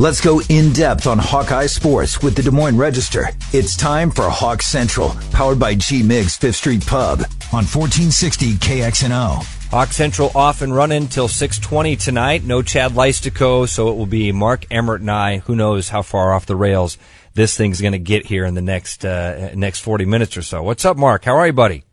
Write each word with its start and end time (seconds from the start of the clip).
Let's 0.00 0.22
go 0.22 0.40
in 0.48 0.72
depth 0.72 1.06
on 1.06 1.18
Hawkeye 1.18 1.66
sports 1.66 2.22
with 2.22 2.34
the 2.34 2.42
Des 2.42 2.50
Moines 2.50 2.78
Register. 2.78 3.28
It's 3.52 3.76
time 3.76 4.10
for 4.10 4.30
Hawk 4.30 4.62
Central, 4.62 5.10
powered 5.30 5.58
by 5.58 5.74
G 5.74 6.00
Migs 6.00 6.38
Fifth 6.38 6.56
Street 6.56 6.86
Pub 6.86 7.18
on 7.52 7.66
1460 7.68 8.54
KXNO. 8.54 9.44
Hawk 9.70 9.92
Central 9.92 10.30
off 10.34 10.62
and 10.62 10.74
running 10.74 11.06
till 11.06 11.28
6:20 11.28 12.02
tonight. 12.02 12.44
No 12.44 12.62
Chad 12.62 12.92
Leistikow, 12.92 13.68
so 13.68 13.90
it 13.90 13.96
will 13.98 14.06
be 14.06 14.32
Mark 14.32 14.64
Emmert 14.70 15.02
and 15.02 15.10
I. 15.10 15.40
Who 15.40 15.54
knows 15.54 15.90
how 15.90 16.00
far 16.00 16.32
off 16.32 16.46
the 16.46 16.56
rails 16.56 16.96
this 17.34 17.54
thing's 17.54 17.82
going 17.82 17.92
to 17.92 17.98
get 17.98 18.24
here 18.24 18.46
in 18.46 18.54
the 18.54 18.62
next 18.62 19.04
uh, 19.04 19.50
next 19.54 19.80
40 19.80 20.06
minutes 20.06 20.34
or 20.34 20.42
so. 20.42 20.62
What's 20.62 20.86
up, 20.86 20.96
Mark? 20.96 21.26
How 21.26 21.36
are 21.36 21.46
you, 21.46 21.52
buddy? 21.52 21.84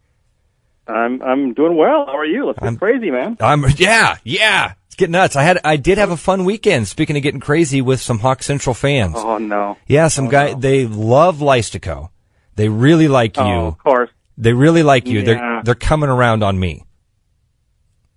I'm 0.87 1.21
I'm 1.21 1.53
doing 1.53 1.75
well. 1.75 2.05
How 2.05 2.15
are 2.15 2.25
you? 2.25 2.45
Let's 2.45 2.59
get 2.59 2.79
crazy, 2.79 3.11
man. 3.11 3.35
I'm 3.41 3.65
yeah, 3.75 4.15
yeah. 4.23 4.75
Getting 4.97 5.11
nuts. 5.11 5.35
I 5.35 5.43
had 5.43 5.59
I 5.63 5.77
did 5.77 5.97
have 5.97 6.11
a 6.11 6.17
fun 6.17 6.43
weekend. 6.43 6.87
Speaking 6.87 7.15
of 7.17 7.23
getting 7.23 7.39
crazy 7.39 7.81
with 7.81 8.01
some 8.01 8.19
Hawk 8.19 8.43
Central 8.43 8.73
fans. 8.73 9.13
Oh 9.15 9.37
no. 9.37 9.77
Yeah, 9.87 10.07
some 10.07 10.27
oh, 10.27 10.31
guy 10.31 10.53
no. 10.53 10.59
they 10.59 10.87
love 10.87 11.37
Leistikow. 11.37 12.09
They 12.55 12.69
really 12.69 13.07
like 13.07 13.37
you. 13.37 13.43
Oh, 13.43 13.67
of 13.67 13.77
course. 13.77 14.09
They 14.37 14.53
really 14.53 14.83
like 14.83 15.07
you. 15.07 15.19
Yeah. 15.19 15.25
They're 15.25 15.61
they're 15.63 15.75
coming 15.75 16.09
around 16.09 16.43
on 16.43 16.59
me. 16.59 16.83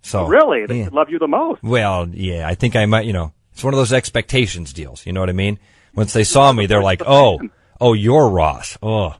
So 0.02 0.26
Really, 0.26 0.64
they 0.64 0.80
yeah. 0.80 0.88
love 0.90 1.10
you 1.10 1.18
the 1.18 1.28
most. 1.28 1.62
Well, 1.62 2.08
yeah, 2.08 2.48
I 2.48 2.54
think 2.54 2.74
I 2.74 2.86
might. 2.86 3.04
You 3.04 3.12
know, 3.12 3.34
it's 3.52 3.62
one 3.62 3.74
of 3.74 3.78
those 3.78 3.92
expectations 3.92 4.72
deals. 4.72 5.04
You 5.04 5.12
know 5.12 5.20
what 5.20 5.28
I 5.28 5.34
mean? 5.34 5.58
Once 5.94 6.14
they 6.14 6.24
saw 6.24 6.50
me, 6.50 6.64
they're 6.64 6.82
like, 6.82 7.02
"Oh, 7.06 7.40
oh, 7.80 7.92
you're 7.92 8.30
Ross." 8.30 8.78
Oh, 8.82 9.14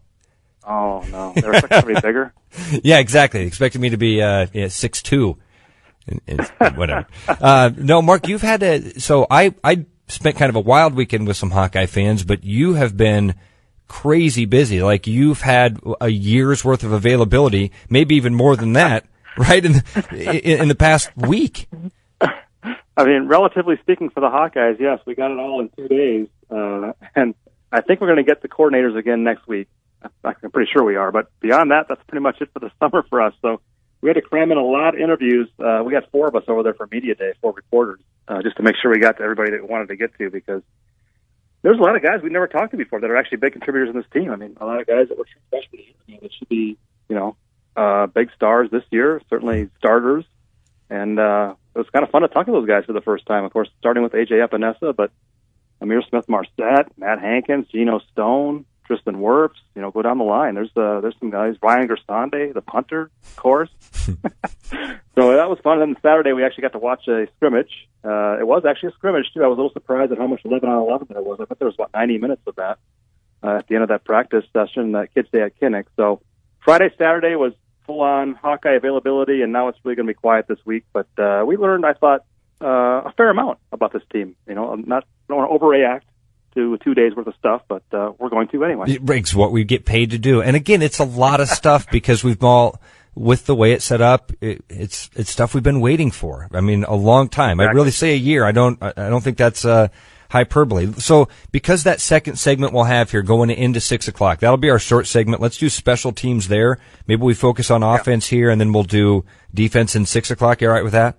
Oh 0.70 1.04
no, 1.10 1.32
they're 1.34 1.52
expecting 1.52 1.94
to 1.94 2.00
be 2.00 2.00
bigger. 2.00 2.32
yeah, 2.84 2.98
exactly. 2.98 3.40
They 3.40 3.46
Expected 3.46 3.80
me 3.80 3.90
to 3.90 3.96
be 3.96 4.22
uh, 4.22 4.46
yeah, 4.52 4.68
six 4.68 5.02
two, 5.02 5.36
and, 6.06 6.20
and 6.26 6.76
whatever. 6.76 7.06
uh, 7.28 7.70
no, 7.76 8.02
Mark, 8.02 8.28
you've 8.28 8.42
had 8.42 8.62
a. 8.62 9.00
So 9.00 9.26
I 9.30 9.54
I 9.62 9.86
spent 10.08 10.36
kind 10.36 10.48
of 10.48 10.56
a 10.56 10.60
wild 10.60 10.94
weekend 10.94 11.26
with 11.26 11.36
some 11.36 11.50
Hawkeye 11.50 11.86
fans, 11.86 12.24
but 12.24 12.44
you 12.44 12.74
have 12.74 12.96
been 12.96 13.34
crazy 13.88 14.44
busy. 14.44 14.82
Like 14.82 15.06
you've 15.06 15.42
had 15.42 15.80
a 16.00 16.08
year's 16.08 16.64
worth 16.64 16.84
of 16.84 16.92
availability, 16.92 17.72
maybe 17.88 18.16
even 18.16 18.34
more 18.34 18.56
than 18.56 18.74
that, 18.74 19.04
right? 19.36 19.64
In 19.64 19.82
in, 20.12 20.62
in 20.62 20.68
the 20.68 20.74
past 20.74 21.10
week. 21.16 21.68
I 22.96 23.04
mean, 23.04 23.28
relatively 23.28 23.78
speaking, 23.80 24.10
for 24.10 24.20
the 24.20 24.28
Hawkeyes, 24.28 24.78
yes, 24.78 25.00
we 25.06 25.14
got 25.14 25.30
it 25.30 25.38
all 25.38 25.60
in 25.60 25.70
two 25.70 25.88
days, 25.88 26.28
uh, 26.50 26.92
and 27.14 27.34
I 27.72 27.80
think 27.80 28.00
we're 28.00 28.08
going 28.08 28.18
to 28.18 28.24
get 28.24 28.42
the 28.42 28.48
coordinators 28.48 28.96
again 28.96 29.24
next 29.24 29.46
week. 29.48 29.68
I'm 30.24 30.50
pretty 30.50 30.70
sure 30.70 30.84
we 30.84 30.96
are, 30.96 31.10
but 31.12 31.30
beyond 31.40 31.70
that, 31.70 31.86
that's 31.88 32.02
pretty 32.08 32.22
much 32.22 32.40
it 32.40 32.50
for 32.52 32.58
the 32.58 32.70
summer 32.80 33.02
for 33.08 33.22
us. 33.22 33.32
So 33.42 33.60
we 34.00 34.08
had 34.08 34.14
to 34.14 34.22
cram 34.22 34.50
in 34.50 34.58
a 34.58 34.64
lot 34.64 34.94
of 34.94 35.00
interviews. 35.00 35.48
Uh, 35.58 35.82
we 35.84 35.92
got 35.92 36.10
four 36.10 36.28
of 36.28 36.34
us 36.34 36.44
over 36.48 36.62
there 36.62 36.74
for 36.74 36.88
media 36.90 37.14
day, 37.14 37.32
four 37.40 37.52
reporters, 37.52 38.00
uh, 38.28 38.42
just 38.42 38.56
to 38.56 38.62
make 38.62 38.76
sure 38.80 38.90
we 38.90 38.98
got 38.98 39.18
to 39.18 39.22
everybody 39.22 39.50
that 39.50 39.62
we 39.62 39.68
wanted 39.68 39.88
to 39.88 39.96
get 39.96 40.16
to 40.18 40.30
because 40.30 40.62
there's 41.62 41.78
a 41.78 41.82
lot 41.82 41.96
of 41.96 42.02
guys 42.02 42.22
we 42.22 42.30
never 42.30 42.46
talked 42.46 42.70
to 42.70 42.76
before 42.76 43.00
that 43.00 43.10
are 43.10 43.16
actually 43.16 43.38
big 43.38 43.52
contributors 43.52 43.90
in 43.90 43.96
this 43.96 44.06
team. 44.12 44.30
I 44.30 44.36
mean, 44.36 44.56
a 44.60 44.64
lot 44.64 44.80
of 44.80 44.86
guys 44.86 45.08
that 45.08 45.18
were 45.18 45.26
freshmen 45.50 45.82
that 46.22 46.32
should 46.32 46.48
be, 46.48 46.78
you 47.08 47.14
know, 47.14 47.36
uh, 47.76 48.06
big 48.06 48.30
stars 48.34 48.70
this 48.70 48.84
year, 48.90 49.20
certainly 49.28 49.68
starters. 49.78 50.24
And 50.88 51.20
uh, 51.20 51.54
it 51.74 51.78
was 51.78 51.88
kind 51.90 52.04
of 52.04 52.10
fun 52.10 52.22
to 52.22 52.28
talk 52.28 52.46
to 52.46 52.52
those 52.52 52.66
guys 52.66 52.84
for 52.84 52.92
the 52.92 53.00
first 53.00 53.26
time. 53.26 53.44
Of 53.44 53.52
course, 53.52 53.68
starting 53.78 54.02
with 54.02 54.12
AJ 54.12 54.46
Epenesa, 54.46 54.96
but 54.96 55.12
Ihmir 55.82 56.06
Smith 56.08 56.28
Marsette, 56.28 56.98
Matt 56.98 57.20
Hankins, 57.20 57.66
Geno 57.68 58.00
Stone, 58.12 58.64
Tristan 58.90 59.20
Wirfs, 59.20 59.54
you 59.76 59.82
know, 59.82 59.92
go 59.92 60.02
down 60.02 60.18
the 60.18 60.24
line. 60.24 60.56
There's 60.56 60.76
uh, 60.76 61.00
there's 61.00 61.14
some 61.20 61.30
guys, 61.30 61.54
Ryan 61.62 61.86
Gersonde, 61.86 62.52
the 62.52 62.60
punter, 62.60 63.08
of 63.22 63.36
course. 63.36 63.70
so 63.92 64.16
that 64.16 65.48
was 65.48 65.60
fun. 65.62 65.80
And 65.80 65.94
then 65.94 66.02
Saturday 66.02 66.32
we 66.32 66.42
actually 66.42 66.62
got 66.62 66.72
to 66.72 66.80
watch 66.80 67.06
a 67.06 67.28
scrimmage. 67.36 67.70
Uh, 68.02 68.38
it 68.40 68.46
was 68.48 68.64
actually 68.68 68.88
a 68.88 68.92
scrimmage 68.94 69.26
too. 69.32 69.44
I 69.44 69.46
was 69.46 69.58
a 69.58 69.60
little 69.60 69.72
surprised 69.72 70.10
at 70.10 70.18
how 70.18 70.26
much 70.26 70.40
11 70.44 70.68
on 70.68 70.76
11 70.76 71.06
there 71.10 71.22
was. 71.22 71.38
I 71.40 71.44
thought 71.44 71.60
there 71.60 71.68
was 71.68 71.76
about 71.76 71.92
90 71.94 72.18
minutes 72.18 72.42
of 72.48 72.56
that 72.56 72.78
uh, 73.44 73.58
at 73.58 73.68
the 73.68 73.76
end 73.76 73.84
of 73.84 73.90
that 73.90 74.02
practice 74.02 74.44
session, 74.52 74.90
that 74.92 75.14
Kids 75.14 75.28
Day 75.30 75.42
at 75.42 75.60
Kinnick. 75.60 75.84
So 75.94 76.20
Friday, 76.64 76.90
Saturday 76.98 77.36
was 77.36 77.52
full 77.86 78.00
on 78.00 78.34
Hawkeye 78.34 78.72
availability, 78.72 79.42
and 79.42 79.52
now 79.52 79.68
it's 79.68 79.78
really 79.84 79.94
going 79.94 80.08
to 80.08 80.12
be 80.12 80.18
quiet 80.18 80.48
this 80.48 80.58
week. 80.64 80.84
But 80.92 81.06
uh, 81.16 81.44
we 81.46 81.56
learned, 81.56 81.86
I 81.86 81.92
thought, 81.92 82.24
uh, 82.60 83.06
a 83.06 83.14
fair 83.16 83.30
amount 83.30 83.58
about 83.70 83.92
this 83.92 84.02
team. 84.12 84.34
You 84.48 84.56
know, 84.56 84.72
I'm 84.72 84.82
not 84.84 85.04
I 85.04 85.06
don't 85.28 85.38
want 85.38 85.52
to 85.52 85.58
overreact 85.58 86.09
to 86.54 86.78
two 86.78 86.94
days 86.94 87.14
worth 87.14 87.26
of 87.26 87.34
stuff, 87.38 87.62
but 87.68 87.82
uh, 87.92 88.12
we're 88.18 88.28
going 88.28 88.48
to 88.48 88.64
anyway. 88.64 88.90
It 88.90 89.04
breaks 89.04 89.34
what 89.34 89.52
we 89.52 89.64
get 89.64 89.84
paid 89.84 90.10
to 90.10 90.18
do. 90.18 90.42
And 90.42 90.56
again, 90.56 90.82
it's 90.82 90.98
a 90.98 91.04
lot 91.04 91.40
of 91.40 91.48
stuff 91.48 91.86
because 91.92 92.24
we've 92.24 92.42
all, 92.42 92.80
with 93.14 93.46
the 93.46 93.54
way 93.54 93.72
it's 93.72 93.84
set 93.84 94.00
up, 94.00 94.32
it, 94.40 94.64
it's, 94.68 95.10
it's 95.14 95.30
stuff 95.30 95.54
we've 95.54 95.62
been 95.62 95.80
waiting 95.80 96.10
for. 96.10 96.48
I 96.52 96.60
mean, 96.60 96.84
a 96.84 96.94
long 96.94 97.28
time. 97.28 97.60
I 97.60 97.64
Exactly. 97.64 97.76
really 97.76 97.90
say 97.90 98.12
a 98.12 98.16
year. 98.16 98.44
I 98.44 98.52
don't, 98.52 98.82
I 98.82 98.92
I 98.96 99.08
don't 99.08 99.22
think 99.22 99.36
that's, 99.36 99.64
uh, 99.64 99.88
hyperbole. 100.30 100.92
So 100.98 101.28
because 101.52 101.84
that 101.84 102.00
second 102.00 102.36
segment 102.36 102.72
we'll 102.72 102.84
have 102.84 103.10
here 103.10 103.22
going 103.22 103.50
into 103.50 103.80
six 103.80 104.08
o'clock, 104.08 104.38
that'll 104.40 104.56
be 104.56 104.70
our 104.70 104.78
short 104.78 105.06
segment. 105.06 105.42
Let's 105.42 105.58
do 105.58 105.68
special 105.68 106.12
teams 106.12 106.48
there. 106.48 106.78
Maybe 107.06 107.22
we 107.22 107.34
focus 107.34 107.70
on 107.70 107.82
offense 107.82 108.28
here 108.28 108.48
and 108.48 108.60
then 108.60 108.72
we'll 108.72 108.84
do 108.84 109.24
defense 109.52 109.96
in 109.96 110.06
six 110.06 110.30
o'clock. 110.30 110.60
You 110.60 110.68
all 110.68 110.74
right 110.74 110.84
with 110.84 110.92
that? 110.92 111.16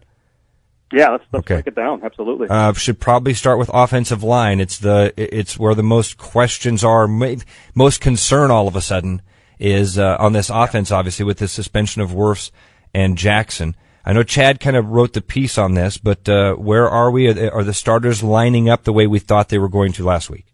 Yeah, 0.93 1.09
let's, 1.09 1.23
let's 1.31 1.43
Okay. 1.45 1.55
break 1.55 1.67
it 1.67 1.75
down. 1.75 2.01
Absolutely. 2.03 2.47
Uh, 2.49 2.73
should 2.73 2.99
probably 2.99 3.33
start 3.33 3.57
with 3.59 3.69
offensive 3.73 4.23
line. 4.23 4.59
It's 4.59 4.77
the 4.77 5.13
it's 5.15 5.57
where 5.57 5.73
the 5.73 5.83
most 5.83 6.17
questions 6.17 6.83
are, 6.83 7.07
most 7.07 8.01
concern 8.01 8.51
all 8.51 8.67
of 8.67 8.75
a 8.75 8.81
sudden 8.81 9.21
is 9.59 9.97
uh, 9.97 10.17
on 10.19 10.33
this 10.33 10.49
offense. 10.49 10.91
Obviously, 10.91 11.23
with 11.25 11.37
the 11.37 11.47
suspension 11.47 12.01
of 12.01 12.11
Wirfs 12.11 12.51
and 12.93 13.17
Jackson. 13.17 13.75
I 14.03 14.13
know 14.13 14.23
Chad 14.23 14.59
kind 14.59 14.75
of 14.75 14.87
wrote 14.87 15.13
the 15.13 15.21
piece 15.21 15.59
on 15.59 15.75
this, 15.75 15.99
but 15.99 16.27
uh, 16.27 16.55
where 16.55 16.89
are 16.89 17.11
we? 17.11 17.27
Are 17.27 17.33
the, 17.33 17.51
are 17.51 17.63
the 17.63 17.73
starters 17.73 18.23
lining 18.23 18.67
up 18.67 18.83
the 18.83 18.91
way 18.91 19.05
we 19.05 19.19
thought 19.19 19.49
they 19.49 19.59
were 19.59 19.69
going 19.69 19.93
to 19.93 20.03
last 20.03 20.27
week? 20.29 20.47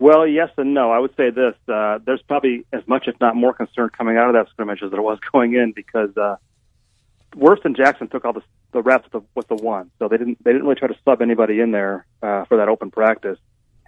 Well, 0.00 0.26
yes 0.26 0.48
and 0.56 0.74
no. 0.74 0.90
I 0.90 0.98
would 0.98 1.14
say 1.16 1.30
this: 1.30 1.54
uh, 1.68 1.98
there's 2.04 2.22
probably 2.22 2.64
as 2.72 2.82
much, 2.88 3.04
if 3.06 3.14
not 3.20 3.36
more, 3.36 3.54
concern 3.54 3.90
coming 3.96 4.16
out 4.16 4.28
of 4.28 4.34
that 4.34 4.50
scrimmage 4.50 4.82
as 4.82 4.90
there 4.90 5.00
was 5.02 5.18
going 5.32 5.54
in 5.54 5.72
because 5.72 6.16
uh, 6.16 6.36
Wirfs 7.36 7.64
and 7.64 7.76
Jackson 7.76 8.08
took 8.08 8.24
all 8.24 8.32
the, 8.32 8.42
the 8.72 8.82
reps 8.82 9.04
with 9.04 9.22
the, 9.22 9.28
with 9.34 9.48
the 9.48 9.54
one, 9.54 9.90
so 9.98 10.08
they 10.08 10.16
didn't 10.16 10.42
they 10.42 10.52
didn't 10.52 10.66
really 10.66 10.78
try 10.78 10.88
to 10.88 10.96
sub 11.04 11.22
anybody 11.22 11.60
in 11.60 11.70
there 11.70 12.06
uh, 12.22 12.44
for 12.44 12.56
that 12.56 12.68
open 12.68 12.90
practice, 12.90 13.38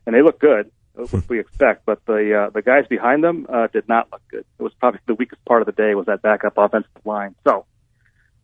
and 0.06 0.14
they 0.14 0.22
look 0.22 0.38
good, 0.38 0.70
which 0.94 1.28
we 1.28 1.40
expect. 1.40 1.84
But 1.84 2.04
the 2.06 2.46
uh, 2.46 2.50
the 2.50 2.62
guys 2.62 2.86
behind 2.88 3.24
them 3.24 3.46
uh, 3.48 3.66
did 3.68 3.88
not 3.88 4.08
look 4.12 4.22
good. 4.30 4.44
It 4.58 4.62
was 4.62 4.72
probably 4.74 5.00
the 5.06 5.14
weakest 5.14 5.44
part 5.44 5.62
of 5.62 5.66
the 5.66 5.72
day 5.72 5.94
was 5.94 6.06
that 6.06 6.22
backup 6.22 6.54
offensive 6.56 6.90
line. 7.04 7.34
So. 7.46 7.66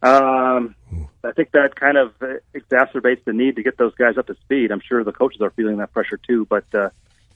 Um, 0.01 0.77
I 1.25 1.33
think 1.33 1.51
that 1.51 1.75
kind 1.75 1.97
of 1.97 2.13
uh, 2.23 2.35
exacerbates 2.55 3.25
the 3.25 3.33
need 3.33 3.57
to 3.57 3.65
get 3.65 3.79
those 3.79 3.93
guys 3.97 4.17
up 4.17 4.29
to 4.29 4.37
speed. 4.37 4.71
I'm 4.71 4.81
sure 4.81 5.03
the 5.03 5.11
coaches 5.11 5.41
are 5.41 5.51
feeling 5.51 5.79
that 5.79 5.93
pressure 5.93 6.17
too. 6.17 6.47
But 6.49 6.73
uh, 6.73 6.91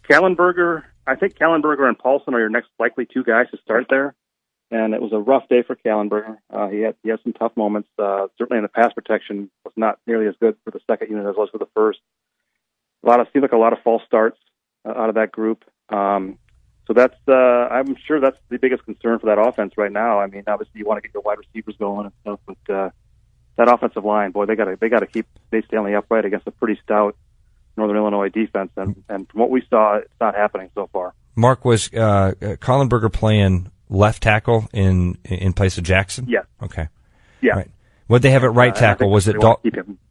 Kallenberger, 0.09 0.85
I 1.05 1.17
think 1.17 1.35
Kallenberger 1.37 1.89
and 1.89 1.99
Paulson 1.99 2.35
are 2.35 2.39
your 2.39 2.49
next 2.51 2.69
likely 2.79 3.07
two 3.07 3.25
guys 3.25 3.47
to 3.51 3.59
start 3.59 3.87
there. 3.91 4.15
And 4.73 4.95
it 4.95 5.03
was 5.03 5.13
a 5.13 5.19
rough 5.19 5.47
day 5.51 5.63
for 5.63 5.77
Kallenberger. 5.77 6.39
Uh, 6.49 6.69
he 6.69 6.81
had 6.81 6.97
he 7.03 7.11
had 7.11 7.19
some 7.23 7.35
tough 7.35 7.55
moments. 7.57 7.91
Uh, 7.99 8.29
certainly 8.39 8.57
in 8.57 8.63
the 8.63 8.69
pass 8.69 8.91
protection 8.95 9.51
was 9.65 9.75
not 9.77 9.99
nearly 10.07 10.27
as 10.27 10.35
good 10.41 10.57
for 10.65 10.71
the 10.71 10.81
second 10.87 11.11
unit 11.11 11.27
as 11.27 11.33
it 11.33 11.39
was 11.39 11.51
for 11.51 11.59
the 11.59 11.69
first. 11.75 11.99
A 13.05 13.07
lot 13.07 13.21
of 13.21 13.27
seemed 13.33 13.43
like 13.43 13.53
a 13.53 13.59
lot 13.59 13.75
of 13.75 13.81
false 13.85 14.03
starts 14.07 14.39
uh, 14.87 14.93
out 14.97 15.11
of 15.11 15.17
that 15.17 15.31
group. 15.31 15.65
Um, 15.91 16.39
so 16.87 16.95
that's 16.95 17.19
uh, 17.29 17.33
I'm 17.71 17.97
sure 18.07 18.19
that's 18.19 18.39
the 18.49 18.59
biggest 18.59 18.85
concern 18.87 19.19
for 19.19 19.27
that 19.27 19.39
offense 19.39 19.75
right 19.77 19.93
now. 19.93 20.21
I 20.21 20.27
mean, 20.27 20.45
obviously 20.47 20.79
you 20.79 20.87
want 20.87 21.03
to 21.03 21.07
get 21.07 21.13
your 21.13 21.23
wide 21.23 21.37
receivers 21.37 21.77
going 21.79 22.07
and 22.07 22.15
stuff, 22.23 22.41
but 22.47 22.75
uh, 22.75 22.91
that 23.57 23.69
offensive 23.69 24.07
line, 24.07 24.31
boy, 24.31 24.47
they 24.47 24.57
got 24.57 24.65
to 24.65 24.79
they 24.81 24.89
got 24.89 25.01
to 25.01 25.07
keep 25.07 25.27
Nate 25.53 25.67
Stanley 25.67 25.95
upright 25.95 26.25
against 26.25 26.47
a 26.47 26.51
pretty 26.51 26.81
stout 26.83 27.15
Northern 27.77 27.99
Illinois 27.99 28.31
defense, 28.31 28.71
and 28.79 29.05
and 29.11 29.29
from 29.29 29.41
what 29.41 29.51
we 29.51 29.63
saw, 29.69 29.97
it's 29.97 30.15
not 30.19 30.35
happening 30.35 30.71
so 30.75 30.89
far. 30.95 31.13
Mark 31.37 31.65
was 31.65 31.93
uh, 31.93 32.33
Kallenberger 32.41 33.13
playing 33.13 33.71
left 33.93 34.23
tackle 34.23 34.69
in 34.73 35.19
in 35.25 35.53
place 35.53 35.79
of 35.79 35.85
Jackson. 35.85 36.27
Yeah. 36.29 36.41
Okay. 36.63 36.89
Yeah. 37.41 37.55
Right. 37.55 37.71
Would 38.09 38.23
they 38.23 38.31
have 38.31 38.45
it 38.45 38.49
right 38.49 38.73
Uh, 38.73 38.79
tackle? 38.81 39.11
Was 39.11 39.29
it 39.29 39.39
Dal- 39.41 39.61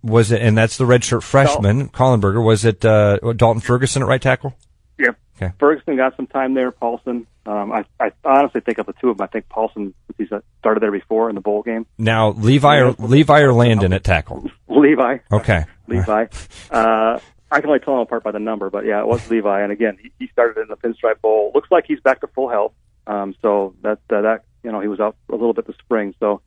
was 0.01 0.31
it 0.31 0.41
and 0.41 0.57
that's 0.57 0.77
the 0.77 0.85
redshirt 0.85 1.23
freshman 1.23 1.89
Kallenberger? 1.89 2.43
Was 2.43 2.65
it 2.65 2.83
uh, 2.85 3.17
Dalton 3.35 3.61
Ferguson 3.61 4.01
at 4.01 4.07
right 4.07 4.21
tackle? 4.21 4.55
Yeah. 4.97 5.09
Okay. 5.35 5.53
Ferguson 5.59 5.97
got 5.97 6.15
some 6.15 6.27
time 6.27 6.53
there. 6.53 6.71
Paulson. 6.71 7.27
Um, 7.45 7.71
I, 7.71 7.85
I 7.99 8.11
honestly 8.23 8.61
think 8.61 8.77
of 8.77 8.85
the 8.85 8.93
two 9.01 9.09
of 9.09 9.17
them. 9.17 9.23
I 9.23 9.27
think 9.27 9.49
Paulson, 9.49 9.95
he's 10.17 10.31
uh, 10.31 10.41
started 10.59 10.81
there 10.83 10.91
before 10.91 11.27
in 11.29 11.33
the 11.35 11.41
bowl 11.41 11.63
game. 11.63 11.87
Now 11.97 12.29
Levi 12.31 12.77
or 12.77 12.91
Levi 12.91 13.39
or 13.41 13.51
Landon 13.53 13.93
at 13.93 14.03
tackle. 14.03 14.47
Levi. 14.67 15.17
Okay. 15.31 15.65
Levi. 15.87 16.25
Uh, 16.69 17.19
I 17.51 17.59
can 17.59 17.67
only 17.69 17.79
tell 17.79 17.95
him 17.95 18.01
apart 18.01 18.23
by 18.23 18.31
the 18.31 18.39
number, 18.39 18.69
but 18.69 18.85
yeah, 18.85 18.99
it 19.01 19.07
was 19.07 19.27
Levi. 19.29 19.61
And 19.61 19.71
again, 19.71 19.97
he, 20.01 20.11
he 20.19 20.27
started 20.27 20.61
in 20.61 20.67
the 20.69 20.77
Pinstripe 20.77 21.19
Bowl. 21.21 21.51
Looks 21.55 21.69
like 21.71 21.85
he's 21.87 21.99
back 21.99 22.21
to 22.21 22.27
full 22.27 22.49
health. 22.49 22.73
Um, 23.07 23.35
so 23.41 23.75
that 23.81 23.99
uh, 24.09 24.21
that 24.21 24.43
you 24.63 24.71
know 24.71 24.79
he 24.79 24.87
was 24.87 24.99
out 24.99 25.15
a 25.29 25.33
little 25.33 25.53
bit 25.53 25.67
this 25.67 25.75
spring. 25.77 26.13
So 26.19 26.41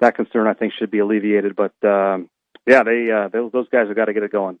that 0.00 0.14
concern 0.14 0.46
I 0.46 0.54
think 0.54 0.72
should 0.78 0.90
be 0.90 0.98
alleviated. 1.00 1.56
But 1.56 1.72
um, 1.84 2.30
yeah, 2.66 2.82
they 2.84 3.10
uh, 3.10 3.28
those, 3.28 3.52
those 3.52 3.68
guys 3.68 3.88
have 3.88 3.96
got 3.96 4.06
to 4.06 4.12
get 4.12 4.22
it 4.22 4.32
going. 4.32 4.58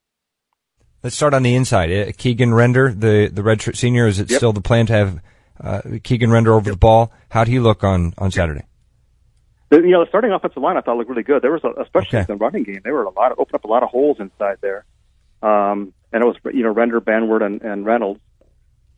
Let's 1.02 1.14
start 1.14 1.32
on 1.34 1.42
the 1.44 1.54
inside. 1.54 1.92
Uh, 1.92 2.12
Keegan 2.16 2.52
Render, 2.54 2.92
the 2.92 3.30
the 3.32 3.42
redshirt 3.42 3.76
senior, 3.76 4.06
is 4.06 4.18
it 4.18 4.30
Yep. 4.30 4.36
still 4.38 4.52
the 4.52 4.60
plan 4.60 4.86
to 4.86 4.92
have 4.92 5.20
uh, 5.62 5.80
Keegan 6.02 6.30
Render 6.30 6.52
over 6.54 6.70
the 6.70 6.76
ball? 6.76 7.12
How'd 7.30 7.46
he 7.48 7.60
look 7.60 7.84
on 7.84 8.14
on 8.18 8.30
Saturday? 8.32 8.64
The, 9.70 9.76
you 9.80 9.90
know, 9.90 10.02
the 10.02 10.08
starting 10.08 10.32
offensive 10.32 10.62
line 10.62 10.76
I 10.76 10.80
thought 10.80 10.96
looked 10.96 11.10
really 11.10 11.22
good. 11.22 11.42
There 11.42 11.52
was, 11.52 11.62
a, 11.62 11.80
especially 11.82 12.18
Okay. 12.20 12.32
in 12.32 12.38
the 12.38 12.42
running 12.42 12.62
game, 12.64 12.80
they 12.84 12.90
were 12.90 13.04
a 13.04 13.10
lot 13.10 13.32
of 13.32 13.38
opened 13.38 13.56
up 13.56 13.64
a 13.64 13.68
lot 13.68 13.82
of 13.82 13.90
holes 13.90 14.16
inside 14.18 14.56
there. 14.62 14.84
um, 15.42 15.92
and 16.10 16.22
it 16.24 16.26
was 16.26 16.36
you 16.54 16.62
know 16.62 16.70
Render, 16.72 17.00
Banwart, 17.02 17.42
and, 17.44 17.60
and 17.60 17.84
Reynolds. 17.84 18.20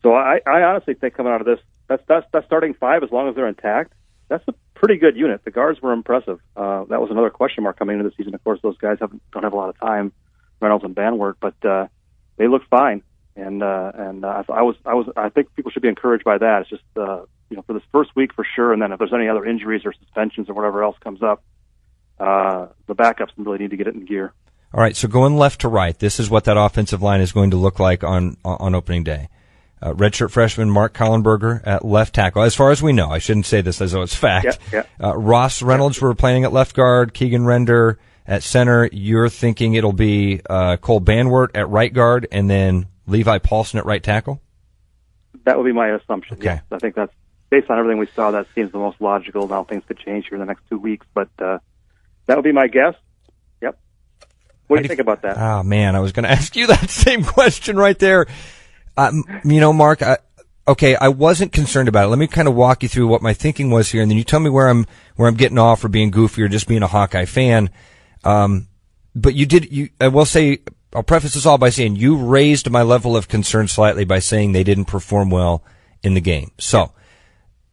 So 0.01 0.15
I, 0.15 0.39
I 0.47 0.61
honestly 0.63 0.93
think 0.95 1.13
coming 1.13 1.31
out 1.33 1.41
of 1.41 1.45
this, 1.45 1.59
that's 1.91 2.03
that's 2.07 2.25
that's 2.31 2.45
starting 2.45 2.73
five 2.73 3.03
as 3.03 3.11
long 3.11 3.27
as 3.27 3.35
they're 3.35 3.47
intact. 3.47 3.93
That's 4.29 4.47
a 4.47 4.53
pretty 4.75 4.97
good 4.97 5.17
unit. 5.17 5.43
The 5.43 5.51
guards 5.51 5.81
were 5.81 5.91
impressive. 5.91 6.39
Uh, 6.55 6.85
that 6.85 7.01
was 7.01 7.11
another 7.11 7.29
question 7.29 7.65
mark 7.65 7.77
coming 7.77 7.99
into 7.99 8.09
the 8.09 8.15
season. 8.15 8.33
Of 8.33 8.43
course, 8.45 8.59
those 8.63 8.77
guys 8.77 8.97
haven't 9.01 9.21
don't 9.33 9.43
have 9.43 9.51
a 9.51 9.57
lot 9.57 9.69
of 9.69 9.79
time, 9.79 10.13
Reynolds 10.61 10.85
and 10.85 10.95
Banwart, 10.95 11.35
but 11.41 11.65
uh, 11.65 11.87
they 12.37 12.47
look 12.47 12.63
fine. 12.69 13.03
And 13.35 13.61
uh, 13.61 13.91
and 13.93 14.23
uh, 14.23 14.43
I 14.49 14.61
was 14.61 14.75
I 14.85 14.93
was 14.93 15.07
I 15.17 15.29
think 15.29 15.53
people 15.55 15.71
should 15.71 15.81
be 15.81 15.89
encouraged 15.89 16.23
by 16.23 16.37
that. 16.37 16.61
It's 16.61 16.69
just 16.69 16.83
uh, 16.95 17.23
you 17.49 17.57
know 17.57 17.63
for 17.63 17.73
this 17.73 17.83
first 17.91 18.15
week 18.15 18.33
for 18.33 18.45
sure, 18.55 18.71
and 18.71 18.81
then 18.81 18.93
if 18.93 18.99
there's 18.99 19.13
any 19.13 19.27
other 19.27 19.45
injuries 19.45 19.81
or 19.83 19.93
suspensions 19.93 20.49
or 20.49 20.53
whatever 20.53 20.83
else 20.83 20.97
comes 21.01 21.21
up, 21.21 21.43
uh, 22.19 22.67
the 22.87 22.95
backups 22.95 23.31
really 23.37 23.57
need 23.57 23.71
to 23.71 23.77
get 23.77 23.87
it 23.87 23.95
in 23.95 24.05
gear. 24.05 24.33
All 24.73 24.81
right, 24.81 24.95
so 24.95 25.09
going 25.09 25.35
left 25.35 25.61
to 25.61 25.67
right, 25.67 25.97
this 25.97 26.19
is 26.19 26.29
what 26.29 26.45
that 26.45 26.55
offensive 26.57 27.01
line 27.01 27.19
is 27.19 27.33
going 27.33 27.51
to 27.51 27.57
look 27.57 27.79
like 27.79 28.03
on 28.03 28.37
on 28.45 28.75
opening 28.75 29.03
day. 29.03 29.27
Uh, 29.81 29.93
redshirt 29.93 30.29
freshman 30.29 30.69
Mark 30.69 30.93
Kallenberger 30.93 31.65
at 31.65 31.83
left 31.83 32.13
tackle. 32.13 32.43
As 32.43 32.53
far 32.53 32.69
as 32.69 32.83
we 32.83 32.93
know, 32.93 33.09
I 33.09 33.17
shouldn't 33.17 33.47
say 33.47 33.61
this 33.61 33.81
as 33.81 33.93
though 33.93 34.03
it's 34.03 34.13
fact. 34.13 34.59
Yeah, 34.71 34.83
yeah. 35.01 35.07
Uh, 35.07 35.17
Ross 35.17 35.63
Reynolds, 35.63 35.99
we're 35.99 36.13
playing 36.13 36.43
at 36.43 36.53
left 36.53 36.75
guard. 36.75 37.15
Keegan 37.15 37.45
Render 37.45 37.97
at 38.27 38.43
center. 38.43 38.87
You're 38.91 39.29
thinking 39.29 39.73
it'll 39.73 39.91
be 39.91 40.39
uh, 40.47 40.77
Cole 40.77 41.01
Banwart 41.01 41.49
at 41.55 41.67
right 41.69 41.91
guard, 41.91 42.27
and 42.31 42.47
then 42.49 42.85
Levi 43.07 43.39
Paulson 43.39 43.79
at 43.79 43.85
right 43.85 44.03
tackle. 44.03 44.39
That 45.45 45.57
would 45.57 45.65
be 45.65 45.73
my 45.73 45.89
assumption. 45.89 46.37
Okay. 46.37 46.45
Yes, 46.45 46.63
I 46.71 46.77
think 46.77 46.93
that's 46.95 47.13
based 47.49 47.69
on 47.69 47.79
everything 47.79 47.97
we 47.99 48.07
saw. 48.15 48.31
That 48.31 48.47
seems 48.53 48.71
the 48.71 48.77
most 48.77 49.01
logical. 49.01 49.47
Now 49.47 49.63
things 49.63 49.83
could 49.87 49.97
change 49.97 50.27
here 50.27 50.35
in 50.35 50.39
the 50.39 50.45
next 50.45 50.61
two 50.69 50.77
weeks, 50.77 51.05
but 51.13 51.29
uh, 51.39 51.57
that 52.27 52.37
would 52.37 52.43
be 52.43 52.51
my 52.51 52.67
guess. 52.67 52.95
Yep. 53.61 53.79
What 54.67 54.77
do 54.77 54.83
you 54.83 54.87
think 54.87 55.01
about 55.01 55.23
that? 55.23 55.37
Oh 55.37 55.63
man, 55.63 55.95
I 55.95 55.99
was 55.99 56.11
going 56.11 56.23
to 56.29 56.31
ask 56.31 56.55
you 56.55 56.67
that 56.67 56.89
same 56.89 57.23
question 57.23 57.77
right 57.77 57.97
there. 57.97 58.27
Um, 58.97 59.23
you 59.43 59.59
know, 59.59 59.73
Mark, 59.73 60.01
I, 60.01 60.17
okay, 60.67 60.95
I 60.95 61.09
wasn't 61.09 61.51
concerned 61.51 61.89
about 61.89 62.05
it. 62.05 62.09
Let 62.09 62.19
me 62.19 62.27
kind 62.27 62.47
of 62.47 62.55
walk 62.55 62.83
you 62.83 62.89
through 62.89 63.07
what 63.07 63.21
my 63.21 63.33
thinking 63.33 63.71
was 63.71 63.91
here, 63.91 64.01
and 64.01 64.09
then 64.09 64.17
you 64.17 64.23
tell 64.23 64.39
me 64.39 64.49
where 64.49 64.67
I'm 64.67 64.85
where 65.15 65.27
I'm 65.27 65.35
getting 65.35 65.57
off 65.57 65.83
or 65.83 65.89
being 65.89 66.11
goofy 66.11 66.41
or 66.41 66.47
just 66.47 66.67
being 66.67 66.83
a 66.83 66.87
Hawkeye 66.87 67.25
fan. 67.25 67.69
Um, 68.23 68.67
but 69.15 69.35
you 69.35 69.45
did. 69.45 69.71
You, 69.71 69.89
I 69.99 70.07
will 70.07 70.25
say, 70.25 70.59
I'll 70.93 71.03
preface 71.03 71.33
this 71.33 71.45
all 71.45 71.57
by 71.57 71.69
saying 71.69 71.95
you 71.95 72.15
raised 72.15 72.69
my 72.69 72.81
level 72.81 73.15
of 73.17 73.27
concern 73.27 73.67
slightly 73.67 74.05
by 74.05 74.19
saying 74.19 74.51
they 74.51 74.63
didn't 74.63 74.85
perform 74.85 75.29
well 75.29 75.63
in 76.03 76.13
the 76.13 76.21
game. 76.21 76.51
So, 76.57 76.93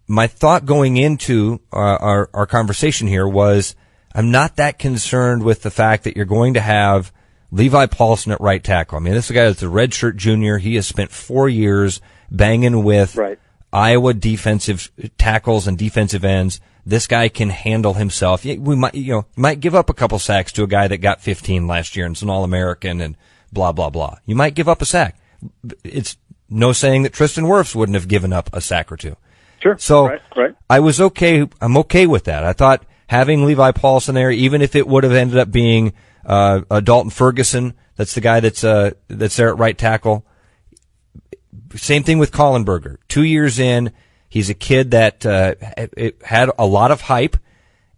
my 0.06 0.26
thought 0.26 0.66
going 0.66 0.96
into 0.96 1.60
uh, 1.72 1.76
our 1.76 2.30
our 2.32 2.46
conversation 2.46 3.08
here 3.08 3.28
was, 3.28 3.74
I'm 4.14 4.30
not 4.30 4.56
that 4.56 4.78
concerned 4.78 5.42
with 5.42 5.62
the 5.62 5.70
fact 5.70 6.04
that 6.04 6.16
you're 6.16 6.24
going 6.24 6.54
to 6.54 6.60
have 6.60 7.12
Levi 7.50 7.86
Paulson 7.86 8.32
at 8.32 8.40
right 8.40 8.62
tackle. 8.62 8.98
I 8.98 9.00
mean, 9.00 9.14
this 9.14 9.26
is 9.26 9.30
a 9.30 9.34
guy 9.34 9.44
that's 9.44 9.62
a 9.62 9.66
redshirt 9.66 10.16
junior. 10.16 10.58
He 10.58 10.74
has 10.74 10.86
spent 10.86 11.10
four 11.10 11.48
years 11.48 12.00
banging 12.30 12.84
with 12.84 13.16
Right. 13.16 13.38
Iowa 13.72 14.14
defensive 14.14 14.90
tackles 15.18 15.66
and 15.66 15.76
defensive 15.76 16.24
ends. 16.24 16.60
This 16.86 17.06
guy 17.06 17.28
can 17.28 17.50
handle 17.50 17.94
himself. 17.94 18.44
We 18.44 18.56
might, 18.56 18.94
you 18.94 19.12
know, 19.12 19.26
might 19.36 19.60
give 19.60 19.74
up 19.74 19.90
a 19.90 19.94
couple 19.94 20.18
sacks 20.18 20.52
to 20.52 20.62
a 20.62 20.66
guy 20.66 20.88
that 20.88 20.98
got 20.98 21.20
15 21.20 21.66
last 21.66 21.96
year 21.96 22.06
and 22.06 22.16
is 22.16 22.22
an 22.22 22.30
All-American 22.30 23.00
and 23.00 23.16
blah, 23.52 23.72
blah, 23.72 23.90
blah. 23.90 24.16
You 24.24 24.34
might 24.34 24.54
give 24.54 24.68
up 24.68 24.80
a 24.80 24.86
sack. 24.86 25.18
It's 25.84 26.16
no 26.48 26.72
saying 26.72 27.02
that 27.02 27.12
Tristan 27.12 27.44
Wirfs 27.44 27.74
wouldn't 27.74 27.96
have 27.96 28.08
given 28.08 28.32
up 28.32 28.48
a 28.54 28.60
sack 28.62 28.90
or 28.90 28.96
two. 28.96 29.16
Sure. 29.60 29.76
So 29.76 30.06
right, 30.06 30.22
right. 30.36 30.54
I 30.70 30.80
was 30.80 31.00
okay. 31.00 31.46
I'm 31.60 31.76
okay 31.78 32.06
with 32.06 32.24
that. 32.24 32.44
I 32.44 32.52
thought 32.52 32.84
having 33.08 33.44
Levi 33.44 33.72
Paulson 33.72 34.14
there, 34.14 34.30
even 34.30 34.62
if 34.62 34.76
it 34.76 34.86
would 34.86 35.04
have 35.04 35.12
ended 35.12 35.36
up 35.36 35.50
being 35.50 35.92
uh, 36.28 36.60
uh, 36.70 36.80
Dalton 36.80 37.10
Ferguson, 37.10 37.74
that's 37.96 38.14
the 38.14 38.20
guy 38.20 38.38
that's 38.38 38.62
uh, 38.62 38.92
that's 39.08 39.36
there 39.36 39.48
at 39.48 39.58
right 39.58 39.76
tackle. 39.76 40.24
Same 41.74 42.02
thing 42.04 42.18
with 42.18 42.30
Kallenberger. 42.32 42.98
Two 43.08 43.24
years 43.24 43.58
in, 43.58 43.92
he's 44.28 44.48
a 44.50 44.54
kid 44.54 44.92
that 44.92 45.26
uh, 45.26 45.54
it 45.96 46.22
had 46.22 46.50
a 46.58 46.66
lot 46.66 46.90
of 46.90 47.00
hype, 47.02 47.36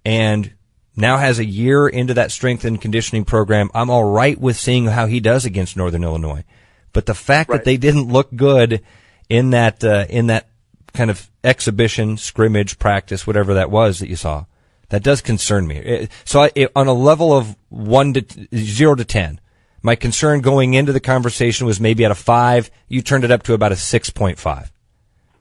and 0.04 0.52
now 0.96 1.18
has 1.18 1.38
a 1.38 1.44
year 1.44 1.86
into 1.88 2.14
that 2.14 2.32
strength 2.32 2.64
and 2.64 2.80
conditioning 2.80 3.24
program. 3.24 3.70
I'm 3.74 3.90
all 3.90 4.04
right 4.04 4.38
with 4.38 4.56
seeing 4.56 4.86
how 4.86 5.06
he 5.06 5.20
does 5.20 5.44
against 5.44 5.76
Northern 5.76 6.04
Illinois, 6.04 6.44
but 6.92 7.06
the 7.06 7.14
fact 7.14 7.50
Right. 7.50 7.58
that 7.58 7.64
they 7.64 7.76
didn't 7.76 8.08
look 8.08 8.34
good 8.34 8.80
in 9.28 9.50
that 9.50 9.84
uh, 9.84 10.06
in 10.08 10.26
that 10.28 10.48
kind 10.92 11.10
of 11.10 11.30
exhibition, 11.44 12.16
scrimmage, 12.16 12.78
practice, 12.78 13.26
whatever 13.26 13.54
that 13.54 13.70
was 13.70 14.00
that 14.00 14.08
you 14.08 14.16
saw, 14.16 14.44
that 14.90 15.02
does 15.02 15.20
concern 15.20 15.66
me. 15.66 15.76
It- 15.78 16.10
so 16.24 16.42
I, 16.42 16.50
it, 16.54 16.70
on 16.76 16.86
a 16.86 16.92
level 16.92 17.32
of 17.32 17.56
one 17.68 18.12
to 18.14 18.24
zero 18.54 18.94
to 18.94 19.04
ten, 19.04 19.40
my 19.82 19.96
concern 19.96 20.40
going 20.40 20.74
into 20.74 20.92
the 20.92 21.00
conversation 21.00 21.66
was 21.66 21.80
maybe 21.80 22.04
at 22.04 22.10
a 22.10 22.14
five. 22.14 22.70
You 22.88 23.00
turned 23.02 23.24
it 23.24 23.30
up 23.30 23.42
to 23.44 23.54
about 23.54 23.72
a 23.72 23.76
six 23.76 24.10
point 24.10 24.38
five. 24.38 24.70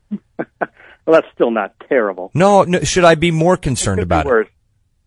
Well, 1.06 1.20
that's 1.20 1.34
still 1.34 1.50
not 1.50 1.74
terrible. 1.90 2.30
No, 2.36 2.66
no, 2.66 2.82
should 2.82 3.04
I 3.04 3.16
be 3.16 3.32
more 3.32 3.58
concerned 3.58 4.00
about 4.00 4.28
it? 4.28 4.48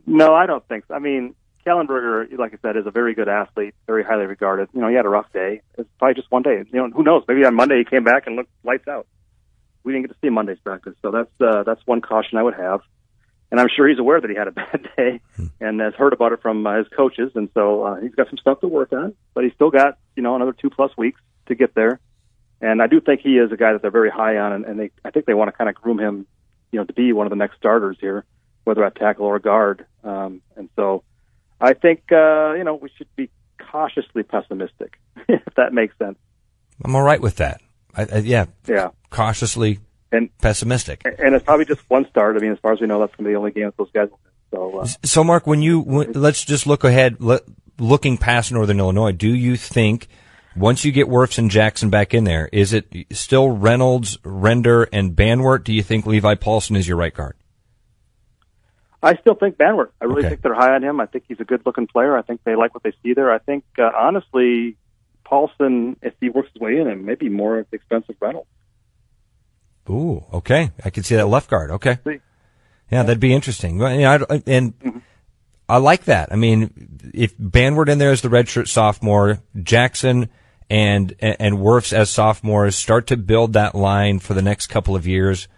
No, 0.04 0.34
I 0.34 0.46
don't 0.46 0.66
think 0.66 0.84
so. 0.88 0.94
I 0.94 0.98
mean, 0.98 1.36
Kallenberger, 1.64 2.36
like 2.36 2.52
I 2.52 2.58
said, 2.60 2.76
is 2.76 2.88
a 2.88 2.90
very 2.90 3.14
good 3.14 3.28
athlete, 3.28 3.76
very 3.86 4.02
highly 4.02 4.26
regarded. 4.26 4.68
You 4.74 4.80
know, 4.80 4.88
he 4.88 4.96
had 4.96 5.06
a 5.06 5.08
rough 5.08 5.32
day. 5.32 5.62
It's 5.78 5.88
probably 6.00 6.14
just 6.14 6.28
one 6.32 6.42
day. 6.42 6.64
You 6.72 6.72
know, 6.72 6.90
who 6.90 7.04
knows? 7.04 7.22
Maybe 7.28 7.44
on 7.44 7.54
Monday 7.54 7.78
he 7.78 7.84
came 7.84 8.02
back 8.02 8.26
and 8.26 8.34
looked 8.34 8.50
lights 8.64 8.88
out. 8.88 9.06
We 9.84 9.92
didn't 9.92 10.08
get 10.08 10.14
to 10.14 10.18
see 10.26 10.28
Monday's 10.28 10.58
practice, 10.58 10.94
so 11.02 11.12
that's 11.12 11.30
uh, 11.40 11.62
that's 11.62 11.80
one 11.86 12.00
caution 12.00 12.36
I 12.36 12.42
would 12.42 12.54
have. 12.54 12.80
And 13.52 13.60
I'm 13.60 13.68
sure 13.68 13.86
he's 13.86 13.98
aware 13.98 14.18
that 14.18 14.30
he 14.30 14.34
had 14.34 14.48
a 14.48 14.50
bad 14.62 14.88
day 14.96 15.20
and 15.60 15.78
has 15.78 15.92
heard 15.94 16.14
about 16.14 16.32
it 16.32 16.40
from 16.40 16.66
uh, 16.66 16.78
his 16.78 16.88
coaches, 16.88 17.32
and 17.34 17.50
so 17.52 17.82
uh, 17.84 18.00
he's 18.00 18.14
got 18.14 18.28
some 18.30 18.38
stuff 18.38 18.60
to 18.60 18.66
work 18.66 18.92
on. 18.94 19.14
But 19.34 19.44
he's 19.44 19.52
still 19.52 19.70
got 19.70 19.98
you 20.16 20.22
know 20.22 20.34
another 20.34 20.54
two 20.54 20.70
plus 20.70 20.90
weeks 20.96 21.20
to 21.46 21.54
get 21.54 21.74
there. 21.74 22.00
And 22.62 22.80
I 22.80 22.86
do 22.86 23.00
think 23.00 23.20
he 23.20 23.36
is 23.36 23.52
a 23.52 23.56
guy 23.56 23.72
that 23.72 23.82
they're 23.82 23.90
very 23.90 24.08
high 24.10 24.38
on, 24.38 24.52
and, 24.52 24.64
and 24.64 24.80
they 24.80 24.90
I 25.04 25.10
think 25.10 25.26
they 25.26 25.34
want 25.34 25.48
to 25.48 25.52
kind 25.52 25.68
of 25.68 25.76
groom 25.76 26.00
him, 26.00 26.26
you 26.72 26.78
know, 26.78 26.84
to 26.86 26.92
be 26.94 27.12
one 27.12 27.26
of 27.26 27.30
the 27.30 27.36
next 27.36 27.58
starters 27.58 27.98
here, 28.00 28.24
whether 28.64 28.82
at 28.84 28.96
tackle 28.96 29.26
or 29.26 29.38
guard. 29.38 29.84
Um, 30.02 30.40
and 30.56 30.70
so 30.74 31.04
I 31.60 31.74
think 31.74 32.10
uh, 32.10 32.54
you 32.54 32.64
know 32.64 32.76
we 32.76 32.88
should 32.96 33.14
be 33.16 33.28
cautiously 33.70 34.22
pessimistic, 34.22 34.98
if 35.28 35.54
that 35.56 35.74
makes 35.74 35.96
sense. 35.98 36.16
I'm 36.82 36.96
all 36.96 37.02
right 37.02 37.20
with 37.20 37.36
that. 37.36 37.60
I, 37.94 38.06
I, 38.10 38.18
yeah, 38.18 38.46
Yeah. 38.66 38.88
cautiously 39.10 39.80
And 40.12 40.28
pessimistic. 40.38 41.00
and 41.04 41.34
it's 41.34 41.44
probably 41.44 41.64
just 41.64 41.80
one 41.88 42.06
start. 42.10 42.36
I 42.36 42.40
mean, 42.40 42.52
as 42.52 42.58
far 42.58 42.72
as 42.72 42.80
we 42.80 42.86
know, 42.86 43.00
that's 43.00 43.14
going 43.16 43.24
to 43.24 43.28
be 43.28 43.32
the 43.32 43.38
only 43.38 43.50
game 43.50 43.64
that 43.64 43.76
those 43.78 43.90
guys 43.92 44.08
will. 44.10 44.20
So 44.50 44.78
uh, 44.80 44.86
So, 45.04 45.24
Mark, 45.24 45.46
when 45.46 45.62
you 45.62 45.80
when, 45.80 46.12
let's 46.12 46.44
just 46.44 46.66
look 46.66 46.84
ahead, 46.84 47.16
looking 47.78 48.18
past 48.18 48.52
Northern 48.52 48.78
Illinois, 48.78 49.12
do 49.12 49.34
you 49.34 49.56
think 49.56 50.08
once 50.54 50.84
you 50.84 50.92
get 50.92 51.06
Wirfs 51.08 51.38
and 51.38 51.50
Jackson 51.50 51.88
back 51.88 52.12
in 52.12 52.24
there, 52.24 52.50
is 52.52 52.74
it 52.74 52.86
still 53.10 53.48
Reynolds, 53.50 54.18
Render, 54.22 54.82
and 54.92 55.16
Banwart? 55.16 55.64
Do 55.64 55.72
you 55.72 55.82
think 55.82 56.04
Levi 56.04 56.34
Paulson 56.34 56.76
is 56.76 56.86
your 56.86 56.98
right 56.98 57.14
guard? 57.14 57.34
I 59.02 59.16
still 59.16 59.34
think 59.34 59.56
Banwart. 59.56 59.88
I 60.00 60.04
really 60.04 60.20
Okay. 60.20 60.28
think 60.28 60.42
they're 60.42 60.54
high 60.54 60.74
on 60.74 60.84
him. 60.84 61.00
I 61.00 61.06
think 61.06 61.24
he's 61.26 61.40
a 61.40 61.44
good 61.44 61.62
looking 61.66 61.86
player. 61.86 62.16
I 62.16 62.22
think 62.22 62.42
they 62.44 62.54
like 62.54 62.74
what 62.74 62.82
they 62.84 62.92
see 63.02 63.14
there. 63.14 63.32
I 63.32 63.38
think 63.38 63.64
uh, 63.78 63.90
honestly, 63.98 64.76
Paulson, 65.24 65.96
if 66.02 66.12
he 66.20 66.28
works 66.28 66.50
his 66.52 66.60
way 66.60 66.76
in, 66.78 66.86
and 66.86 67.04
maybe 67.06 67.28
more 67.28 67.66
expensive 67.72 68.16
Reynolds. 68.20 68.48
Ooh, 69.88 70.24
okay. 70.32 70.70
I 70.84 70.90
can 70.90 71.02
see 71.02 71.16
that 71.16 71.26
left 71.26 71.50
guard. 71.50 71.72
Okay. 71.72 71.98
Yeah, 72.90 73.02
that'd 73.02 73.20
be 73.20 73.34
interesting. 73.34 73.78
Well, 73.78 73.94
you 73.94 74.02
know, 74.02 74.26
I, 74.28 74.42
and 74.46 74.78
mm-hmm. 74.78 74.98
I 75.68 75.78
like 75.78 76.04
that. 76.04 76.32
I 76.32 76.36
mean, 76.36 77.10
if 77.14 77.34
Banward 77.38 77.88
in 77.88 77.98
there 77.98 78.10
as 78.10 78.20
the 78.20 78.28
redshirt 78.28 78.68
sophomore, 78.68 79.40
Jackson 79.62 80.28
and 80.68 81.14
and 81.18 81.56
Wirfs 81.56 81.92
as 81.92 82.10
sophomores 82.10 82.76
start 82.76 83.06
to 83.08 83.16
build 83.16 83.54
that 83.54 83.74
line 83.74 84.18
for 84.18 84.34
the 84.34 84.42
next 84.42 84.68
couple 84.68 84.94
of 84.94 85.06
years. 85.06 85.48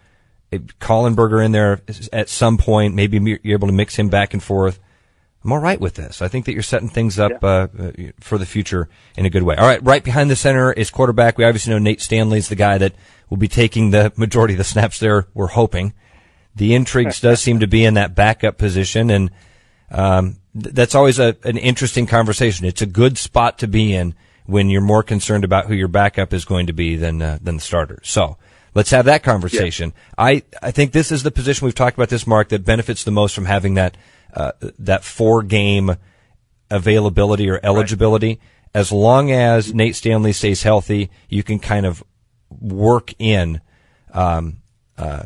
Kallenberger 0.53 1.45
in 1.45 1.53
there 1.53 1.83
at 2.13 2.29
some 2.29 2.59
point, 2.59 2.95
maybe 2.95 3.19
you're 3.19 3.57
able 3.57 3.67
to 3.67 3.75
mix 3.75 3.97
him 3.97 4.09
back 4.09 4.33
and 4.33 4.43
forth. 4.43 4.79
I'm 5.45 5.53
all 5.53 5.59
right 5.59 5.79
with 5.79 5.95
this. 5.95 6.23
I 6.23 6.29
think 6.29 6.47
that 6.47 6.55
you're 6.55 6.63
setting 6.63 6.89
things 6.89 7.19
up 7.19 7.45
uh, 7.45 7.69
uh, 7.79 7.93
for 8.19 8.39
the 8.39 8.47
future 8.47 8.89
in 9.17 9.27
a 9.27 9.31
good 9.31 9.43
way. 9.43 9.57
All 9.57 9.67
right, 9.67 9.83
right 9.83 10.03
behind 10.03 10.31
the 10.31 10.37
center 10.37 10.73
is 10.73 10.91
quarterback. 10.91 11.37
We 11.37 11.45
obviously 11.45 11.73
know 11.73 11.79
Nate 11.79 12.01
Stanley's 12.01 12.49
the 12.49 12.55
guy 12.55 12.79
that 12.79 12.95
will 13.29 13.37
be 13.37 13.49
taking 13.49 13.91
the 13.91 14.11
majority 14.17 14.55
of 14.55 14.59
the 14.59 14.65
snaps 14.65 14.99
there. 14.99 15.27
We're 15.35 15.49
hoping. 15.49 15.93
The 16.57 16.75
intrigues 16.75 17.21
does 17.21 17.43
seem 17.43 17.61
to 17.61 17.67
be 17.67 17.85
in 17.85 17.95
that 17.95 18.15
backup 18.15 18.57
position, 18.57 19.11
and 19.11 19.31
um, 19.91 20.39
th- 20.55 20.75
that's 20.75 20.95
always 20.95 21.19
a, 21.19 21.37
an 21.45 21.59
interesting 21.59 22.07
conversation. 22.07 22.65
It's 22.65 22.83
a 22.83 22.87
good 22.87 23.19
spot 23.19 23.59
to 23.59 23.69
be 23.69 23.95
in 23.95 24.15
when 24.47 24.71
you're 24.71 24.81
more 24.81 25.03
concerned 25.03 25.45
about 25.45 25.67
who 25.67 25.75
your 25.75 25.89
backup 25.89 26.33
is 26.33 26.47
going 26.47 26.69
to 26.69 26.73
be 26.73 26.97
than 26.97 27.21
uh, 27.21 27.39
than 27.43 27.57
the 27.57 27.63
starter. 27.63 28.01
So 28.03 28.39
let's 28.75 28.91
have 28.91 29.05
that 29.05 29.23
conversation. 29.23 29.93
I 30.17 30.43
I 30.63 30.71
think 30.71 30.93
this 30.93 31.13
is 31.13 31.23
the 31.23 31.31
position 31.31 31.67
we've 31.67 31.75
talked 31.75 31.99
about 31.99 32.09
this 32.09 32.27
Mark 32.27 32.49
that 32.49 32.65
benefits 32.65 33.05
the 33.05 33.11
most 33.11 33.35
from 33.35 33.45
having 33.45 33.75
that 33.75 33.99
uh, 34.35 34.53
that 34.79 35.05
four 35.05 35.43
game 35.43 35.97
availability 36.71 37.49
or 37.49 37.61
eligibility. 37.63 38.41
As 38.75 38.91
long 38.91 39.31
as 39.31 39.73
Nate 39.73 39.95
Stanley 39.95 40.33
stays 40.33 40.63
healthy, 40.65 41.11
you 41.29 41.43
can 41.43 41.59
kind 41.61 41.87
of 41.87 42.03
work 42.51 43.15
in. 43.19 43.61
Um, 44.13 44.59
uh, 44.99 45.25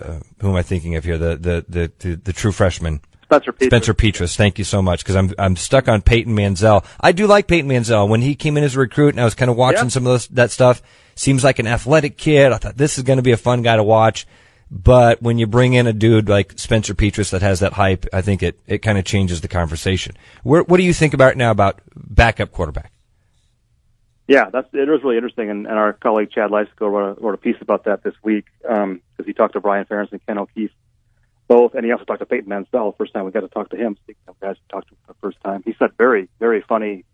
uh, 0.00 0.20
who 0.40 0.50
am 0.50 0.56
I 0.56 0.62
thinking 0.62 0.96
of 0.96 1.04
here? 1.04 1.18
The 1.18 1.36
the 1.36 1.64
the 1.68 1.92
the, 1.98 2.16
the 2.16 2.32
true 2.32 2.52
freshman. 2.52 3.00
Spencer 3.24 3.52
Petras. 3.52 3.66
Spencer 3.66 3.94
Petras. 3.94 4.36
Thank 4.36 4.58
you 4.58 4.64
so 4.64 4.82
much 4.82 5.02
because 5.02 5.16
I'm 5.16 5.32
I'm 5.38 5.56
stuck 5.56 5.88
on 5.88 6.02
Peyton 6.02 6.34
Mansell. 6.34 6.84
I 7.00 7.12
do 7.12 7.26
like 7.26 7.46
Peyton 7.46 7.68
Mansell 7.68 8.06
when 8.08 8.20
he 8.20 8.34
came 8.34 8.56
in 8.56 8.64
as 8.64 8.76
a 8.76 8.80
recruit, 8.80 9.10
and 9.14 9.20
I 9.20 9.24
was 9.24 9.34
kind 9.34 9.50
of 9.50 9.56
watching 9.56 9.84
Yeah. 9.84 9.88
some 9.88 10.06
of 10.06 10.12
those, 10.12 10.28
that 10.28 10.50
stuff. 10.50 10.82
Seems 11.16 11.42
like 11.44 11.58
an 11.58 11.66
athletic 11.66 12.16
kid. 12.16 12.52
I 12.52 12.58
thought 12.58 12.76
this 12.76 12.98
is 12.98 13.04
going 13.04 13.18
to 13.18 13.22
be 13.22 13.32
a 13.32 13.36
fun 13.36 13.62
guy 13.62 13.76
to 13.76 13.82
watch. 13.82 14.26
But 14.74 15.22
when 15.22 15.38
you 15.38 15.46
bring 15.46 15.74
in 15.74 15.86
a 15.86 15.92
dude 15.92 16.28
like 16.28 16.58
Spencer 16.58 16.94
Petras 16.94 17.30
that 17.30 17.42
has 17.42 17.60
that 17.60 17.74
hype, 17.74 18.06
I 18.12 18.22
think 18.22 18.42
it, 18.42 18.58
it 18.66 18.78
kind 18.78 18.98
of 18.98 19.04
changes 19.04 19.40
the 19.40 19.46
conversation. 19.46 20.16
Where, 20.42 20.64
what 20.64 20.78
do 20.78 20.82
you 20.82 20.92
think 20.92 21.14
about 21.14 21.36
now 21.36 21.52
about 21.52 21.80
backup 21.94 22.50
quarterback? 22.50 22.90
Yeah, 24.26 24.50
that's 24.50 24.66
it 24.72 24.88
was 24.88 25.02
really 25.04 25.16
interesting, 25.16 25.48
and, 25.48 25.66
and 25.66 25.78
our 25.78 25.92
colleague 25.92 26.32
Chad 26.32 26.50
Leistikow 26.50 26.90
wrote 26.90 27.18
a, 27.18 27.20
wrote 27.20 27.34
a 27.34 27.38
piece 27.38 27.56
about 27.60 27.84
that 27.84 28.02
this 28.02 28.14
week 28.24 28.46
because 28.62 28.98
he 29.26 29.32
talked 29.32 29.52
to 29.52 29.60
Brian 29.60 29.84
Ferentz 29.84 30.10
and 30.10 30.26
Ken 30.26 30.38
O'Keefe 30.38 30.72
both, 31.46 31.74
and 31.74 31.84
he 31.84 31.92
also 31.92 32.04
talked 32.04 32.20
to 32.20 32.26
Peyton 32.26 32.48
Mansell. 32.48 32.92
First 32.98 33.12
time 33.12 33.24
we 33.24 33.30
got 33.30 33.40
to 33.40 33.48
talk 33.48 33.70
to 33.70 33.76
him. 33.76 33.96
Speaking 34.02 34.22
of 34.28 34.40
guys 34.40 34.56
talked 34.70 34.88
to 34.88 34.94
for 35.06 35.12
the 35.12 35.18
first 35.20 35.38
time, 35.44 35.62
he 35.64 35.74
said 35.78 35.90
very, 35.98 36.28
very 36.40 36.62
funny, 36.62 37.04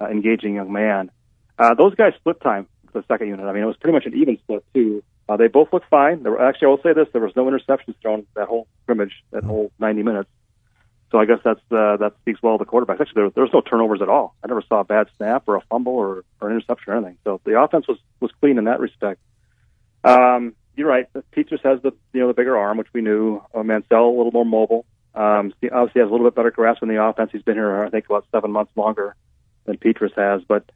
uh, 0.00 0.06
engaging 0.06 0.54
young 0.54 0.72
man. 0.72 1.10
Uh, 1.58 1.74
those 1.74 1.94
guys 1.94 2.12
split 2.16 2.40
time 2.40 2.68
for 2.92 3.00
the 3.00 3.06
second 3.06 3.28
unit. 3.28 3.44
I 3.44 3.52
mean, 3.52 3.64
it 3.64 3.66
was 3.66 3.76
pretty 3.76 3.94
much 3.94 4.06
an 4.06 4.14
even 4.14 4.38
split 4.38 4.64
too. 4.72 5.02
Uh, 5.28 5.36
they 5.36 5.48
both 5.48 5.72
looked 5.72 5.88
fine. 5.90 6.22
There 6.22 6.32
were, 6.32 6.42
actually, 6.42 6.66
I 6.66 6.68
will 6.70 6.82
say 6.82 6.92
this: 6.92 7.08
there 7.12 7.22
was 7.22 7.34
no 7.34 7.46
interceptions 7.46 7.94
thrown 8.00 8.26
that 8.34 8.48
whole 8.48 8.68
scrimmage, 8.82 9.12
that 9.32 9.44
whole 9.44 9.72
90 9.78 10.02
minutes. 10.02 10.30
So 11.10 11.18
I 11.18 11.24
guess 11.24 11.38
that's 11.44 11.60
uh, 11.70 11.96
that 11.98 12.14
speaks 12.20 12.42
well 12.42 12.54
of 12.54 12.58
the 12.58 12.64
quarterbacks. 12.64 13.00
Actually, 13.00 13.22
there, 13.22 13.30
there 13.30 13.44
was 13.44 13.52
no 13.52 13.60
turnovers 13.60 14.02
at 14.02 14.08
all. 14.08 14.34
I 14.42 14.48
never 14.48 14.62
saw 14.62 14.80
a 14.80 14.84
bad 14.84 15.08
snap 15.16 15.44
or 15.46 15.56
a 15.56 15.60
fumble 15.62 15.94
or, 15.94 16.24
or 16.40 16.48
an 16.48 16.56
interception 16.56 16.92
or 16.92 16.96
anything. 16.96 17.18
So 17.24 17.40
the 17.44 17.60
offense 17.60 17.86
was 17.86 17.98
was 18.20 18.30
clean 18.40 18.58
in 18.58 18.64
that 18.64 18.80
respect. 18.80 19.20
Um, 20.04 20.54
you're 20.76 20.88
right. 20.88 21.06
Petras 21.32 21.62
has 21.64 21.80
the 21.82 21.92
you 22.12 22.20
know 22.20 22.28
the 22.28 22.34
bigger 22.34 22.56
arm, 22.56 22.76
which 22.76 22.92
we 22.92 23.02
knew. 23.02 23.40
Uh, 23.54 23.62
Mansell 23.62 24.08
a 24.08 24.16
little 24.16 24.32
more 24.32 24.44
mobile. 24.44 24.84
Um, 25.14 25.54
he 25.60 25.70
obviously 25.70 26.02
has 26.02 26.08
a 26.08 26.12
little 26.12 26.26
bit 26.26 26.34
better 26.34 26.50
grasp 26.50 26.82
on 26.82 26.88
the 26.88 27.02
offense. 27.02 27.30
He's 27.32 27.42
been 27.42 27.54
here, 27.54 27.84
I 27.84 27.88
think, 27.88 28.04
about 28.06 28.26
seven 28.30 28.52
months 28.52 28.72
longer 28.76 29.16
than 29.64 29.78
Petras 29.78 30.14
has. 30.16 30.42
But 30.46 30.70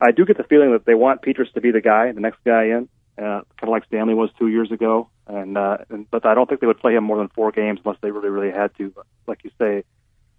I 0.00 0.12
do 0.12 0.24
get 0.24 0.38
the 0.38 0.44
feeling 0.44 0.72
that 0.72 0.86
they 0.86 0.94
want 0.94 1.22
Petras 1.22 1.52
to 1.52 1.60
be 1.60 1.72
the 1.72 1.82
guy, 1.82 2.10
the 2.12 2.20
next 2.20 2.38
guy 2.44 2.64
in, 2.64 2.88
uh, 3.18 3.42
kind 3.58 3.62
of 3.62 3.68
like 3.68 3.84
Stanley 3.86 4.14
was 4.14 4.30
two 4.38 4.48
years 4.48 4.70
ago. 4.72 5.08
And, 5.26 5.56
uh, 5.56 5.78
and 5.90 6.10
but 6.10 6.26
I 6.26 6.34
don't 6.34 6.48
think 6.48 6.60
they 6.60 6.66
would 6.66 6.80
play 6.80 6.94
him 6.94 7.04
more 7.04 7.18
than 7.18 7.28
four 7.28 7.52
games 7.52 7.80
unless 7.84 7.98
they 8.02 8.10
really, 8.10 8.28
really 8.28 8.50
had 8.50 8.76
to. 8.78 8.90
But 8.90 9.06
like 9.26 9.44
you 9.44 9.50
say, 9.58 9.84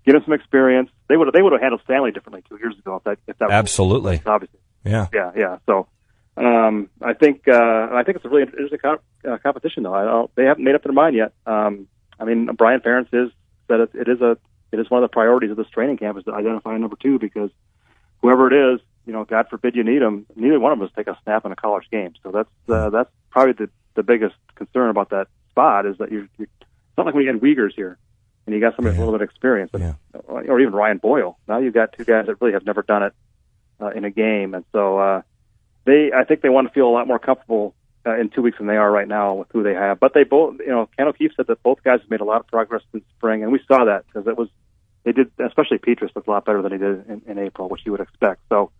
get 0.05 0.15
him 0.15 0.21
some 0.25 0.33
experience. 0.33 0.89
They 1.07 1.15
would 1.17 1.27
have, 1.27 1.33
they 1.33 1.41
would 1.41 1.53
have 1.53 1.61
handled 1.61 1.81
Stanley 1.85 2.11
differently 2.11 2.43
two 2.49 2.57
years 2.57 2.77
ago 2.77 2.97
if 2.97 3.03
that 3.05 3.17
if 3.27 3.37
that 3.39 3.45
was- 3.45 3.53
Absolutely. 3.53 4.21
obviously. 4.25 4.59
Yeah. 4.83 5.07
Yeah, 5.13 5.31
yeah. 5.35 5.57
So 5.65 5.87
um, 6.35 6.89
I 7.01 7.13
think 7.13 7.47
uh, 7.47 7.87
I 7.93 8.03
think 8.05 8.17
it's 8.17 8.25
a 8.25 8.29
really 8.29 8.43
interesting 8.43 8.79
co- 8.79 8.99
uh, 9.27 9.37
competition, 9.37 9.83
though. 9.83 9.93
I 9.93 10.03
don't, 10.03 10.35
they 10.35 10.43
haven't 10.43 10.63
made 10.63 10.75
up 10.75 10.83
their 10.83 10.91
mind 10.91 11.15
yet. 11.15 11.33
Um, 11.45 11.87
I 12.19 12.25
mean, 12.25 12.47
Brian 12.57 12.81
Ferentz 12.81 13.07
is 13.13 13.31
said 13.69 13.79
it, 13.79 13.91
it 13.93 14.07
is 14.09 14.19
a 14.21 14.37
it 14.71 14.79
is 14.79 14.89
one 14.89 15.01
of 15.03 15.09
the 15.09 15.13
priorities 15.13 15.51
of 15.51 15.57
this 15.57 15.69
training 15.69 15.97
camp 15.97 16.17
is 16.17 16.23
to 16.25 16.33
identify 16.33 16.75
a 16.75 16.79
number 16.79 16.97
two 17.01 17.19
because 17.19 17.51
whoever 18.21 18.47
it 18.53 18.73
is, 18.73 18.81
you 19.05 19.13
know, 19.13 19.23
God 19.25 19.47
forbid 19.49 19.75
you 19.75 19.83
need 19.83 20.01
them, 20.01 20.25
neither 20.35 20.59
one 20.59 20.71
of 20.71 20.79
them 20.79 20.87
has 20.87 20.95
take 20.95 21.07
a 21.07 21.17
snap 21.23 21.45
in 21.45 21.51
a 21.51 21.55
college 21.55 21.85
game. 21.91 22.13
So 22.23 22.31
that's 22.31 22.49
uh, 22.69 22.89
that's 22.89 23.09
probably 23.29 23.53
the 23.53 23.69
the 23.95 24.03
biggest 24.03 24.35
concern 24.55 24.89
about 24.89 25.09
that 25.09 25.27
spot 25.51 25.85
is 25.85 25.97
that 25.99 26.11
you're, 26.11 26.27
you're 26.37 26.47
it's 26.59 26.97
not 26.97 27.05
like 27.05 27.15
we 27.15 27.25
had 27.25 27.35
Wiegers 27.35 27.73
here. 27.75 27.97
And 28.45 28.53
you 28.53 28.59
got 28.59 28.75
somebody 28.75 28.97
with 28.97 29.01
a 29.01 29.05
little 29.05 29.17
bit 29.17 29.23
of 29.23 29.29
experience, 29.29 29.69
but, 29.71 29.79
Yeah. 29.79 29.93
or 30.13 30.59
even 30.59 30.73
Ryan 30.73 30.97
Boyle. 30.97 31.37
Now 31.47 31.59
you've 31.59 31.73
got 31.73 31.93
two 31.93 32.03
guys 32.03 32.25
that 32.25 32.41
really 32.41 32.51
have 32.53 32.65
never 32.65 32.81
done 32.81 33.03
it 33.03 33.13
uh, 33.81 33.91
in 33.91 34.03
a 34.03 34.11
game, 34.11 34.53
and 34.53 34.65
so 34.73 34.97
uh, 34.99 35.21
they 35.85 36.11
I 36.13 36.25
think 36.25 36.41
they 36.41 36.49
want 36.49 36.67
to 36.67 36.73
feel 36.73 36.87
a 36.87 36.91
lot 36.91 37.07
more 37.07 37.19
comfortable 37.19 37.73
uh, 38.05 38.17
in 38.19 38.29
two 38.29 38.41
weeks 38.41 38.57
than 38.57 38.67
they 38.67 38.75
are 38.75 38.91
right 38.91 39.07
now 39.07 39.33
with 39.35 39.47
who 39.53 39.63
they 39.63 39.73
have. 39.73 39.97
But 39.99 40.13
they 40.13 40.25
both, 40.25 40.59
you 40.59 40.67
know, 40.67 40.89
Ken 40.97 41.07
O'Keefe 41.07 41.31
said 41.37 41.47
that 41.47 41.63
both 41.63 41.81
guys 41.83 42.01
have 42.01 42.09
made 42.09 42.19
a 42.19 42.25
lot 42.25 42.41
of 42.41 42.47
progress 42.47 42.81
since 42.91 43.05
spring, 43.17 43.43
and 43.43 43.51
we 43.51 43.61
saw 43.65 43.85
that 43.85 44.05
because 44.07 44.27
it 44.27 44.37
was 44.37 44.49
they 45.05 45.13
did, 45.13 45.31
especially 45.39 45.77
Petras 45.77 46.13
looked 46.13 46.27
a 46.27 46.31
lot 46.31 46.43
better 46.45 46.61
than 46.61 46.73
he 46.73 46.77
did 46.77 47.07
in, 47.09 47.21
in 47.27 47.39
April, 47.39 47.69
which 47.69 47.85
you 47.85 47.91
would 47.93 48.01
expect. 48.01 48.41
So 48.49 48.71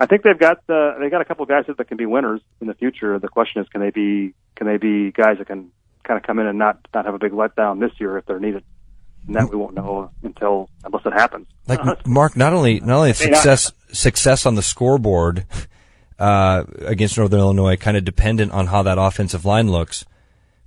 I 0.00 0.06
think 0.06 0.22
they've 0.22 0.38
got 0.38 0.58
uh, 0.68 0.98
they 0.98 1.10
got 1.10 1.20
a 1.20 1.24
couple 1.26 1.42
of 1.42 1.48
guys 1.50 1.64
that 1.68 1.86
can 1.86 1.98
be 1.98 2.06
winners 2.06 2.40
in 2.60 2.66
the 2.66 2.74
future. 2.74 3.18
The 3.18 3.28
question 3.28 3.60
is, 3.62 3.68
can 3.68 3.80
they 3.82 3.90
be 3.90 4.32
can 4.56 4.66
they 4.66 4.78
be 4.78 5.12
guys 5.12 5.36
that 5.38 5.46
can 5.46 5.70
kind 6.04 6.16
of 6.18 6.26
come 6.26 6.38
in 6.38 6.46
and 6.46 6.58
not 6.58 6.78
not 6.94 7.04
have 7.04 7.14
a 7.14 7.18
big 7.18 7.32
letdown 7.32 7.78
this 7.80 7.92
year 8.00 8.16
if 8.18 8.24
they're 8.26 8.40
needed? 8.40 8.64
And 9.26 9.36
that 9.36 9.50
we 9.50 9.56
won't 9.56 9.74
know 9.74 10.10
until 10.22 10.70
unless 10.82 11.04
it 11.04 11.12
happens. 11.12 11.46
Like 11.68 12.06
Mark, 12.06 12.36
not 12.36 12.54
only 12.54 12.80
not 12.80 12.96
only 12.96 13.12
may 13.20 13.26
not. 13.26 13.42
success 13.42 13.72
success 13.92 14.46
on 14.46 14.54
the 14.54 14.62
scoreboard 14.62 15.44
uh, 16.18 16.64
against 16.80 17.18
Northern 17.18 17.40
Illinois, 17.40 17.76
kind 17.76 17.96
of 17.98 18.04
dependent 18.04 18.52
on 18.52 18.68
how 18.68 18.82
that 18.82 18.96
offensive 18.98 19.44
line 19.44 19.70
looks, 19.70 20.06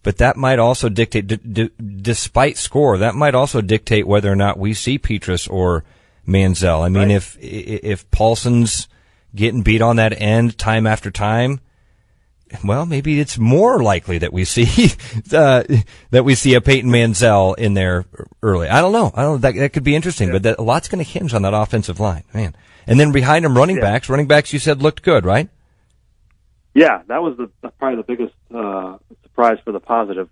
but 0.03 0.17
that 0.17 0.37
might 0.37 0.59
also 0.59 0.89
dictate, 0.89 1.25
d- 1.25 1.37
d- 1.37 1.71
despite 2.01 2.57
score, 2.57 2.99
that 2.99 3.15
might 3.15 3.33
also 3.33 3.61
dictate 3.61 4.05
whether 4.05 4.31
or 4.31 4.35
not 4.35 4.59
we 4.59 4.73
see 4.75 4.99
Petras 4.99 5.49
or 5.49 5.83
Mansell. 6.27 6.83
I 6.83 6.89
mean, 6.89 7.07
Right. 7.09 7.11
if 7.11 7.37
if 7.41 8.09
Paulson's 8.11 8.87
getting 9.35 9.61
beat 9.61 9.81
on 9.81 9.95
that 9.97 10.13
end 10.19 10.57
time 10.57 10.85
after 10.87 11.11
time. 11.11 11.59
Well, 12.63 12.85
maybe 12.85 13.19
it's 13.19 13.37
more 13.39 13.81
likely 13.81 14.19
that 14.19 14.31
we 14.31 14.45
see 14.45 14.91
uh, 15.33 15.63
that 16.11 16.23
we 16.23 16.35
see 16.35 16.53
a 16.53 16.61
Peyton 16.61 16.91
Mansell 16.91 17.53
in 17.53 17.73
there 17.73 18.05
early. 18.43 18.67
I 18.67 18.79
don't 18.79 18.91
know. 18.91 19.11
I 19.15 19.23
don't. 19.23 19.41
That, 19.41 19.55
that 19.55 19.73
could 19.73 19.83
be 19.83 19.95
interesting, 19.95 20.31
but 20.31 20.43
that, 20.43 20.59
a 20.59 20.61
lot's 20.61 20.87
going 20.87 21.03
to 21.03 21.09
hinge 21.09 21.33
on 21.33 21.41
that 21.43 21.53
offensive 21.55 21.99
line, 21.99 22.23
man. 22.33 22.55
And 22.85 22.99
then 22.99 23.11
behind 23.11 23.43
him, 23.45 23.57
running 23.57 23.77
Yeah. 23.77 23.83
backs. 23.83 24.07
Running 24.09 24.27
backs, 24.27 24.53
you 24.53 24.59
said 24.59 24.83
looked 24.83 25.01
good, 25.01 25.25
right? 25.25 25.49
Yeah, 26.75 27.01
that 27.07 27.21
was 27.23 27.37
the 27.37 27.49
probably 27.79 27.97
the 27.97 28.03
biggest 28.03 28.33
uh, 28.53 28.97
surprise 29.23 29.57
for 29.63 29.71
the 29.71 29.79
positive 29.79 30.29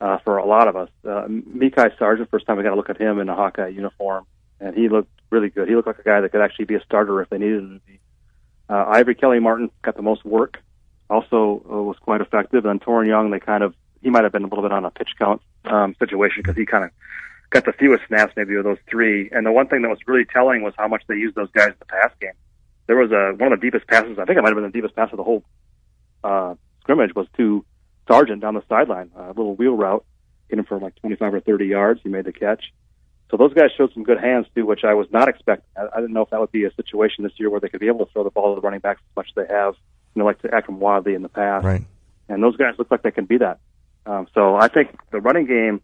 uh, 0.00 0.18
for 0.18 0.36
a 0.38 0.46
lot 0.46 0.68
of 0.68 0.76
us. 0.76 0.90
Uh, 1.04 1.26
Mekhi 1.28 1.96
Sargent, 1.98 2.30
first 2.30 2.46
time 2.46 2.56
we 2.56 2.62
got 2.62 2.70
to 2.70 2.76
look 2.76 2.90
at 2.90 3.00
him 3.00 3.18
in 3.18 3.28
a 3.28 3.34
Hawkeye 3.34 3.68
uniform, 3.68 4.26
and 4.60 4.76
he 4.76 4.88
looked 4.88 5.10
really 5.30 5.48
good. 5.50 5.68
He 5.68 5.74
looked 5.74 5.86
like 5.88 5.98
a 5.98 6.02
guy 6.04 6.20
that 6.20 6.30
could 6.30 6.40
actually 6.40 6.66
be 6.66 6.74
a 6.74 6.82
starter 6.84 7.20
if 7.22 7.30
they 7.30 7.38
needed 7.38 7.58
him 7.60 7.80
to 7.80 7.86
be. 7.86 7.98
Uh, 8.72 8.86
Ivory 8.88 9.14
Kelly 9.14 9.38
Martin 9.38 9.70
got 9.82 9.96
the 9.96 10.02
most 10.02 10.24
work, 10.24 10.58
also 11.10 11.62
uh, 11.70 11.82
was 11.82 11.98
quite 12.00 12.22
effective. 12.22 12.64
And 12.64 12.80
Toren 12.80 13.06
Young, 13.06 13.30
they 13.30 13.38
kind 13.38 13.62
of 13.62 13.74
he 14.00 14.08
might 14.08 14.24
have 14.24 14.32
been 14.32 14.44
a 14.44 14.46
little 14.46 14.62
bit 14.62 14.72
on 14.72 14.86
a 14.86 14.90
pitch 14.90 15.10
count 15.18 15.42
um, 15.66 15.94
situation 15.98 16.42
because 16.42 16.56
he 16.56 16.64
kind 16.64 16.84
of 16.84 16.90
got 17.50 17.66
the 17.66 17.72
fewest 17.72 18.04
snaps 18.08 18.32
maybe 18.34 18.54
of 18.54 18.64
those 18.64 18.78
three. 18.90 19.28
And 19.30 19.44
the 19.44 19.52
one 19.52 19.68
thing 19.68 19.82
that 19.82 19.88
was 19.88 19.98
really 20.06 20.24
telling 20.24 20.62
was 20.62 20.72
how 20.78 20.88
much 20.88 21.02
they 21.06 21.16
used 21.16 21.36
those 21.36 21.50
guys 21.50 21.68
in 21.68 21.74
the 21.80 21.84
pass 21.84 22.12
game. 22.18 22.32
There 22.86 22.96
was 22.96 23.12
a 23.12 23.34
one 23.36 23.52
of 23.52 23.60
the 23.60 23.66
deepest 23.66 23.86
passes. 23.88 24.18
I 24.18 24.24
think 24.24 24.38
it 24.38 24.42
might 24.42 24.48
have 24.48 24.56
been 24.56 24.64
the 24.64 24.70
deepest 24.70 24.96
pass 24.96 25.10
of 25.12 25.18
the 25.18 25.24
whole 25.24 25.44
uh, 26.24 26.54
scrimmage 26.80 27.14
was 27.14 27.26
to 27.36 27.66
Sargent 28.08 28.40
down 28.40 28.54
the 28.54 28.64
sideline, 28.70 29.10
a 29.14 29.28
little 29.28 29.54
wheel 29.54 29.76
route, 29.76 30.04
hit 30.48 30.58
him 30.58 30.64
for 30.64 30.78
like 30.78 30.96
25 30.96 31.34
or 31.34 31.40
30 31.40 31.66
yards. 31.66 32.00
He 32.02 32.08
made 32.08 32.24
the 32.24 32.32
catch. 32.32 32.72
So 33.32 33.38
those 33.38 33.54
guys 33.54 33.70
showed 33.74 33.94
some 33.94 34.02
good 34.02 34.20
hands 34.20 34.46
too, 34.54 34.66
which 34.66 34.84
I 34.84 34.92
was 34.92 35.06
not 35.10 35.26
expecting. 35.26 35.64
I, 35.74 35.86
I 35.96 36.00
didn't 36.00 36.12
know 36.12 36.20
if 36.20 36.28
that 36.30 36.38
would 36.38 36.52
be 36.52 36.64
a 36.64 36.74
situation 36.74 37.24
this 37.24 37.32
year 37.36 37.48
where 37.48 37.60
they 37.60 37.70
could 37.70 37.80
be 37.80 37.86
able 37.86 38.04
to 38.04 38.12
throw 38.12 38.24
the 38.24 38.30
ball 38.30 38.54
to 38.54 38.60
the 38.60 38.64
running 38.64 38.80
backs 38.80 39.00
as 39.10 39.16
much 39.16 39.28
as 39.30 39.34
they 39.34 39.54
have, 39.54 39.74
you 40.14 40.20
know, 40.20 40.26
like 40.26 40.42
to 40.42 40.48
Akrum 40.48 40.76
Wadley 40.76 41.14
in 41.14 41.22
the 41.22 41.30
past. 41.30 41.64
Right. 41.64 41.82
And 42.28 42.42
those 42.42 42.56
guys 42.56 42.74
look 42.78 42.90
like 42.90 43.02
they 43.02 43.10
can 43.10 43.24
be 43.24 43.38
that. 43.38 43.58
Um, 44.04 44.26
so 44.34 44.54
I 44.54 44.68
think 44.68 44.94
the 45.10 45.20
running 45.20 45.46
game. 45.46 45.80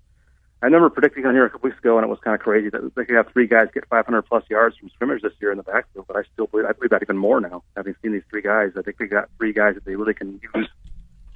I 0.60 0.66
remember 0.66 0.90
predicting 0.90 1.24
on 1.24 1.34
here 1.34 1.46
a 1.46 1.50
couple 1.50 1.70
weeks 1.70 1.78
ago, 1.78 1.98
and 1.98 2.04
it 2.04 2.08
was 2.08 2.18
kind 2.18 2.34
of 2.34 2.40
crazy 2.40 2.68
that 2.68 2.92
they 2.96 3.04
could 3.04 3.14
have 3.14 3.28
three 3.32 3.46
guys 3.46 3.68
get 3.72 3.86
500 3.88 4.22
plus 4.22 4.42
yards 4.50 4.76
from 4.76 4.90
scrimmage 4.90 5.22
this 5.22 5.32
year 5.40 5.52
in 5.52 5.56
the 5.56 5.62
backfield. 5.62 6.06
But 6.08 6.16
I 6.16 6.22
still 6.32 6.48
believe 6.48 6.66
I 6.66 6.72
believe 6.72 6.90
that 6.90 7.00
even 7.00 7.16
more 7.16 7.40
now, 7.40 7.62
having 7.76 7.94
seen 8.02 8.12
these 8.12 8.24
three 8.28 8.42
guys. 8.42 8.72
I 8.76 8.82
think 8.82 8.98
they 8.98 9.06
got 9.06 9.30
three 9.38 9.52
guys 9.52 9.74
that 9.74 9.84
they 9.84 9.94
really 9.94 10.14
can 10.14 10.40
use 10.54 10.68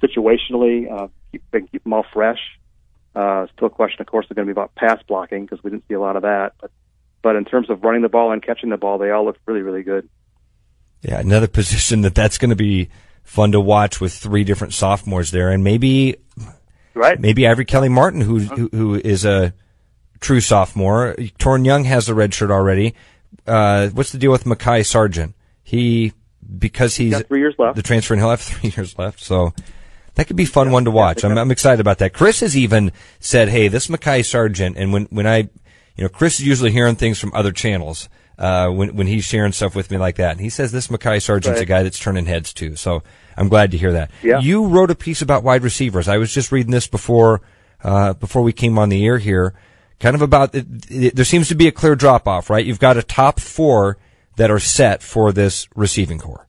situationally. 0.03 0.91
Uh, 0.91 1.07
keep 1.31 1.41
they 1.51 1.59
can 1.59 1.69
keep 1.69 1.83
them 1.83 1.93
all 1.93 2.05
fresh. 2.13 2.39
Uh, 3.15 3.47
still 3.55 3.67
a 3.67 3.69
question, 3.69 4.01
of 4.01 4.07
course, 4.07 4.25
is 4.25 4.35
going 4.35 4.47
to 4.47 4.53
be 4.53 4.57
about 4.57 4.73
pass 4.75 5.01
blocking 5.07 5.45
because 5.45 5.63
we 5.63 5.69
didn't 5.69 5.87
see 5.87 5.93
a 5.93 5.99
lot 5.99 6.15
of 6.15 6.23
that. 6.23 6.53
But 6.59 6.71
but 7.21 7.35
in 7.35 7.45
terms 7.45 7.69
of 7.69 7.83
running 7.83 8.01
the 8.01 8.09
ball 8.09 8.31
and 8.31 8.41
catching 8.41 8.69
the 8.69 8.77
ball, 8.77 8.97
they 8.97 9.11
all 9.11 9.25
look 9.25 9.37
really 9.45 9.61
really 9.61 9.83
good. 9.83 10.09
Yeah, 11.01 11.19
another 11.19 11.47
position 11.59 12.01
that 12.01 12.15
that's 12.15 12.37
going 12.37 12.49
to 12.49 12.55
be 12.55 12.89
fun 13.23 13.51
to 13.53 13.59
watch 13.59 14.01
with 14.01 14.13
three 14.13 14.43
different 14.43 14.73
sophomores 14.73 15.31
there, 15.31 15.49
and 15.49 15.63
maybe 15.63 16.17
Right? 16.95 17.19
maybe 17.19 17.47
Ivory 17.47 17.65
Kelly 17.65 17.89
Martin, 17.89 18.21
who 18.21 18.39
who, 18.39 18.69
who 18.71 18.95
is 18.95 19.25
a 19.25 19.53
true 20.19 20.41
sophomore. 20.41 21.15
Toren 21.39 21.65
Young 21.65 21.83
has 21.85 22.05
the 22.07 22.13
red 22.13 22.33
shirt 22.33 22.51
already. 22.51 22.93
Uh, 23.47 23.89
what's 23.89 24.11
the 24.11 24.17
deal 24.17 24.31
with 24.31 24.43
Mekhi 24.43 24.85
Sargent? 24.85 25.35
He 25.63 26.13
because 26.57 26.95
he's 26.95 27.11
got 27.11 27.27
three 27.27 27.39
years 27.39 27.55
left. 27.57 27.75
The 27.75 27.81
transfer, 27.81 28.13
and 28.13 28.21
he'll 28.21 28.29
have 28.29 28.41
three 28.41 28.69
years 28.77 28.97
left. 28.97 29.21
So 29.21 29.53
that 30.15 30.27
could 30.27 30.35
be 30.35 30.45
fun 30.45 30.71
one 30.71 30.85
to 30.85 30.91
watch. 30.91 31.23
I'm, 31.23 31.37
I'm 31.37 31.51
excited 31.51 31.79
about 31.79 31.97
that. 31.99 32.13
Chris 32.13 32.41
has 32.41 32.55
even 32.55 32.91
said, 33.19 33.49
"Hey, 33.49 33.67
this 33.67 33.87
Mekhi 33.87 34.25
Sargent," 34.25 34.77
and 34.77 34.93
when 34.93 35.05
when 35.05 35.27
I, 35.27 35.37
you 35.95 36.03
know, 36.03 36.09
Chris 36.09 36.39
is 36.39 36.45
usually 36.45 36.71
hearing 36.71 36.95
things 36.95 37.19
from 37.19 37.31
other 37.33 37.51
channels. 37.51 38.09
Uh, 38.37 38.67
when 38.69 38.95
when 38.95 39.05
he's 39.05 39.23
sharing 39.23 39.51
stuff 39.51 39.75
with 39.75 39.91
me 39.91 39.97
like 39.97 40.15
that, 40.15 40.31
and 40.31 40.41
he 40.41 40.49
says 40.49 40.71
this 40.71 40.87
Mekhi 40.87 41.21
Sargent's 41.21 41.61
a 41.61 41.65
guy 41.65 41.83
that's 41.83 41.99
turning 41.99 42.25
heads 42.25 42.51
too. 42.51 42.75
So 42.75 43.03
I'm 43.37 43.47
glad 43.47 43.71
to 43.71 43.77
hear 43.77 43.93
that. 43.93 44.11
Yeah. 44.23 44.39
You 44.39 44.65
wrote 44.65 44.89
a 44.89 44.95
piece 44.95 45.21
about 45.21 45.43
wide 45.43 45.63
receivers. 45.63 46.07
I 46.07 46.17
was 46.17 46.33
just 46.33 46.51
reading 46.51 46.71
this 46.71 46.87
before 46.87 47.41
uh, 47.83 48.13
before 48.13 48.41
we 48.41 48.53
came 48.53 48.79
on 48.79 48.89
the 48.89 49.05
air 49.05 49.17
here, 49.17 49.53
kind 49.99 50.15
of 50.15 50.21
about 50.21 50.55
it, 50.55 50.65
it, 50.89 51.15
there 51.15 51.25
seems 51.25 51.47
to 51.49 51.55
be 51.55 51.67
a 51.67 51.71
clear 51.71 51.95
drop 51.95 52.27
off, 52.27 52.49
right? 52.49 52.65
You've 52.65 52.79
got 52.79 52.97
a 52.97 53.03
top 53.03 53.39
four 53.39 53.97
that 54.35 54.49
are 54.49 54.59
set 54.59 55.03
for 55.03 55.31
this 55.31 55.67
receiving 55.75 56.19
core. 56.19 56.47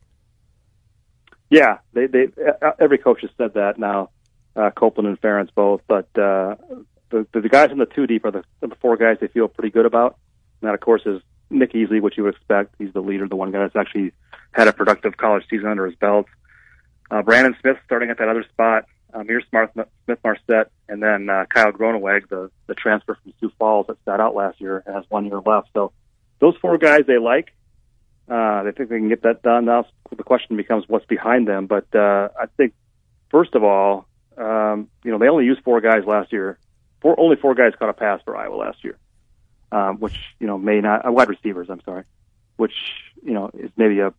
Yeah, 1.54 1.78
they 1.92 2.06
they 2.06 2.26
uh, 2.60 2.72
every 2.80 2.98
coach 2.98 3.20
has 3.20 3.30
said 3.38 3.54
that 3.54 3.78
now, 3.78 4.10
uh, 4.56 4.72
Copeland 4.72 5.08
and 5.08 5.20
Ferentz 5.20 5.54
both. 5.54 5.82
But 5.86 6.06
uh, 6.18 6.56
the 7.10 7.28
the, 7.32 7.48
guys 7.48 7.70
in 7.70 7.78
the 7.78 7.86
two 7.86 8.08
deep 8.08 8.24
are 8.24 8.32
the, 8.32 8.42
the 8.58 8.74
four 8.80 8.96
guys 8.96 9.18
they 9.20 9.28
feel 9.28 9.46
pretty 9.46 9.70
good 9.70 9.86
about. 9.86 10.18
And 10.60 10.68
that, 10.68 10.74
of 10.74 10.80
course, 10.80 11.02
is 11.06 11.22
Nick 11.50 11.72
Easley, 11.72 12.02
which 12.02 12.16
you 12.16 12.24
would 12.24 12.34
expect. 12.34 12.74
He's 12.76 12.92
the 12.92 13.00
leader, 13.00 13.28
the 13.28 13.36
one 13.36 13.52
guy 13.52 13.60
that's 13.60 13.76
actually 13.76 14.12
had 14.50 14.66
a 14.66 14.72
productive 14.72 15.16
college 15.16 15.44
season 15.48 15.68
under 15.68 15.86
his 15.86 15.94
belt. 15.94 16.26
Uh, 17.08 17.22
Brandon 17.22 17.54
Smith 17.60 17.76
starting 17.84 18.10
at 18.10 18.18
that 18.18 18.28
other 18.28 18.42
spot. 18.42 18.86
Ihmir 19.14 19.48
Smith, 19.48 19.86
Smith 20.06 20.18
Marsette, 20.24 20.72
and 20.88 21.00
then 21.00 21.30
uh, 21.30 21.44
Kyle 21.48 21.70
Groeneweg, 21.70 22.28
the, 22.30 22.50
the 22.66 22.74
transfer 22.74 23.16
from 23.22 23.32
Sioux 23.38 23.52
Falls 23.60 23.86
that 23.86 23.96
sat 24.04 24.18
out 24.18 24.34
last 24.34 24.60
year 24.60 24.82
and 24.84 24.96
has 24.96 25.04
one 25.08 25.24
year 25.26 25.40
left. 25.46 25.68
So 25.72 25.92
those 26.40 26.56
four 26.56 26.78
guys 26.78 27.02
they 27.06 27.18
like. 27.18 27.54
Uh, 28.28 28.62
they 28.62 28.72
think 28.72 28.88
they 28.88 28.98
can 28.98 29.08
get 29.08 29.22
that 29.22 29.42
done. 29.42 29.66
Now 29.66 29.86
the 30.16 30.22
question 30.22 30.56
becomes 30.56 30.84
what's 30.88 31.06
behind 31.06 31.46
them. 31.46 31.66
But 31.66 31.94
uh, 31.94 32.28
I 32.40 32.46
think, 32.56 32.72
first 33.30 33.54
of 33.54 33.62
all, 33.62 34.06
um, 34.36 34.88
you 35.04 35.10
know, 35.10 35.18
they 35.18 35.28
only 35.28 35.44
used 35.44 35.62
four 35.62 35.80
guys 35.80 36.04
last 36.06 36.32
year. 36.32 36.58
Four, 37.00 37.18
only 37.20 37.36
four 37.36 37.54
guys 37.54 37.72
caught 37.78 37.90
a 37.90 37.94
pass 37.94 38.20
for 38.24 38.36
Iowa 38.36 38.56
last 38.56 38.82
year, 38.82 38.98
um, 39.70 39.98
which 39.98 40.16
you 40.40 40.46
know 40.46 40.56
may 40.56 40.80
not 40.80 41.06
uh, 41.06 41.12
wide 41.12 41.28
receivers. 41.28 41.68
I'm 41.68 41.82
sorry, 41.82 42.04
which 42.56 42.72
you 43.22 43.34
know 43.34 43.50
is 43.52 43.70
maybe 43.76 44.00
a 44.00 44.14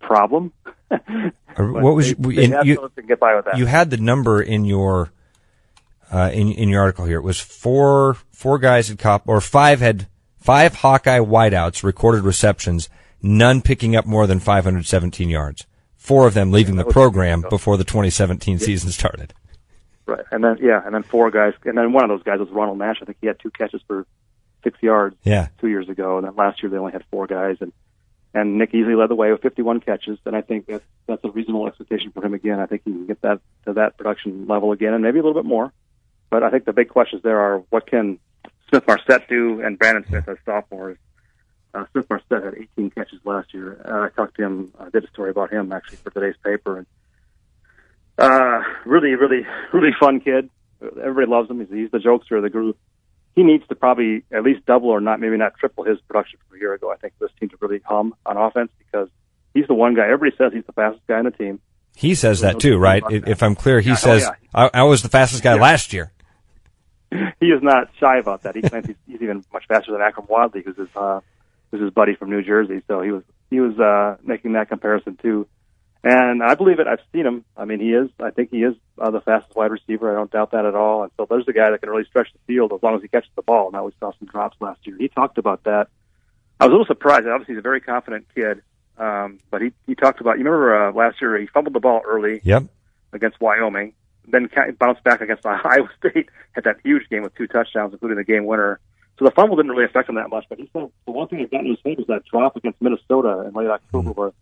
problem. 0.00 0.52
what 0.88 1.94
was 1.94 2.12
they, 2.14 2.48
they 2.48 2.62
you, 2.64 2.90
get 3.06 3.20
by 3.20 3.36
with 3.36 3.44
that. 3.44 3.58
you 3.58 3.66
had 3.66 3.90
the 3.90 3.96
number 3.96 4.42
in 4.42 4.64
your 4.64 5.12
uh, 6.10 6.30
in 6.32 6.50
in 6.50 6.68
your 6.68 6.82
article 6.82 7.04
here. 7.04 7.18
It 7.18 7.24
was 7.24 7.40
four 7.40 8.14
four 8.32 8.58
guys 8.58 8.88
had 8.88 8.98
cop 8.98 9.28
or 9.28 9.40
five 9.40 9.80
had 9.80 10.08
five 10.38 10.74
Hawkeye 10.74 11.20
wideouts 11.20 11.84
recorded 11.84 12.24
receptions, 12.24 12.88
none 13.22 13.60
picking 13.62 13.96
up 13.96 14.06
more 14.06 14.26
than 14.26 14.40
517 14.40 15.28
yards. 15.28 15.66
Four 15.96 16.26
of 16.26 16.34
them 16.34 16.50
leaving 16.50 16.76
the 16.76 16.84
program 16.84 17.42
before 17.48 17.76
the 17.76 17.84
2017 17.84 18.58
season 18.58 18.90
started. 18.90 19.34
Right, 20.06 20.24
and 20.32 20.42
then 20.42 20.58
yeah, 20.60 20.80
and 20.84 20.94
then 20.94 21.02
four 21.02 21.30
guys, 21.30 21.52
and 21.64 21.76
then 21.78 21.92
one 21.92 22.02
of 22.04 22.08
those 22.10 22.22
guys 22.24 22.40
was 22.40 22.48
Ronald 22.50 22.78
Nash. 22.78 22.96
I 23.00 23.04
think 23.04 23.18
he 23.20 23.26
had 23.26 23.38
two 23.38 23.50
catches 23.50 23.82
for 23.86 24.06
six 24.64 24.82
yards 24.82 25.14
Yeah. 25.24 25.48
two 25.60 25.68
years 25.68 25.88
ago, 25.88 26.18
and 26.18 26.26
then 26.26 26.34
last 26.36 26.62
year 26.62 26.70
they 26.70 26.78
only 26.78 26.92
had 26.92 27.04
four 27.10 27.26
guys, 27.26 27.58
and 27.60 27.72
and 28.32 28.58
Nick 28.58 28.72
Easley 28.72 28.96
led 28.96 29.10
the 29.10 29.14
way 29.16 29.30
with 29.32 29.42
51 29.42 29.80
catches, 29.80 30.18
and 30.24 30.34
I 30.34 30.40
think 30.40 30.66
that's 30.66 30.84
that's 31.06 31.22
a 31.24 31.30
reasonable 31.30 31.66
expectation 31.68 32.10
for 32.12 32.24
him 32.24 32.32
again. 32.34 32.58
I 32.60 32.66
think 32.66 32.82
he 32.84 32.90
can 32.92 33.06
get 33.06 33.20
that 33.22 33.40
to 33.66 33.74
that 33.74 33.96
production 33.98 34.46
level 34.46 34.72
again, 34.72 34.94
and 34.94 35.02
maybe 35.02 35.18
a 35.18 35.22
little 35.22 35.40
bit 35.40 35.48
more. 35.48 35.72
But 36.30 36.42
I 36.42 36.50
think 36.50 36.64
the 36.64 36.72
big 36.72 36.88
questions 36.88 37.22
there 37.22 37.38
are 37.38 37.58
what 37.70 37.86
can 37.86 38.18
Smith 38.68 38.86
Marsette 38.88 39.28
do, 39.28 39.60
and 39.60 39.78
Brandon 39.78 40.04
Smith 40.08 40.28
as 40.28 40.38
sophomores. 40.44 40.96
Uh, 41.72 41.84
Smith 41.92 42.06
Marsette 42.10 42.44
had 42.44 42.54
18 42.54 42.90
catches 42.90 43.20
last 43.24 43.54
year. 43.54 43.80
Uh, 43.84 44.06
I 44.06 44.08
talked 44.10 44.36
to 44.36 44.42
him, 44.42 44.72
I 44.78 44.88
did 44.90 45.04
a 45.04 45.08
story 45.08 45.30
about 45.30 45.52
him 45.52 45.72
actually 45.72 45.98
for 45.98 46.10
today's 46.10 46.34
paper, 46.44 46.78
and 46.78 46.86
uh, 48.18 48.62
really, 48.84 49.14
really, 49.14 49.46
really 49.72 49.92
fun 49.98 50.20
kid. 50.20 50.50
Everybody 50.82 51.26
loves 51.26 51.50
him. 51.50 51.60
He's, 51.60 51.68
he's 51.70 51.90
the 51.90 51.98
jokester 51.98 52.36
of 52.36 52.42
the 52.42 52.50
group. 52.50 52.76
He 53.36 53.42
needs 53.42 53.66
to 53.68 53.74
probably 53.74 54.24
at 54.32 54.42
least 54.42 54.66
double 54.66 54.88
or 54.90 55.00
not, 55.00 55.20
maybe 55.20 55.36
not 55.36 55.54
triple 55.58 55.84
his 55.84 55.98
production 56.08 56.38
from 56.48 56.56
a 56.58 56.60
year 56.60 56.74
ago. 56.74 56.90
I 56.92 56.96
think 56.96 57.14
this 57.20 57.30
team 57.38 57.48
to 57.50 57.56
really 57.60 57.80
hum 57.84 58.14
on 58.26 58.36
offense 58.36 58.72
because 58.78 59.08
he's 59.54 59.66
the 59.68 59.74
one 59.74 59.94
guy. 59.94 60.04
Everybody 60.10 60.36
says 60.36 60.52
he's 60.52 60.66
the 60.66 60.72
fastest 60.72 61.06
guy 61.06 61.18
on 61.18 61.24
the 61.26 61.30
team. 61.30 61.60
He 61.94 62.14
says 62.14 62.40
that 62.40 62.58
too, 62.60 62.78
right? 62.78 63.02
If 63.08 63.42
I'm 63.42 63.54
clear, 63.54 63.80
he 63.80 63.90
Yeah, 63.90 63.94
oh, 63.94 63.96
says 63.96 64.22
yeah. 64.22 64.34
I, 64.54 64.70
I 64.74 64.82
was 64.84 65.02
the 65.02 65.08
fastest 65.08 65.42
guy 65.42 65.54
Yeah. 65.54 65.62
last 65.62 65.92
year. 65.92 66.12
he 67.40 67.46
is 67.46 67.62
not 67.62 67.88
shy 67.98 68.18
about 68.18 68.42
that. 68.42 68.54
He 68.56 68.62
claims 68.62 68.86
he's, 68.86 68.96
he's 69.06 69.22
even 69.22 69.44
much 69.52 69.64
faster 69.68 69.92
than 69.92 70.00
Akrum 70.00 70.28
Wadley, 70.28 70.62
who's 70.62 70.76
his 70.76 70.88
uh, 70.96 71.20
who's 71.70 71.80
his 71.80 71.90
buddy 71.90 72.14
from 72.14 72.30
New 72.30 72.42
Jersey. 72.42 72.82
So 72.88 73.00
he 73.02 73.10
was 73.12 73.22
he 73.50 73.60
was 73.60 73.78
uh, 73.78 74.16
making 74.22 74.52
that 74.54 74.68
comparison 74.68 75.16
too, 75.20 75.46
and 76.04 76.42
I 76.42 76.54
believe 76.54 76.78
it. 76.80 76.86
I've 76.86 77.00
seen 77.12 77.26
him. 77.26 77.44
I 77.56 77.64
mean, 77.64 77.80
he 77.80 77.90
is. 77.92 78.08
I 78.20 78.30
think 78.30 78.50
he 78.50 78.58
is 78.62 78.74
uh, 78.98 79.10
the 79.10 79.20
fastest 79.20 79.56
wide 79.56 79.70
receiver. 79.70 80.10
I 80.10 80.14
don't 80.14 80.30
doubt 80.30 80.52
that 80.52 80.64
at 80.64 80.74
all. 80.74 81.02
And 81.02 81.12
so 81.16 81.26
there's 81.28 81.48
a 81.48 81.52
guy 81.52 81.70
that 81.70 81.80
can 81.80 81.90
really 81.90 82.04
stretch 82.04 82.28
the 82.32 82.38
field 82.46 82.72
as 82.72 82.82
long 82.82 82.94
as 82.96 83.02
he 83.02 83.08
catches 83.08 83.30
the 83.36 83.42
ball. 83.42 83.70
Now 83.72 83.84
we 83.84 83.92
saw 84.00 84.12
some 84.18 84.28
drops 84.28 84.56
last 84.60 84.86
year. 84.86 84.96
He 84.98 85.08
talked 85.08 85.38
about 85.38 85.64
that. 85.64 85.88
I 86.58 86.66
was 86.66 86.70
a 86.70 86.72
little 86.72 86.86
surprised. 86.86 87.26
Obviously, 87.26 87.54
he's 87.54 87.58
a 87.58 87.62
very 87.62 87.80
confident 87.80 88.26
kid, 88.34 88.62
um, 88.98 89.38
but 89.50 89.62
he 89.62 89.72
he 89.86 89.94
talked 89.94 90.20
about. 90.20 90.38
You 90.38 90.44
remember 90.44 90.88
uh, 90.88 90.92
last 90.92 91.20
year 91.20 91.38
he 91.38 91.46
fumbled 91.46 91.74
the 91.74 91.80
ball 91.80 92.02
early 92.06 92.40
Yep. 92.44 92.64
against 93.12 93.40
Wyoming, 93.40 93.94
then 94.28 94.48
bounced 94.78 95.02
back 95.02 95.20
against 95.22 95.44
Iowa 95.46 95.88
State, 95.98 96.28
had 96.52 96.64
that 96.64 96.76
huge 96.84 97.08
game 97.08 97.22
with 97.22 97.34
two 97.34 97.46
touchdowns, 97.46 97.92
including 97.94 98.18
the 98.18 98.24
game 98.24 98.44
winner. 98.46 98.78
So 99.20 99.26
the 99.26 99.30
fumble 99.32 99.54
didn't 99.56 99.70
really 99.72 99.84
affect 99.84 100.08
him 100.08 100.14
that 100.16 100.30
much, 100.30 100.46
but 100.48 100.58
he 100.58 100.68
said 100.72 100.88
the 101.04 101.12
one 101.12 101.28
thing 101.28 101.40
that 101.42 101.50
got 101.50 101.60
in 101.60 101.66
his 101.66 101.78
head 101.84 101.98
was 101.98 102.06
that 102.08 102.24
drop 102.24 102.56
against 102.56 102.80
Minnesota 102.80 103.44
in 103.46 103.52
late 103.52 103.68
October, 103.68 104.10
where 104.12 104.32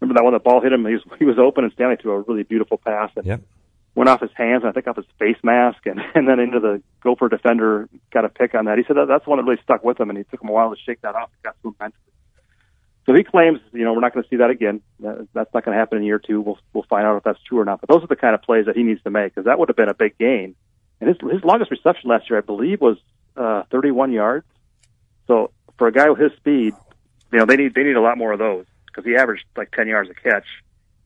remember 0.00 0.18
that 0.18 0.24
one 0.24 0.32
the 0.32 0.40
ball 0.40 0.60
hit 0.62 0.72
him, 0.72 0.84
he 0.86 0.94
was, 0.94 1.02
he 1.18 1.24
was 1.26 1.38
open 1.38 1.64
and 1.64 1.72
Stanley 1.74 1.96
threw 2.00 2.12
a 2.12 2.20
really 2.22 2.42
beautiful 2.42 2.78
pass 2.78 3.10
and 3.14 3.26
Yep. 3.26 3.42
went 3.94 4.08
off 4.08 4.20
his 4.22 4.30
hands 4.34 4.62
and 4.64 4.70
I 4.70 4.72
think 4.72 4.86
off 4.88 4.96
his 4.96 5.04
face 5.18 5.36
mask 5.44 5.84
and, 5.86 6.00
and 6.14 6.26
then 6.26 6.40
into 6.40 6.60
the 6.60 6.82
Gopher 7.02 7.28
defender, 7.28 7.88
got 8.10 8.24
a 8.24 8.30
pick 8.30 8.54
on 8.54 8.64
that. 8.64 8.78
He 8.78 8.84
said 8.84 8.96
that 8.96 9.06
that's 9.06 9.24
the 9.24 9.30
one 9.30 9.38
that 9.38 9.44
really 9.44 9.60
stuck 9.62 9.84
with 9.84 10.00
him 10.00 10.08
and 10.08 10.16
he 10.16 10.24
took 10.24 10.42
him 10.42 10.48
a 10.48 10.52
while 10.52 10.74
to 10.74 10.80
shake 10.80 11.02
that 11.02 11.14
off. 11.14 11.28
It 11.38 11.44
got 11.44 11.54
to 11.62 11.68
him 11.68 11.76
mentally. 11.78 11.98
So 13.04 13.12
he 13.14 13.24
claims, 13.24 13.58
you 13.72 13.84
know, 13.84 13.92
we're 13.92 14.00
not 14.00 14.14
going 14.14 14.22
to 14.24 14.28
see 14.30 14.36
that 14.36 14.48
again. 14.48 14.80
That- 15.00 15.28
That's 15.34 15.52
not 15.52 15.64
going 15.64 15.74
to 15.74 15.78
happen 15.78 15.98
in 15.98 16.04
year 16.04 16.18
two. 16.20 16.40
We'll 16.40 16.58
we'll 16.72 16.86
find 16.88 17.06
out 17.06 17.16
if 17.18 17.24
that's 17.24 17.42
true 17.42 17.58
or 17.60 17.66
not. 17.66 17.80
But 17.82 17.90
those 17.90 18.02
are 18.02 18.06
the 18.06 18.16
kind 18.16 18.34
of 18.34 18.40
plays 18.42 18.64
that 18.64 18.76
he 18.76 18.82
needs 18.82 19.02
to 19.02 19.10
make 19.10 19.34
because 19.34 19.44
that 19.44 19.58
would 19.58 19.68
have 19.68 19.76
been 19.76 19.90
a 19.90 19.94
big 19.94 20.16
gain. 20.16 20.54
And 21.00 21.08
his 21.08 21.18
his 21.30 21.44
longest 21.44 21.70
reception 21.70 22.08
last 22.10 22.30
year, 22.30 22.38
I 22.38 22.42
believe, 22.42 22.80
was 22.80 22.96
uh, 23.36 23.62
31 23.70 24.12
yards. 24.12 24.46
So 25.26 25.50
for 25.78 25.86
a 25.88 25.92
guy 25.92 26.08
with 26.10 26.18
his 26.18 26.32
speed, 26.36 26.74
you 27.32 27.38
know, 27.38 27.46
they 27.46 27.56
need 27.56 27.74
they 27.74 27.82
need 27.84 27.96
a 27.96 28.00
lot 28.00 28.18
more 28.18 28.32
of 28.32 28.38
those 28.38 28.66
because 28.86 29.04
he 29.04 29.16
averaged 29.16 29.44
like 29.56 29.70
10 29.72 29.88
yards 29.88 30.10
a 30.10 30.14
catch, 30.14 30.44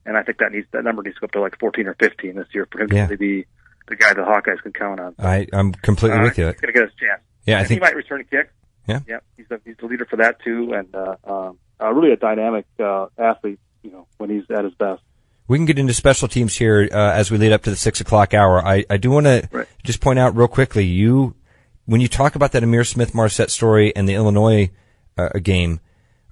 and 0.05 0.17
I 0.17 0.23
think 0.23 0.39
that 0.39 0.53
needs 0.53 0.67
that 0.73 0.85
number 0.85 1.03
needs 1.03 1.17
to 1.17 1.21
go 1.21 1.25
up 1.27 1.33
to 1.33 1.41
like 1.41 1.59
14 1.61 1.87
or 1.87 1.95
15 1.95 2.35
this 2.35 2.49
year 2.53 2.67
for 2.71 2.81
him 2.81 2.89
Yeah. 2.93 3.07
to 3.07 3.15
really 3.15 3.43
be 3.43 3.47
the 3.89 3.97
guy 3.97 4.13
the 4.15 4.23
Hawkeyes 4.23 4.61
can 4.63 4.73
count 4.73 4.99
on. 5.01 5.15
I 5.19 5.47
I'm 5.53 5.73
completely 5.73 6.19
Uh, 6.19 6.23
with 6.25 6.39
you. 6.39 6.47
He's 6.47 6.61
to 6.61 6.73
get 6.73 6.83
his 6.83 6.95
chance. 6.99 7.23
Yeah, 7.47 7.57
I 7.57 7.59
And 7.61 7.69
think 7.69 7.81
he 7.81 7.85
might 7.87 7.95
return 7.95 8.21
a 8.21 8.25
kick. 8.25 8.51
Yeah. 8.89 9.01
yeah. 9.07 9.19
He's 9.37 9.47
the 9.49 9.61
he's 9.65 9.77
the 9.79 9.87
leader 9.87 10.05
for 10.07 10.17
that 10.17 10.41
too, 10.43 10.73
and 10.75 10.93
uh, 10.95 11.15
um, 11.25 11.59
uh, 11.81 11.93
really 11.93 12.13
a 12.13 12.17
dynamic 12.17 12.67
uh, 12.81 13.07
athlete. 13.19 13.61
You 13.83 13.93
know, 13.93 14.07
when 14.19 14.31
he's 14.31 14.43
at 14.51 14.65
his 14.65 14.75
best. 14.75 15.01
we 15.47 15.57
can 15.59 15.65
get 15.65 15.79
into 15.79 15.95
special 15.95 16.27
teams 16.27 16.57
here 16.57 16.89
uh, 16.91 17.13
as 17.13 17.31
we 17.31 17.39
lead 17.39 17.53
up 17.53 17.63
to 17.63 17.71
the 17.71 17.77
six 17.77 18.01
o'clock 18.01 18.35
hour. 18.35 18.61
I, 18.67 18.85
I 18.91 18.97
do 18.97 19.13
want 19.13 19.27
to 19.27 19.67
just 19.85 20.01
point 20.01 20.19
out 20.19 20.35
real 20.37 20.49
quickly. 20.49 20.85
You, 20.85 21.37
when 21.87 22.01
you 22.01 22.09
talk 22.09 22.35
about 22.35 22.53
that 22.53 22.63
Ihmir 22.63 22.87
Smith 22.87 23.15
Marsette 23.15 23.51
story 23.51 23.95
and 23.97 24.09
the 24.09 24.15
Illinois 24.15 24.71
uh, 25.17 25.31
game, 25.43 25.81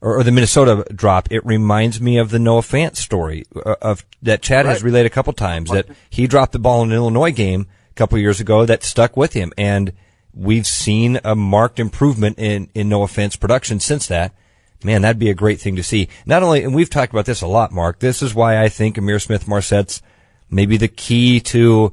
or, 0.01 0.19
or 0.19 0.23
the 0.23 0.33
Minnesota 0.33 0.85
drop, 0.95 1.29
it 1.31 1.45
reminds 1.47 2.01
me 2.01 2.19
of 2.19 2.31
the 2.31 2.39
Noah 2.39 2.61
Fant 2.61 2.97
story 2.97 3.45
uh, 3.65 3.77
of 3.81 4.05
that 4.23 4.43
Chad 4.43 4.67
has 4.67 4.83
relayed 4.83 5.07
a 5.07 5.11
couple 5.11 5.33
times 5.33 5.71
that 5.71 5.87
he 6.11 6.27
dropped 6.27 6.53
the 6.53 6.59
ball 6.59 6.83
in 6.83 6.91
an 6.91 6.97
Illinois 6.97 7.33
game 7.33 7.67
a 7.91 7.95
couple 7.95 8.19
years 8.19 8.41
ago 8.41 8.67
that 8.67 8.83
stuck 8.83 9.17
with 9.17 9.33
him, 9.33 9.53
and 9.57 9.93
we've 10.35 10.67
seen 10.67 11.21
a 11.25 11.35
marked 11.35 11.79
improvement 11.79 12.39
in 12.39 12.69
in 12.75 12.89
Noah 12.89 13.07
Fant's 13.07 13.37
production 13.37 13.81
since 13.81 14.07
that. 14.09 14.35
Man, 14.83 15.01
that'd 15.01 15.19
be 15.19 15.31
a 15.31 15.35
great 15.35 15.61
thing 15.61 15.77
to 15.77 15.83
see. 15.83 16.09
Not 16.27 16.43
only, 16.43 16.63
and 16.63 16.75
we've 16.75 16.91
talked 16.91 17.13
about 17.13 17.25
this 17.25 17.41
a 17.41 17.47
lot, 17.47 17.73
Mark. 17.73 18.01
This 18.01 18.21
is 18.21 18.35
why 18.35 18.63
I 18.63 18.69
think 18.69 18.97
Ihmir 18.97 19.23
Smith 19.23 19.49
Marsette's 19.49 20.03
maybe 20.51 20.77
the 20.77 20.89
key 20.89 21.41
to 21.41 21.91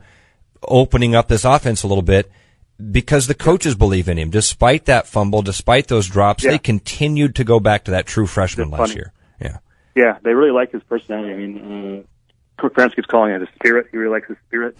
opening 0.64 1.16
up 1.16 1.30
this 1.30 1.46
offense 1.46 1.84
a 1.84 1.88
little 1.88 2.02
bit 2.02 2.30
because 2.92 3.28
the 3.28 3.34
coaches 3.36 3.76
believe 3.76 4.08
in 4.10 4.18
him. 4.18 4.30
Despite 4.30 4.86
that 4.86 5.08
fumble, 5.08 5.42
despite 5.42 5.88
those 5.88 6.08
drops, 6.08 6.44
Yeah. 6.44 6.52
they 6.52 6.58
continued 6.60 7.36
to 7.36 7.44
go 7.44 7.60
back 7.60 7.84
to 7.86 7.92
that 7.92 8.06
true 8.06 8.26
freshman 8.28 8.70
last 8.70 8.80
funny. 8.80 8.96
year. 8.96 9.14
Yeah. 9.42 9.58
Yeah, 9.96 10.18
they 10.24 10.34
really 10.34 10.52
like 10.52 10.72
his 10.72 10.82
personality. 10.84 11.34
I 11.34 11.38
mean, 11.38 12.06
uh, 12.58 12.62
Kirk 12.62 12.74
Ferentz 12.76 12.96
keeps 12.96 13.08
calling 13.08 13.34
it 13.34 13.42
his 13.42 13.50
spirit. 13.56 13.88
He 13.92 13.98
really 13.98 14.12
likes 14.12 14.28
his 14.28 14.38
spirit, 14.48 14.78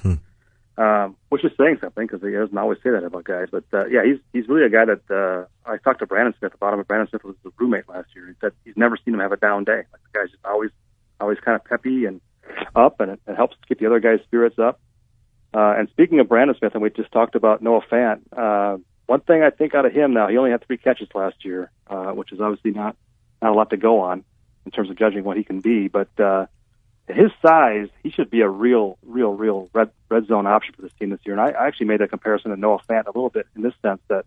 um, 0.78 1.16
which 1.30 1.44
is 1.44 1.52
saying 1.58 1.78
something 1.82 2.08
because 2.08 2.22
he 2.22 2.32
doesn't 2.32 2.58
always 2.58 2.80
say 2.84 2.92
that 2.92 3.04
about 3.04 3.24
guys. 3.26 3.48
But 3.52 3.66
uh, 3.74 3.86
yeah, 3.88 4.04
he's 4.06 4.20
he's 4.34 4.48
really 4.48 4.66
a 4.66 4.70
guy 4.70 4.86
that 4.86 5.02
uh, 5.10 5.70
I 5.70 5.78
talked 5.78 6.00
to 6.00 6.06
Brandon 6.06 6.34
Smith 6.40 6.54
about 6.54 6.74
him. 6.74 6.80
and 6.80 6.88
Brandon 6.88 7.10
Smith 7.10 7.24
was 7.24 7.36
the 7.44 7.52
roommate 7.58 7.90
last 7.90 8.10
year. 8.16 8.28
He 8.28 8.34
said 8.40 8.52
he's 8.64 8.78
never 8.78 8.98
seen 9.04 9.14
him 9.14 9.20
have 9.20 9.32
a 9.32 9.38
down 9.38 9.64
day. 9.64 9.84
Like 9.92 10.02
the 10.12 10.20
guy's 10.20 10.32
just 10.32 10.46
always 10.46 10.72
always 11.20 11.40
kind 11.40 11.56
of 11.56 11.66
peppy 11.66 12.06
and 12.06 12.22
up, 12.76 13.00
and 13.00 13.12
it, 13.12 13.20
it 13.28 13.36
helps 13.36 13.56
keep 13.68 13.80
the 13.80 13.86
other 13.86 14.00
guys' 14.00 14.20
spirits 14.24 14.58
up. 14.60 14.80
Uh, 15.54 15.76
and 15.78 15.90
speaking 15.90 16.20
of 16.20 16.30
Brandon 16.30 16.56
Smith, 16.58 16.74
and 16.74 16.82
we 16.82 16.90
just 16.90 17.12
talked 17.12 17.36
about 17.36 17.62
Noah 17.62 17.82
Fant. 17.92 18.22
Uh, 18.36 18.78
one 19.06 19.20
thing 19.22 19.44
I 19.44 19.50
think 19.50 19.76
out 19.76 19.86
of 19.86 19.92
him 19.92 20.14
now, 20.14 20.30
he 20.30 20.38
only 20.38 20.52
had 20.52 20.66
three 20.66 20.78
catches 20.78 21.10
last 21.14 21.44
year, 21.44 21.70
uh, 21.88 22.12
which 22.12 22.32
is 22.32 22.40
obviously 22.40 22.72
not 22.72 22.96
not 23.42 23.52
a 23.52 23.56
lot 23.56 23.72
to 23.72 23.78
go 23.78 24.00
on 24.00 24.24
in 24.66 24.72
terms 24.72 24.90
of 24.90 24.98
judging 24.98 25.24
what 25.24 25.36
he 25.36 25.44
can 25.44 25.60
be. 25.60 25.88
But 25.88 26.18
uh, 26.20 26.46
his 27.08 27.32
size, 27.46 27.88
he 28.04 28.12
should 28.12 28.30
be 28.30 28.42
a 28.42 28.50
real, 28.50 28.98
real, 29.04 29.34
real 29.34 29.70
red 29.74 29.92
red 30.10 30.28
zone 30.28 30.48
option 30.48 30.74
for 30.76 30.82
this 30.84 30.94
team 31.00 31.10
this 31.10 31.20
year. 31.26 31.38
And 31.38 31.42
I, 31.42 31.60
I 31.60 31.68
actually 31.68 31.88
made 31.88 32.00
that 32.00 32.10
comparison 32.10 32.52
to 32.52 32.58
Noah 32.58 32.80
Fant 32.90 33.06
a 33.06 33.10
little 33.10 33.30
bit 33.30 33.48
in 33.56 33.62
this 33.62 33.74
sense 33.82 34.02
that 34.08 34.26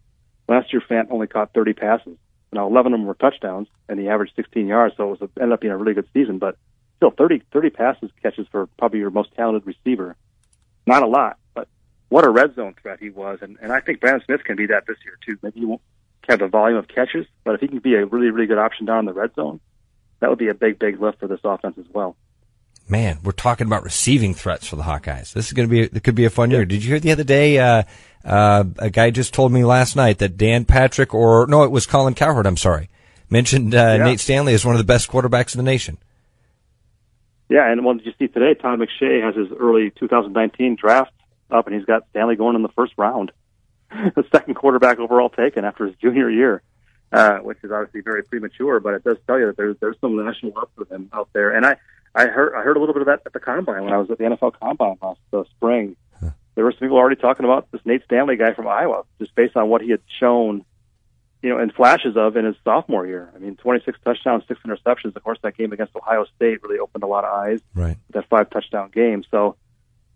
last 0.49 0.73
year 0.73 0.83
Fant 0.89 1.11
only 1.11 1.27
caught 1.27 1.55
30 1.55 1.73
passes. 1.75 2.17
Now 2.53 2.67
11 2.69 2.93
of 2.93 3.01
them 3.01 3.07
were 3.07 3.15
touchdowns, 3.15 3.69
and 3.89 3.99
he 3.99 4.09
averaged 4.09 4.35
16 4.37 4.67
yards, 4.67 4.95
so 4.97 5.09
it 5.09 5.21
was 5.21 5.23
a, 5.23 5.41
ended 5.41 5.55
up 5.55 5.61
being 5.61 5.73
a 5.73 5.77
really 5.77 5.95
good 5.95 6.09
season. 6.13 6.39
But 6.39 6.57
still, 6.97 7.11
30 7.11 7.43
30 7.53 7.71
passes 7.71 8.11
catches 8.23 8.47
for 8.49 8.67
probably 8.79 9.01
your 9.01 9.11
most 9.11 9.35
talented 9.35 9.67
receiver. 9.67 10.17
Not 10.87 11.03
a 11.03 11.07
lot, 11.07 11.39
but 11.55 11.69
what 12.09 12.25
a 12.25 12.31
red 12.31 12.55
zone 12.55 12.75
threat 12.81 13.01
he 13.01 13.11
was. 13.11 13.39
And, 13.43 13.57
and 13.63 13.73
I 13.73 13.81
think 13.81 14.01
Brandon 14.01 14.23
Smith 14.25 14.45
can 14.45 14.57
be 14.57 14.67
that 14.67 14.87
this 14.87 14.99
year 15.05 15.19
too. 15.27 15.39
Maybe 15.43 15.61
he 15.61 15.67
won't 15.67 15.81
have 16.29 16.39
the 16.39 16.49
volume 16.49 16.79
of 16.79 16.89
catches, 16.89 17.27
but 17.45 17.55
if 17.55 17.61
he 17.61 17.69
can 17.69 17.79
be 17.79 17.95
a 17.95 18.07
really, 18.07 18.31
really 18.31 18.47
good 18.47 18.59
option 18.59 18.87
down 18.87 19.01
in 19.01 19.05
the 19.07 19.13
red 19.13 19.35
zone, 19.35 19.61
that 20.21 20.31
would 20.31 20.39
be 20.39 20.49
a 20.49 20.55
big, 20.55 20.79
big 20.79 21.01
lift 21.01 21.21
for 21.21 21.27
this 21.27 21.41
offense 21.45 21.77
as 21.79 21.87
well. 21.93 22.17
man, 22.89 23.19
we're 23.23 23.33
talking 23.33 23.67
about 23.67 23.83
receiving 23.83 24.35
threats 24.35 24.67
for 24.67 24.77
the 24.77 24.83
Hawkeyes. 24.83 25.33
This 25.33 25.47
is 25.47 25.53
going 25.53 25.69
to 25.69 25.71
be, 25.71 25.81
it 25.81 26.05
could 26.05 26.15
be 26.15 26.25
a 26.25 26.31
fun 26.31 26.51
year. 26.51 26.65
Did 26.65 26.83
you 26.83 26.91
hear 26.91 27.01
the 27.01 27.13
other 27.13 27.25
day, 27.25 27.59
uh, 27.59 27.85
uh, 28.25 28.65
a 28.79 28.91
guy 28.91 29.11
just 29.11 29.35
told 29.35 29.53
me 29.53 29.65
last 29.65 29.97
night 29.97 30.19
that 30.19 30.37
Dan 30.37 30.65
Patrick 30.65 31.15
or, 31.15 31.47
no, 31.47 31.65
it 31.65 31.71
was 31.71 31.87
Colin 31.87 32.15
Cowherd, 32.15 32.47
I'm 32.47 32.57
sorry, 32.57 32.89
mentioned, 33.31 33.75
uh, 33.75 33.97
yeah. 33.99 34.05
Nate 34.05 34.21
Stanley 34.21 34.55
as 34.55 34.65
one 34.65 34.75
of 34.75 34.79
the 34.79 34.85
best 34.85 35.11
quarterbacks 35.11 35.55
in 35.55 35.59
the 35.59 35.71
nation. 35.71 35.99
Yeah, 37.49 37.71
and 37.71 37.85
well, 37.85 37.95
did 37.95 38.07
you 38.07 38.15
see 38.19 38.29
today, 38.29 38.55
Todd 38.55 38.79
McShay 38.79 39.23
has 39.23 39.35
his 39.37 39.49
early 39.59 39.91
2019 39.91 40.77
draft 40.77 41.13
up, 41.51 41.67
and 41.67 41.77
he's 41.77 41.85
got 41.85 42.07
Stanley 42.11 42.37
going 42.37 42.57
in 42.57 42.63
the 42.63 42.71
first 42.71 42.95
round. 42.97 43.33
the 43.91 44.25
second 44.33 44.55
quarterback 44.55 44.99
overall 44.99 45.29
taken 45.29 45.65
after 45.65 45.87
his 45.87 45.95
junior 45.97 46.31
year, 46.31 46.63
uh, 47.13 47.39
which 47.39 47.59
is 47.63 47.71
obviously 47.71 48.01
very 48.01 48.23
premature, 48.23 48.81
but 48.81 48.95
it 48.95 49.05
does 49.05 49.19
tell 49.27 49.39
you 49.39 49.47
that 49.47 49.57
there's 49.57 49.77
there's 49.81 49.97
some 50.01 50.17
national 50.17 50.53
love 50.53 50.69
for 50.75 50.93
him 50.93 51.09
out 51.13 51.29
there. 51.33 51.51
And 51.51 51.65
I 51.67 51.77
I 52.15 52.27
heard 52.27 52.55
I 52.55 52.63
heard 52.63 52.77
a 52.77 52.81
little 52.81 52.95
bit 52.95 53.03
of 53.03 53.07
that 53.07 53.23
at 53.27 53.33
the 53.33 53.41
combine 53.41 53.85
when 53.85 53.93
I 53.93 53.99
was 53.99 54.11
at 54.11 54.19
the 54.19 54.25
NFL 54.25 54.55
combine 54.61 54.97
last 55.03 55.21
uh, 55.33 55.45
spring. 55.57 55.97
There 56.55 56.65
were 56.65 56.73
some 56.73 56.81
people 56.81 56.99
already 56.99 57.21
talking 57.21 57.45
about 57.45 57.71
this 57.73 57.81
Nate 57.85 58.05
Stanley 58.05 58.37
guy 58.37 58.55
from 58.55 58.69
Iowa, 58.69 59.03
just 59.19 59.35
based 59.35 59.57
on 59.57 59.69
what 59.69 59.83
he 59.83 59.91
had 59.91 60.01
shown, 60.21 60.65
you 61.45 61.51
know, 61.51 61.59
and 61.59 61.71
flashes 61.75 62.17
of 62.17 62.39
in 62.39 62.47
his 62.47 62.57
sophomore 62.65 63.07
year. 63.07 63.31
I 63.37 63.39
mean, 63.39 63.57
26 63.57 63.99
touchdowns, 64.03 64.45
six 64.49 64.59
interceptions. 64.67 65.15
Of 65.15 65.23
course, 65.23 65.39
that 65.43 65.55
game 65.59 65.75
against 65.75 65.95
Ohio 65.95 66.25
State 66.35 66.63
really 66.63 66.79
opened 66.79 67.05
a 67.05 67.07
lot 67.07 67.25
of 67.25 67.35
eyes. 67.35 67.61
Right. 67.75 67.99
That 68.15 68.27
five 68.31 68.49
touchdown 68.49 68.91
game. 68.95 69.25
So 69.31 69.57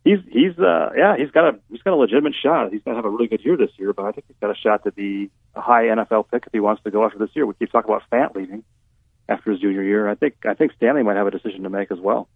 he's 0.05 0.21
he's 0.27 0.59
uh 0.59 0.89
yeah 0.97 1.19
he's 1.19 1.31
got 1.31 1.55
a 1.55 1.59
he's 1.71 1.83
got 1.83 1.93
a 1.93 1.97
legitimate 1.97 2.33
shot. 2.35 2.73
He's 2.73 2.83
going 2.83 2.95
to 2.95 2.97
have 2.97 3.05
a 3.05 3.11
really 3.11 3.29
good 3.29 3.45
year 3.45 3.59
this 3.59 3.73
year, 3.77 3.93
but 3.93 4.07
I 4.07 4.13
think 4.13 4.25
he's 4.27 4.39
got 4.41 4.51
a 4.51 4.55
shot 4.55 4.85
to 4.85 4.91
be 4.91 5.31
a 5.55 5.61
high 5.61 5.85
NFL 5.85 6.31
pick 6.31 6.45
if 6.47 6.53
he 6.53 6.61
wants 6.61 6.83
to 6.85 6.91
go 6.91 7.05
after 7.05 7.19
this 7.19 7.29
year. 7.35 7.45
We 7.45 7.53
keep 7.59 7.71
talking 7.71 7.91
about 7.91 8.05
Fant 8.11 8.35
leaving 8.35 8.65
after 9.29 9.51
his 9.51 9.61
junior 9.61 9.83
year. 9.83 10.09
I 10.09 10.15
think 10.15 10.47
I 10.47 10.55
think 10.55 10.73
Stanley 10.79 11.03
might 11.03 11.17
have 11.17 11.27
a 11.27 11.31
decision 11.31 11.65
to 11.65 11.69
make 11.69 11.93
as 11.93 12.01
well. 12.01 12.27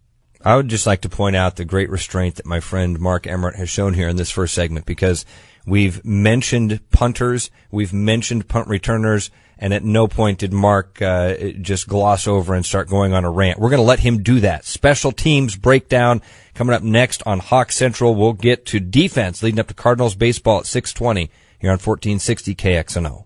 I 0.45 0.57
would 0.57 0.67
just 0.67 0.85
like 0.85 1.01
to 1.01 1.09
point 1.09 1.37
out 1.37 1.55
the 1.55 1.63
great 1.63 1.89
restraint 1.89 2.35
that 2.35 2.45
my 2.45 2.59
friend 2.59 2.99
Mark 2.99 3.25
Emmert 3.25 3.55
has 3.55 3.69
shown 3.69 3.93
here 3.93 4.09
in 4.09 4.17
this 4.17 4.29
first 4.29 4.53
segment 4.53 4.85
because 4.85 5.25
we've 5.65 6.03
mentioned 6.03 6.81
punters, 6.91 7.49
we've 7.71 7.93
mentioned 7.93 8.49
punt 8.49 8.67
returners, 8.67 9.31
and 9.57 9.73
at 9.73 9.85
no 9.85 10.05
point 10.05 10.39
did 10.39 10.51
Mark 10.51 11.01
uh, 11.01 11.35
just 11.61 11.87
gloss 11.87 12.27
over 12.27 12.53
and 12.53 12.65
start 12.65 12.89
going 12.89 13.13
on 13.13 13.23
a 13.23 13.31
rant. 13.31 13.57
We're 13.57 13.69
going 13.69 13.77
to 13.77 13.83
let 13.83 13.99
him 13.99 14.21
do 14.21 14.41
that. 14.41 14.65
Special 14.65 15.13
teams 15.13 15.55
breakdown 15.55 16.21
coming 16.53 16.75
up 16.75 16.83
next 16.83 17.23
on 17.25 17.39
Hawk 17.39 17.71
Central. 17.71 18.13
We'll 18.13 18.33
get 18.33 18.65
to 18.67 18.81
defense 18.81 19.41
leading 19.41 19.61
up 19.61 19.67
to 19.67 19.73
Cardinals 19.73 20.15
baseball 20.15 20.59
at 20.59 20.65
620 20.65 21.31
here 21.59 21.69
on 21.69 21.75
1460 21.75 22.55
KXNO. 22.55 23.25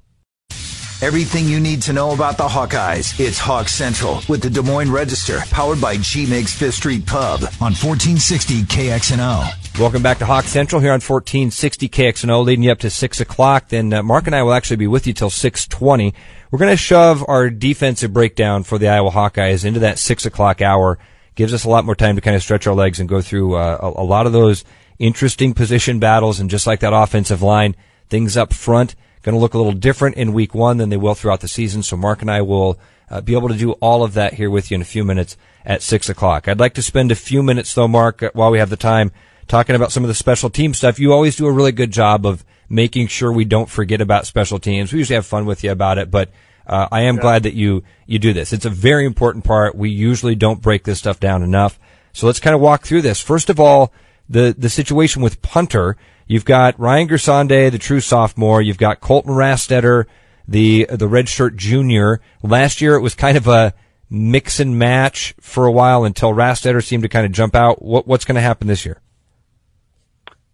Everything 1.03 1.45
you 1.45 1.59
need 1.59 1.83
to 1.83 1.93
know 1.93 2.11
about 2.11 2.37
the 2.37 2.47
Hawkeyes. 2.47 3.19
It's 3.19 3.37
Hawk 3.37 3.69
Central 3.69 4.19
with 4.27 4.41
the 4.41 4.49
Des 4.49 4.63
Moines 4.63 4.89
Register, 4.89 5.41
powered 5.51 5.79
by 5.79 5.97
G 5.97 6.25
Migs 6.25 6.55
Fifth 6.55 6.73
Street 6.73 7.05
Pub 7.05 7.43
on 7.61 7.75
1460 7.75 8.63
KXNO. 8.63 9.79
Welcome 9.79 10.01
back 10.01 10.17
to 10.17 10.25
Hawk 10.25 10.45
Central 10.45 10.81
here 10.81 10.89
on 10.89 10.95
1460 10.95 11.87
KXNO, 11.87 12.43
leading 12.43 12.63
you 12.63 12.71
up 12.71 12.79
to 12.79 12.89
six 12.89 13.21
o'clock. 13.21 13.69
Then 13.69 13.93
uh, 13.93 14.01
Mark 14.01 14.25
and 14.25 14.35
I 14.35 14.41
will 14.41 14.53
actually 14.53 14.77
be 14.77 14.87
with 14.87 15.05
you 15.05 15.13
till 15.13 15.29
620. 15.29 16.15
We're 16.49 16.57
going 16.57 16.71
to 16.71 16.75
shove 16.75 17.23
our 17.27 17.51
defensive 17.51 18.11
breakdown 18.11 18.63
for 18.63 18.79
the 18.79 18.87
Iowa 18.87 19.11
Hawkeyes 19.11 19.65
into 19.65 19.79
that 19.81 19.99
six 19.99 20.25
o'clock 20.25 20.63
hour. 20.63 20.97
Gives 21.35 21.53
us 21.53 21.63
a 21.63 21.69
lot 21.69 21.85
more 21.85 21.93
time 21.93 22.15
to 22.15 22.21
kind 22.21 22.35
of 22.35 22.41
stretch 22.41 22.65
our 22.65 22.73
legs 22.73 22.99
and 22.99 23.07
go 23.07 23.21
through 23.21 23.53
uh, 23.53 23.77
a, 23.81 24.01
a 24.01 24.03
lot 24.03 24.25
of 24.25 24.33
those 24.33 24.65
interesting 24.97 25.53
position 25.53 25.99
battles. 25.99 26.39
And 26.39 26.49
just 26.49 26.65
like 26.65 26.79
that 26.79 26.93
offensive 26.93 27.43
line, 27.43 27.75
things 28.09 28.35
up 28.35 28.51
front 28.51 28.95
going 29.27 29.35
to 29.35 29.41
look 29.41 29.53
a 29.53 29.57
little 29.57 29.73
different 29.73 30.15
in 30.15 30.31
week 30.31 30.55
one 30.55 30.77
than 30.77 30.87
they 30.87 30.95
will 30.95 31.13
throughout 31.13 31.41
the 31.41 31.49
season. 31.49 31.83
So 31.83 31.97
Mark 31.97 32.21
and 32.21 32.31
I 32.31 32.41
will 32.41 32.79
uh, 33.09 33.19
be 33.19 33.33
able 33.33 33.49
to 33.49 33.57
do 33.57 33.73
all 33.73 34.01
of 34.01 34.13
that 34.13 34.35
here 34.35 34.49
with 34.49 34.71
you 34.71 34.75
in 34.75 34.81
a 34.81 34.85
few 34.85 35.03
minutes 35.03 35.35
at 35.65 35.81
six 35.81 36.07
o'clock. 36.07 36.47
I'd 36.47 36.61
like 36.61 36.73
to 36.75 36.81
spend 36.81 37.11
a 37.11 37.15
few 37.15 37.43
minutes 37.43 37.73
though, 37.73 37.89
Mark, 37.89 38.23
uh, 38.23 38.31
while 38.33 38.51
we 38.51 38.59
have 38.59 38.69
the 38.69 38.77
time 38.77 39.11
talking 39.45 39.75
about 39.75 39.91
some 39.91 40.05
of 40.05 40.07
the 40.07 40.13
special 40.13 40.49
team 40.49 40.73
stuff. 40.73 40.97
You 40.97 41.11
always 41.11 41.35
do 41.35 41.45
a 41.45 41.51
really 41.51 41.73
good 41.73 41.91
job 41.91 42.25
of 42.25 42.45
making 42.69 43.07
sure 43.07 43.29
we 43.29 43.43
don't 43.43 43.69
forget 43.69 43.99
about 43.99 44.25
special 44.25 44.59
teams. 44.59 44.93
We 44.93 44.99
usually 44.99 45.15
have 45.15 45.25
fun 45.25 45.45
with 45.45 45.61
you 45.61 45.73
about 45.73 45.97
it, 45.97 46.09
but 46.09 46.29
uh, 46.65 46.87
I 46.89 47.01
am 47.01 47.15
yeah. 47.15 47.21
glad 47.21 47.43
that 47.43 47.53
you 47.53 47.83
you 48.05 48.19
do 48.19 48.31
this. 48.31 48.53
It's 48.53 48.65
a 48.65 48.69
very 48.69 49.05
important 49.05 49.43
part. 49.43 49.75
We 49.75 49.89
usually 49.89 50.35
don't 50.35 50.61
break 50.61 50.85
this 50.85 50.99
stuff 50.99 51.19
down 51.19 51.43
enough. 51.43 51.77
So 52.13 52.27
let's 52.27 52.39
kind 52.39 52.55
of 52.55 52.61
walk 52.61 52.85
through 52.85 53.01
this. 53.01 53.19
First 53.19 53.49
of 53.49 53.59
all, 53.59 53.91
the 54.29 54.55
the 54.57 54.69
situation 54.69 55.21
with 55.21 55.41
punter. 55.41 55.97
You've 56.27 56.45
got 56.45 56.79
Ryan 56.79 57.07
Gersonde, 57.07 57.71
the 57.71 57.77
true 57.77 58.01
sophomore. 58.01 58.61
You've 58.61 58.77
got 58.77 58.99
Colton 58.99 59.33
Rastetter, 59.33 60.05
the 60.47 60.85
the 60.89 61.07
redshirt 61.07 61.55
junior. 61.55 62.19
Last 62.43 62.81
year 62.81 62.95
it 62.95 63.01
was 63.01 63.15
kind 63.15 63.37
of 63.37 63.47
a 63.47 63.73
mix 64.09 64.59
and 64.59 64.77
match 64.77 65.33
for 65.39 65.65
a 65.65 65.71
while 65.71 66.03
until 66.03 66.33
Rastetter 66.33 66.83
seemed 66.83 67.03
to 67.03 67.09
kind 67.09 67.25
of 67.25 67.31
jump 67.31 67.55
out. 67.55 67.81
What, 67.81 68.07
what's 68.07 68.25
going 68.25 68.35
to 68.35 68.41
happen 68.41 68.67
this 68.67 68.85
year? 68.85 69.01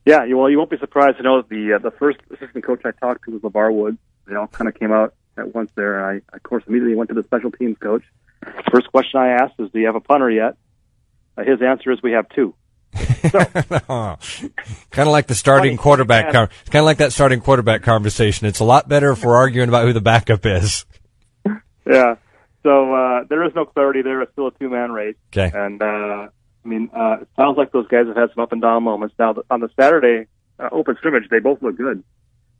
Yeah, 0.05 0.25
well, 0.33 0.49
you 0.49 0.57
won't 0.57 0.69
be 0.69 0.77
surprised 0.77 1.17
to 1.17 1.23
know 1.23 1.37
that 1.41 1.49
the 1.49 1.73
uh, 1.73 1.79
the 1.79 1.91
first 1.91 2.19
assistant 2.31 2.63
coach 2.63 2.81
I 2.85 2.91
talked 2.91 3.25
to 3.25 3.31
was 3.31 3.41
LeVar 3.41 3.73
Woods. 3.73 3.97
They 4.27 4.35
all 4.35 4.47
kind 4.47 4.67
of 4.67 4.75
came 4.75 4.91
out 4.91 5.15
at 5.37 5.55
once 5.55 5.71
there, 5.75 5.97
and 5.97 6.21
I, 6.31 6.35
of 6.35 6.43
course, 6.43 6.63
immediately 6.67 6.95
went 6.95 7.09
to 7.09 7.15
the 7.15 7.23
special 7.23 7.51
teams 7.51 7.77
coach. 7.77 8.03
First 8.71 8.91
question 8.91 9.19
I 9.19 9.29
asked 9.29 9.55
is, 9.59 9.71
"Do 9.71 9.79
you 9.79 9.85
have 9.87 9.95
a 9.95 10.01
punter 10.01 10.29
yet?" 10.29 10.57
Uh, 11.37 11.43
his 11.43 11.61
answer 11.61 11.91
is, 11.91 12.03
"We 12.03 12.11
have 12.11 12.27
two. 12.29 12.53
So, 12.93 13.39
kind 14.91 15.07
of 15.07 15.11
like 15.11 15.27
the 15.27 15.35
starting 15.35 15.77
quarterback. 15.77 16.31
Com- 16.31 16.47
kind 16.65 16.81
of 16.81 16.85
like 16.85 16.97
that 16.97 17.11
starting 17.13 17.39
quarterback 17.41 17.81
conversation. 17.83 18.47
It's 18.47 18.59
a 18.59 18.63
lot 18.65 18.87
better 18.87 19.11
if 19.11 19.23
we're 19.23 19.35
arguing 19.35 19.69
about 19.69 19.85
who 19.85 19.93
the 19.93 20.01
backup 20.01 20.45
is. 20.45 20.85
Yeah. 21.85 22.15
So 22.63 22.93
uh, 22.93 23.25
there 23.29 23.43
is 23.45 23.53
no 23.55 23.65
clarity 23.65 24.03
there. 24.03 24.21
It's 24.21 24.31
still 24.31 24.47
a 24.47 24.51
two 24.51 24.69
man 24.69 24.93
race. 24.93 25.17
Okay. 25.35 25.51
And 25.53 25.81
uh, 25.83 26.29
I 26.63 26.67
mean, 26.67 26.89
uh, 26.95 27.17
it 27.21 27.27
sounds 27.35 27.57
like 27.57 27.73
those 27.73 27.87
guys 27.89 28.07
have 28.07 28.15
had 28.15 28.29
some 28.33 28.41
up 28.41 28.53
and 28.53 28.61
down 28.61 28.83
moments. 28.83 29.15
Now 29.19 29.35
on 29.49 29.59
the 29.59 29.69
Saturday 29.77 30.27
uh, 30.59 30.69
open 30.71 30.95
scrimmage, 30.95 31.27
they 31.29 31.39
both 31.39 31.61
look 31.61 31.75
good. 31.75 32.01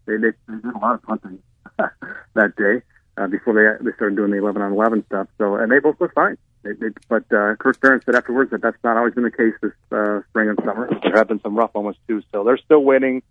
They 0.06 0.17
they, 0.17 0.32
they 0.48 0.56
did 0.56 0.76
a 0.76 0.78
lot 0.78 0.96
of 0.96 1.04
punting 1.04 1.39
that 1.78 2.56
day 2.58 2.82
uh, 3.17 3.28
before 3.28 3.54
they 3.54 3.86
they 3.86 3.96
started 3.96 4.17
doing 4.17 4.32
the 4.32 4.39
eleven 4.39 4.62
on 4.62 4.74
eleven 4.74 5.06
stuff. 5.06 5.28
So 5.38 5.56
and 5.56 5.72
they 5.72 5.80
both 5.80 5.96
look 6.02 6.13
fine. 6.13 6.38
They, 6.63 6.73
they, 6.73 6.88
but 7.10 7.23
uh, 7.23 7.56
Kirk 7.58 7.80
Ferentz 7.80 8.06
said 8.06 8.15
afterwards 8.15 8.52
that 8.52 8.62
that's 8.62 8.78
not 8.84 8.97
always 8.97 9.13
been 9.13 9.23
the 9.23 9.32
case 9.32 9.54
this 9.62 9.73
uh, 9.91 10.21
spring 10.30 10.49
and 10.49 10.60
summer. 10.60 10.89
There 11.04 11.17
have 11.17 11.28
been 11.28 11.41
some 11.41 11.56
rough 11.56 11.73
moments 11.76 11.99
too. 12.08 12.23
So 12.32 12.43
they're 12.43 12.58
still 12.58 12.84
waiting 12.84 13.21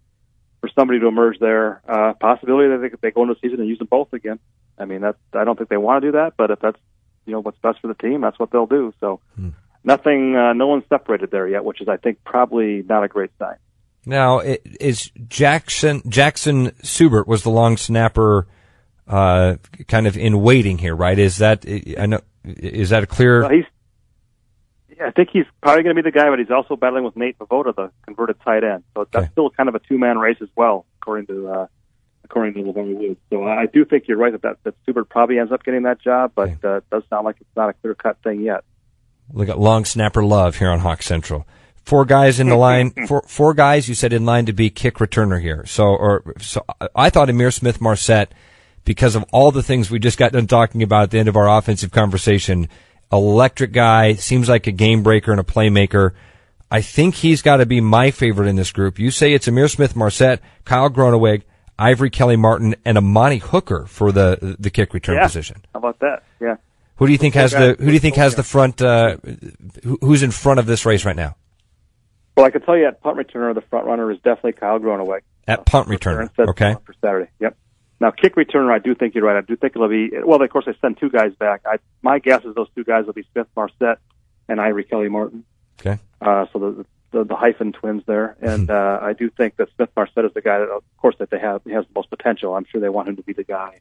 for 0.61 0.71
somebody 0.75 1.01
to 1.01 1.09
emerge 1.09 1.39
there. 1.39 1.83
Uh, 1.89 2.13
possibility 2.15 2.69
that 2.69 2.91
they, 3.01 3.09
they 3.09 3.11
go 3.11 3.23
into 3.23 3.35
the 3.35 3.41
season 3.41 3.61
and 3.61 3.69
use 3.69 3.79
them 3.79 3.89
both 3.91 4.13
again. 4.13 4.39
I 4.79 4.85
mean, 4.85 5.01
that's 5.01 5.19
I 5.33 5.45
don't 5.45 5.57
think 5.57 5.71
they 5.71 5.77
want 5.77 6.03
to 6.03 6.09
do 6.09 6.13
that, 6.13 6.35
but 6.37 6.51
if 6.51 6.61
that's 6.61 6.79
you 7.27 7.33
know 7.33 7.41
what's 7.41 7.59
best 7.59 7.81
for 7.81 7.89
the 7.89 7.95
team, 7.95 8.21
that's 8.21 8.39
what 8.39 8.51
they'll 8.51 8.67
do. 8.67 8.93
So 9.01 9.21
hmm. 9.37 9.51
nothing, 9.85 10.37
uh, 10.37 10.53
no 10.53 10.67
one's 10.67 10.85
separated 10.89 11.31
there 11.31 11.49
yet, 11.49 11.65
which 11.65 11.81
is 11.81 11.89
I 11.89 11.97
think 11.97 12.25
probably 12.25 12.83
not 12.83 13.05
a 13.05 13.09
great 13.09 13.31
sign. 13.39 13.57
Now, 14.05 14.41
is 14.41 15.11
Jackson 15.29 16.03
Jackson 16.09 16.73
Subert 16.83 17.29
was 17.29 17.45
the 17.45 17.51
long 17.51 17.77
snapper, 17.77 18.49
uh, 19.07 19.57
kind 19.87 20.07
of 20.07 20.17
in 20.17 20.43
waiting 20.43 20.79
here, 20.79 20.97
right? 20.97 21.19
Is 21.19 21.39
that 21.39 21.65
I 21.99 22.07
know 22.07 22.21
is 22.45 22.91
that 22.91 23.03
a 23.03 23.07
clear? 23.07 23.43
Well, 23.43 23.51
he's, 23.51 23.65
yeah, 24.97 25.07
I 25.07 25.11
think 25.11 25.31
he's 25.33 25.47
probably 25.63 25.83
going 25.83 25.97
to 25.97 26.03
be 26.03 26.09
the 26.09 26.17
guy, 26.17 26.29
but 26.29 26.39
he's 26.39 26.51
also 26.51 26.77
battling 26.77 27.05
with 27.05 27.17
Nate 27.17 27.39
Vejvoda, 27.39 27.75
the 27.75 27.91
converted 28.05 28.37
tight 28.45 28.65
end. 28.65 28.85
So 28.95 29.07
that's 29.11 29.31
still 29.33 29.51
kind 29.51 29.69
of 29.69 29.75
a 29.75 29.81
two 29.81 29.99
man 29.99 30.19
race 30.19 30.39
as 30.41 30.49
well, 30.57 30.87
according 31.01 31.27
to 31.27 31.49
uh, 31.49 31.67
according 32.25 32.55
to 32.55 32.73
LeVar 32.73 32.95
Woods. 32.97 33.21
So 33.31 33.45
I 33.45 33.67
do 33.67 33.85
think 33.85 34.09
you're 34.09 34.19
right 34.19 34.33
that 34.33 34.43
that, 34.43 34.57
that 34.65 34.75
Subert 34.87 35.09
probably 35.09 35.39
ends 35.39 35.53
up 35.53 35.65
getting 35.65 35.83
that 35.83 36.01
job, 36.01 36.33
but 36.35 36.49
okay. 36.49 36.59
uh, 36.65 36.77
it 36.77 36.91
does 36.91 37.03
sound 37.11 37.25
like 37.25 37.37
it's 37.41 37.57
not 37.57 37.71
a 37.71 37.73
clear 37.75 37.95
cut 37.95 38.17
thing 38.23 38.41
yet. 38.41 38.65
Look 39.33 39.49
at 39.49 39.59
long 39.59 39.85
snapper 39.85 40.25
love 40.25 40.57
here 40.57 40.71
on 40.71 40.81
Hawk 40.81 41.03
Central. 41.03 41.47
Four 41.85 42.05
guys 42.05 42.39
in 42.39 42.49
the 42.49 42.57
line. 42.57 42.91
Four, 43.09 43.23
four 43.27 43.55
guys 43.55 43.89
you 43.89 43.95
said 43.97 44.13
in 44.13 44.25
line 44.25 44.47
to 44.47 44.53
be 44.53 44.71
kick 44.71 44.97
returner 44.97 45.41
here. 45.41 45.67
So, 45.67 45.85
or 45.87 46.23
so 46.39 46.65
I 46.95 47.11
thought 47.11 47.29
Ihmir 47.29 47.53
Smith 47.53 47.81
Marsette 47.81 48.33
because 48.85 49.15
of 49.15 49.25
all 49.33 49.51
the 49.51 49.63
things 49.63 49.91
we 49.91 49.99
just 49.99 50.19
got 50.19 50.33
done 50.33 50.47
talking 50.47 50.83
about 50.83 51.05
at 51.05 51.11
the 51.11 51.19
end 51.19 51.29
of 51.29 51.37
our 51.37 51.49
offensive 51.49 51.91
conversation. 51.91 52.69
Electric 53.13 53.73
guy, 53.73 54.15
seems 54.15 54.49
like 54.49 54.67
a 54.67 54.73
game 54.73 55.03
breaker 55.03 55.31
and 55.33 55.41
a 55.41 55.45
playmaker. 55.45 56.13
I 56.71 56.81
think 56.81 57.17
he's 57.17 57.43
got 57.43 57.59
to 57.59 57.67
be 57.67 57.81
my 57.83 58.11
favorite 58.11 58.49
in 58.49 58.57
this 58.57 58.73
group. 58.73 58.99
You 58.99 59.11
say 59.11 59.35
it's 59.35 59.47
Ihmir 59.47 59.71
Smith 59.71 59.95
Marsette, 59.95 60.41
Kyle 60.65 60.89
Groeneweg, 60.89 61.43
Ivory 61.79 62.09
Kelly 62.09 62.37
Martin, 62.37 62.75
and 62.85 62.97
Amani 62.97 63.39
Hooker 63.39 63.85
for 63.87 64.13
the 64.13 64.57
the 64.59 64.71
kick 64.71 64.95
return 64.95 65.17
yeah. 65.17 65.27
position. 65.27 65.63
How 65.75 65.81
about 65.81 65.99
that? 65.99 66.23
Yeah. 66.41 66.57
Who 66.97 67.07
do 67.07 67.13
you 67.13 67.19
think 67.19 67.35
has 67.35 67.53
the 67.53 67.77
Who 67.79 67.87
do 67.87 67.93
you 67.93 67.99
think 67.99 68.17
has 68.17 68.37
the 68.37 68.43
front? 68.43 68.81
Uh, 68.81 69.17
who's 70.01 70.23
in 70.23 70.31
front 70.31 70.61
of 70.61 70.67
this 70.67 70.87
race 70.87 71.05
right 71.05 71.17
now? 71.17 71.37
Well, 72.37 72.47
I 72.47 72.51
can 72.51 72.63
tell 72.63 72.77
you 72.77 72.87
at 72.87 73.03
punt 73.03 73.19
returner, 73.19 73.55
the 73.55 73.63
front 73.63 73.87
runner 73.87 74.11
is 74.11 74.19
definitely 74.19 74.53
Kyle 74.53 74.79
Groeneweg. 74.79 75.21
At 75.47 75.67
punt 75.67 75.89
returner, 75.89 76.31
okay. 76.39 76.77
For 76.87 76.95
Saturday, 77.03 77.31
yep. 77.41 77.57
Now, 78.03 78.11
kick 78.11 78.35
returner, 78.35 78.73
I 78.73 78.81
do 78.81 78.97
think 78.97 79.15
you're 79.15 79.23
right. 79.23 79.37
I 79.37 79.43
do 79.43 79.55
think 79.55 79.77
it'll 79.77 79.87
be 79.87 80.11
well. 80.25 80.43
Of 80.43 80.51
course, 80.51 80.65
I 80.67 80.75
send 80.81 80.99
two 80.99 81.09
guys 81.09 81.33
back. 81.37 81.61
I, 81.65 81.77
my 82.03 82.19
guess 82.19 82.45
is 82.45 82.53
those 82.57 82.67
two 82.75 82.83
guys 82.83 83.07
will 83.07 83.13
be 83.13 83.25
Smith 83.33 83.47
Marsette 83.55 84.01
and 84.49 84.61
Ivory 84.61 84.83
Kelly 84.83 85.09
Martin. 85.09 85.45
Okay. 85.79 86.01
Uh, 86.21 86.47
so 86.53 86.59
the, 86.59 86.87
the 87.13 87.23
the 87.23 87.37
hyphen 87.37 87.71
twins 87.71 88.03
there, 88.07 88.37
and 88.41 88.73
uh, 88.73 88.99
I 89.01 89.13
do 89.13 89.31
think 89.31 89.55
that 89.59 89.69
Smith 89.77 89.91
Marsette 89.95 90.25
is 90.25 90.35
the 90.35 90.41
guy 90.41 90.59
that, 90.59 90.69
of 90.69 90.83
course, 90.97 91.15
that 91.21 91.31
they 91.31 91.39
have 91.39 91.63
he 91.65 91.71
has 91.71 91.85
the 91.85 91.93
most 91.95 92.11
potential. 92.11 92.57
I'm 92.57 92.65
sure 92.65 92.81
they 92.81 92.89
want 92.89 93.09
him 93.09 93.15
to 93.15 93.23
be 93.23 93.35
the 93.35 93.45
guy. 93.45 93.79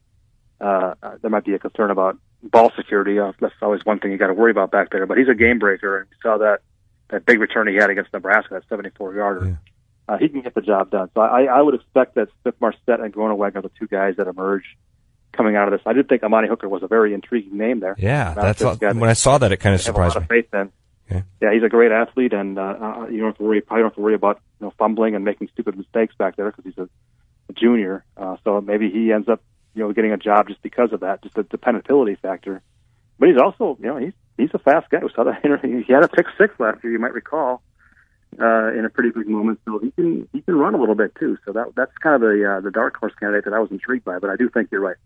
Uh, 0.60 0.94
uh, 1.02 1.16
there 1.20 1.28
might 1.28 1.44
be 1.44 1.54
a 1.54 1.58
concern 1.58 1.90
about 1.90 2.16
ball 2.44 2.70
security. 2.76 3.18
Uh, 3.18 3.32
that's 3.40 3.54
always 3.60 3.84
one 3.84 3.98
thing 3.98 4.12
you 4.12 4.18
got 4.18 4.28
to 4.28 4.34
worry 4.34 4.52
about 4.52 4.70
back 4.70 4.90
there. 4.90 5.04
But 5.04 5.18
he's 5.18 5.28
a 5.28 5.34
game 5.34 5.58
breaker, 5.58 5.98
and 5.98 6.08
we 6.08 6.16
saw 6.22 6.38
that 6.38 6.60
that 7.08 7.26
big 7.26 7.40
return 7.40 7.66
he 7.66 7.74
had 7.74 7.90
against 7.90 8.12
Nebraska, 8.12 8.54
that 8.54 8.68
74 8.68 9.16
yarder. 9.16 9.46
Yeah. 9.46 9.71
Uh, 10.08 10.18
he 10.18 10.28
can 10.28 10.42
get 10.42 10.54
the 10.54 10.60
job 10.60 10.90
done. 10.90 11.08
So 11.14 11.20
I, 11.20 11.44
I 11.44 11.62
would 11.62 11.74
expect 11.74 12.16
that 12.16 12.28
Smith 12.42 12.56
Marsette 12.60 13.00
and 13.00 13.12
Groeneweg 13.12 13.54
are 13.54 13.62
the 13.62 13.70
two 13.78 13.86
guys 13.86 14.16
that 14.16 14.26
emerge 14.26 14.64
coming 15.32 15.56
out 15.56 15.68
of 15.68 15.72
this. 15.72 15.80
I 15.86 15.92
did 15.92 16.08
think 16.08 16.22
Amani 16.22 16.48
Hooker 16.48 16.68
was 16.68 16.82
a 16.82 16.88
very 16.88 17.14
intriguing 17.14 17.56
name 17.56 17.80
there. 17.80 17.94
Yeah, 17.98 18.34
that's 18.34 18.62
all, 18.62 18.76
when 18.76 19.08
I 19.08 19.14
saw 19.14 19.38
that, 19.38 19.52
it 19.52 19.58
kind 19.58 19.74
of 19.74 19.80
surprised 19.80 20.18
me. 20.18 20.26
faith 20.28 20.52
in. 20.52 20.72
Yeah. 21.10 21.22
yeah, 21.42 21.52
he's 21.52 21.62
a 21.62 21.68
great 21.68 21.92
athlete, 21.92 22.32
and 22.32 22.58
uh, 22.58 22.62
uh, 22.62 23.06
you 23.10 23.18
don't 23.18 23.28
have 23.28 23.36
to 23.38 23.42
worry. 23.42 23.60
Probably 23.60 23.82
don't 23.82 23.90
have 23.90 23.96
to 23.96 24.00
worry 24.00 24.14
about 24.14 24.40
you 24.60 24.66
know 24.66 24.72
fumbling 24.78 25.14
and 25.14 25.24
making 25.24 25.48
stupid 25.52 25.76
mistakes 25.76 26.14
back 26.16 26.36
there 26.36 26.50
because 26.50 26.64
he's 26.64 26.78
a, 26.78 26.88
a 27.48 27.52
junior. 27.52 28.04
Uh, 28.16 28.36
so 28.44 28.60
maybe 28.60 28.88
he 28.90 29.12
ends 29.12 29.28
up 29.28 29.42
you 29.74 29.82
know 29.82 29.92
getting 29.92 30.12
a 30.12 30.16
job 30.16 30.48
just 30.48 30.62
because 30.62 30.92
of 30.92 31.00
that, 31.00 31.22
just 31.22 31.34
the 31.34 31.42
dependability 31.42 32.14
factor. 32.14 32.62
But 33.18 33.28
he's 33.28 33.38
also 33.38 33.76
you 33.80 33.86
know 33.86 33.96
he's 33.98 34.14
he's 34.38 34.50
a 34.54 34.58
fast 34.58 34.88
guy. 34.90 35.00
We 35.02 35.10
saw 35.14 35.24
that 35.24 35.40
he 35.86 35.92
had 35.92 36.04
a 36.04 36.08
pick 36.08 36.26
six 36.38 36.54
last 36.58 36.82
year. 36.82 36.92
You 36.92 36.98
might 36.98 37.12
recall 37.12 37.62
uh, 38.40 38.72
in 38.72 38.84
a 38.84 38.90
pretty 38.90 39.10
big 39.10 39.28
moment. 39.28 39.60
So 39.64 39.78
he 39.78 39.90
can 39.90 40.28
he 40.32 40.40
can 40.40 40.54
run 40.54 40.74
a 40.74 40.78
little 40.78 40.94
bit 40.94 41.14
too. 41.18 41.38
So 41.44 41.52
that 41.52 41.72
that's 41.76 41.92
kind 42.02 42.16
of 42.16 42.20
the 42.20 42.56
uh, 42.56 42.60
the 42.60 42.70
dark 42.70 42.96
horse 42.96 43.12
candidate 43.18 43.44
that 43.44 43.54
I 43.54 43.58
was 43.58 43.70
intrigued 43.70 44.04
by. 44.04 44.18
But 44.18 44.30
I 44.30 44.36
do 44.36 44.48
think 44.48 44.68
you're 44.70 44.80
right. 44.80 44.96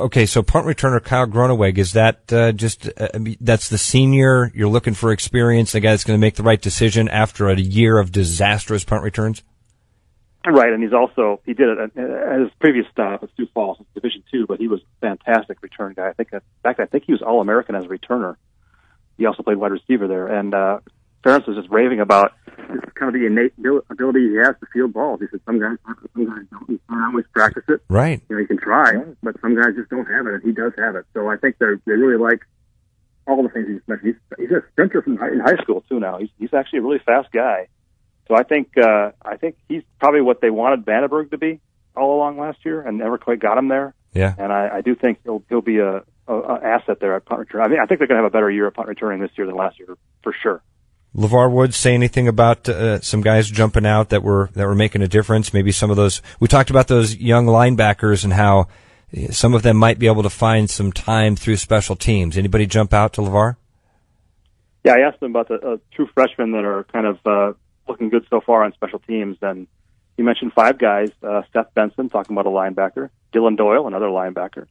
Okay, 0.00 0.26
so 0.26 0.42
punt 0.42 0.66
returner 0.66 1.02
Kyle 1.02 1.26
Groeneweg 1.26 1.78
is 1.78 1.92
that 1.92 2.32
uh, 2.32 2.50
just 2.50 2.88
uh, 2.98 3.08
that's 3.40 3.68
the 3.68 3.78
senior 3.78 4.50
you're 4.52 4.68
looking 4.68 4.94
for 4.94 5.12
experience, 5.12 5.72
the 5.72 5.80
guy 5.80 5.90
that's 5.90 6.02
going 6.02 6.18
to 6.18 6.20
make 6.20 6.34
the 6.34 6.42
right 6.42 6.60
decision 6.60 7.08
after 7.08 7.48
a 7.48 7.56
year 7.56 7.98
of 7.98 8.10
disastrous 8.10 8.82
punt 8.82 9.04
returns. 9.04 9.44
Right, 10.44 10.72
and 10.72 10.82
he's 10.82 10.94
also 10.94 11.40
he 11.44 11.52
did 11.52 11.68
it 11.68 11.78
at, 11.78 11.96
at 11.96 12.40
his 12.40 12.50
previous 12.58 12.86
stop 12.90 13.22
at 13.22 13.28
Sioux 13.36 13.46
Falls, 13.54 13.78
Division 13.94 14.24
Two, 14.32 14.46
but 14.46 14.58
he 14.58 14.68
was 14.68 14.80
a 14.80 15.06
fantastic 15.06 15.62
return 15.62 15.92
guy. 15.94 16.08
I 16.08 16.14
think, 16.14 16.30
in 16.32 16.40
fact, 16.62 16.80
I 16.80 16.86
think 16.86 17.04
he 17.04 17.12
was 17.12 17.22
All 17.22 17.40
American 17.40 17.74
as 17.74 17.84
a 17.84 17.88
returner. 17.88 18.36
He 19.18 19.26
also 19.26 19.42
played 19.42 19.58
wide 19.58 19.70
receiver 19.70 20.08
there, 20.08 20.26
and 20.26 20.54
uh, 20.54 20.78
Ferentz 21.24 21.46
was 21.46 21.56
just 21.56 21.70
raving 21.70 22.00
about 22.00 22.32
kind 22.94 23.14
of 23.14 23.20
the 23.20 23.26
innate 23.26 23.52
ability 23.90 24.30
he 24.30 24.36
has 24.36 24.54
to 24.60 24.66
field 24.72 24.92
balls. 24.92 25.20
He 25.20 25.26
said 25.30 25.40
some 25.44 25.60
guys, 25.60 25.76
some 26.14 26.26
guys 26.26 26.44
don't, 26.50 26.70
you 26.70 26.80
can't 26.88 27.04
always 27.06 27.26
practice 27.32 27.64
it. 27.68 27.82
Right. 27.88 28.22
You 28.28 28.36
know, 28.36 28.40
you 28.40 28.46
can 28.46 28.58
try, 28.58 28.92
but 29.22 29.40
some 29.40 29.54
guys 29.54 29.74
just 29.76 29.90
don't 29.90 30.06
have 30.06 30.26
it, 30.26 30.34
and 30.34 30.42
he 30.42 30.52
does 30.52 30.72
have 30.78 30.96
it. 30.96 31.06
So 31.14 31.28
I 31.28 31.36
think 31.36 31.58
they 31.58 31.66
they 31.86 31.92
really 31.92 32.18
like 32.18 32.40
all 33.26 33.42
the 33.42 33.48
things 33.48 33.68
he's 33.68 33.80
mentioned. 33.86 34.16
He's, 34.38 34.48
he's 34.48 34.56
a 34.56 34.62
sprinter 34.72 35.02
from 35.02 35.22
in 35.22 35.40
high 35.40 35.60
school 35.62 35.84
too. 35.88 36.00
Now 36.00 36.18
he's 36.18 36.30
he's 36.38 36.54
actually 36.54 36.80
a 36.80 36.82
really 36.82 37.00
fast 37.04 37.30
guy. 37.32 37.68
So 38.28 38.36
I 38.36 38.44
think 38.44 38.78
uh, 38.78 39.10
I 39.22 39.36
think 39.36 39.56
he's 39.68 39.82
probably 39.98 40.20
what 40.20 40.40
they 40.40 40.50
wanted 40.50 40.84
VandeBerg 40.84 41.30
to 41.32 41.38
be 41.38 41.60
all 41.96 42.16
along 42.16 42.38
last 42.38 42.58
year, 42.64 42.80
and 42.80 42.98
never 42.98 43.18
quite 43.18 43.40
got 43.40 43.58
him 43.58 43.68
there. 43.68 43.94
Yeah. 44.12 44.34
And 44.38 44.52
I, 44.52 44.76
I 44.76 44.80
do 44.80 44.94
think 44.94 45.18
he'll 45.24 45.42
he'll 45.48 45.60
be 45.60 45.78
a, 45.78 46.02
a, 46.28 46.34
a 46.34 46.60
asset 46.62 47.00
there 47.00 47.14
at 47.16 47.24
punt 47.24 47.40
return. 47.40 47.62
I 47.62 47.68
mean, 47.68 47.78
I 47.82 47.86
think 47.86 47.98
they're 47.98 48.08
going 48.08 48.18
to 48.18 48.24
have 48.24 48.32
a 48.32 48.36
better 48.36 48.50
year 48.50 48.66
of 48.66 48.74
punt 48.74 48.88
returning 48.88 49.20
this 49.20 49.30
year 49.36 49.46
than 49.46 49.56
last 49.56 49.78
year 49.78 49.96
for 50.22 50.34
sure. 50.42 50.62
LeVar 51.14 51.50
Woods 51.50 51.76
say 51.76 51.94
anything 51.94 52.28
about 52.28 52.68
uh, 52.68 53.00
some 53.00 53.20
guys 53.20 53.50
jumping 53.50 53.84
out 53.84 54.10
that 54.10 54.22
were 54.22 54.50
that 54.54 54.66
were 54.66 54.74
making 54.76 55.02
a 55.02 55.08
difference? 55.08 55.52
Maybe 55.52 55.72
some 55.72 55.90
of 55.90 55.96
those 55.96 56.22
we 56.38 56.46
talked 56.46 56.70
about 56.70 56.88
those 56.88 57.16
young 57.16 57.46
linebackers 57.46 58.22
and 58.22 58.32
how 58.32 58.68
uh, 59.16 59.32
some 59.32 59.54
of 59.54 59.62
them 59.62 59.76
might 59.76 59.98
be 59.98 60.06
able 60.06 60.22
to 60.22 60.30
find 60.30 60.70
some 60.70 60.92
time 60.92 61.34
through 61.34 61.56
special 61.56 61.96
teams. 61.96 62.38
Anybody 62.38 62.66
jump 62.66 62.94
out 62.94 63.12
to 63.14 63.22
LeVar? 63.22 63.56
Yeah, 64.84 64.94
I 64.94 65.00
asked 65.00 65.20
him 65.20 65.30
about 65.30 65.48
the 65.48 65.54
uh, 65.54 65.76
true 65.92 66.08
freshmen 66.14 66.52
that 66.52 66.64
are 66.64 66.84
kind 66.84 67.06
of 67.06 67.18
uh, 67.26 67.52
looking 67.88 68.08
good 68.08 68.26
so 68.30 68.40
far 68.40 68.64
on 68.64 68.72
special 68.72 69.00
teams, 69.00 69.36
and 69.42 69.66
he 70.16 70.22
mentioned 70.22 70.52
five 70.52 70.78
guys: 70.78 71.10
uh, 71.22 71.42
Benson, 71.74 72.08
talking 72.08 72.36
about 72.36 72.46
a 72.46 72.50
linebacker; 72.50 73.10
Dylan 73.32 73.56
Doyle, 73.56 73.86
another 73.86 74.06
linebacker, 74.06 74.66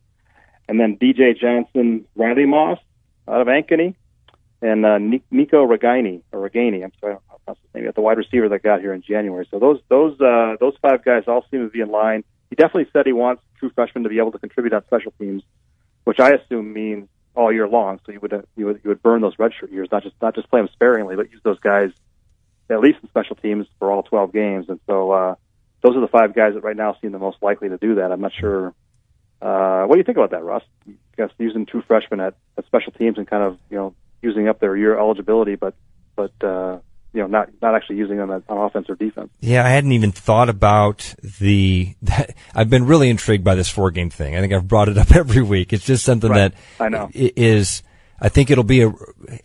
and 0.69 0.79
then 0.79 0.97
DJ 0.97 1.37
Johnson, 1.37 2.05
Riley 2.15 2.45
Moss 2.45 2.79
out 3.27 3.41
of 3.41 3.47
Ankeny, 3.47 3.95
and 4.61 4.85
uh, 4.85 4.97
Nico 4.97 5.65
Ragaini 5.65 6.21
or 6.31 6.49
Ragaini. 6.49 6.83
I'm 6.83 6.91
sorry, 6.99 7.15
I 7.15 7.35
don't 7.47 7.57
know 7.75 7.87
At 7.87 7.95
the 7.95 8.01
wide 8.01 8.17
receiver 8.17 8.49
that 8.49 8.63
got 8.63 8.81
here 8.81 8.93
in 8.93 9.01
January. 9.01 9.47
So 9.51 9.59
those 9.59 9.79
those 9.89 10.19
uh, 10.19 10.55
those 10.59 10.73
five 10.81 11.03
guys 11.03 11.23
all 11.27 11.45
seem 11.49 11.61
to 11.61 11.69
be 11.69 11.81
in 11.81 11.89
line. 11.89 12.23
He 12.49 12.55
definitely 12.55 12.87
said 12.91 13.05
he 13.05 13.13
wants 13.13 13.43
true 13.59 13.71
freshmen 13.73 14.03
to 14.03 14.09
be 14.09 14.17
able 14.17 14.31
to 14.31 14.39
contribute 14.39 14.73
on 14.73 14.83
special 14.85 15.13
teams, 15.19 15.43
which 16.03 16.19
I 16.19 16.31
assume 16.31 16.73
means 16.73 17.07
all 17.35 17.53
year 17.53 17.67
long. 17.67 17.99
So 18.05 18.11
you 18.11 18.19
would 18.19 18.33
uh, 18.33 18.41
you 18.55 18.65
would 18.65 18.81
you 18.83 18.89
would 18.89 19.01
burn 19.01 19.21
those 19.21 19.35
redshirt 19.37 19.71
years, 19.71 19.89
not 19.91 20.03
just 20.03 20.15
not 20.21 20.35
just 20.35 20.49
play 20.49 20.59
them 20.59 20.69
sparingly, 20.73 21.15
but 21.15 21.31
use 21.31 21.41
those 21.43 21.59
guys 21.59 21.91
at 22.69 22.79
least 22.81 22.99
in 23.01 23.09
special 23.09 23.35
teams 23.35 23.65
for 23.79 23.91
all 23.91 24.03
12 24.03 24.31
games. 24.31 24.69
And 24.69 24.79
so 24.85 25.11
uh, 25.11 25.35
those 25.81 25.95
are 25.95 26.01
the 26.01 26.07
five 26.07 26.35
guys 26.35 26.53
that 26.53 26.61
right 26.61 26.75
now 26.75 26.95
seem 27.01 27.11
the 27.11 27.19
most 27.19 27.37
likely 27.41 27.69
to 27.69 27.77
do 27.77 27.95
that. 27.95 28.11
I'm 28.11 28.21
not 28.21 28.31
sure. 28.39 28.73
Uh, 29.41 29.85
what 29.85 29.95
do 29.95 29.99
you 29.99 30.03
think 30.03 30.17
about 30.17 30.31
that, 30.31 30.43
Russ? 30.43 30.63
I 30.87 30.93
guess 31.17 31.29
using 31.39 31.65
true 31.65 31.81
freshmen 31.87 32.19
at, 32.19 32.35
at 32.57 32.65
special 32.65 32.91
teams 32.91 33.17
and 33.17 33.27
kind 33.27 33.43
of 33.43 33.57
you 33.69 33.77
know 33.77 33.95
using 34.21 34.47
up 34.47 34.59
their 34.59 34.75
year 34.75 34.97
eligibility, 34.97 35.55
but 35.55 35.75
but 36.15 36.31
uh, 36.43 36.79
you 37.13 37.21
know 37.21 37.27
not 37.27 37.49
not 37.61 37.75
actually 37.75 37.97
using 37.97 38.17
them 38.17 38.29
on 38.31 38.43
offense 38.49 38.89
or 38.89 38.95
defense. 38.95 39.29
Yeah, 39.39 39.65
I 39.65 39.69
hadn't 39.69 39.91
even 39.91 40.11
thought 40.11 40.49
about 40.49 41.13
the. 41.39 41.95
That, 42.03 42.35
I've 42.55 42.69
been 42.69 42.85
really 42.85 43.09
intrigued 43.09 43.43
by 43.43 43.55
this 43.55 43.69
four 43.69 43.91
game 43.91 44.09
thing. 44.09 44.35
I 44.35 44.41
think 44.41 44.53
I've 44.53 44.67
brought 44.67 44.89
it 44.89 44.97
up 44.97 45.11
every 45.15 45.41
week. 45.41 45.73
It's 45.73 45.85
just 45.85 46.03
something 46.03 46.29
right. 46.29 46.53
that 46.53 46.83
I 46.83 46.89
know 46.89 47.09
is. 47.13 47.83
I 48.21 48.27
think 48.27 48.51
it'll 48.51 48.65
be 48.65 48.81
a 48.81 48.93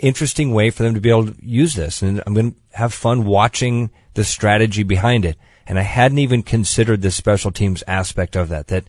interesting 0.01 0.53
way 0.53 0.71
for 0.71 0.83
them 0.83 0.95
to 0.95 1.01
be 1.01 1.11
able 1.11 1.27
to 1.27 1.37
use 1.41 1.75
this, 1.75 2.03
and 2.03 2.21
I'm 2.27 2.35
going 2.35 2.53
to 2.53 2.59
have 2.73 2.93
fun 2.93 3.25
watching 3.25 3.91
the 4.15 4.25
strategy 4.25 4.83
behind 4.83 5.25
it. 5.25 5.37
And 5.67 5.79
I 5.79 5.83
hadn't 5.83 6.19
even 6.19 6.43
considered 6.43 7.01
the 7.01 7.13
special 7.13 7.53
teams 7.53 7.85
aspect 7.87 8.35
of 8.35 8.49
that. 8.49 8.67
That 8.67 8.85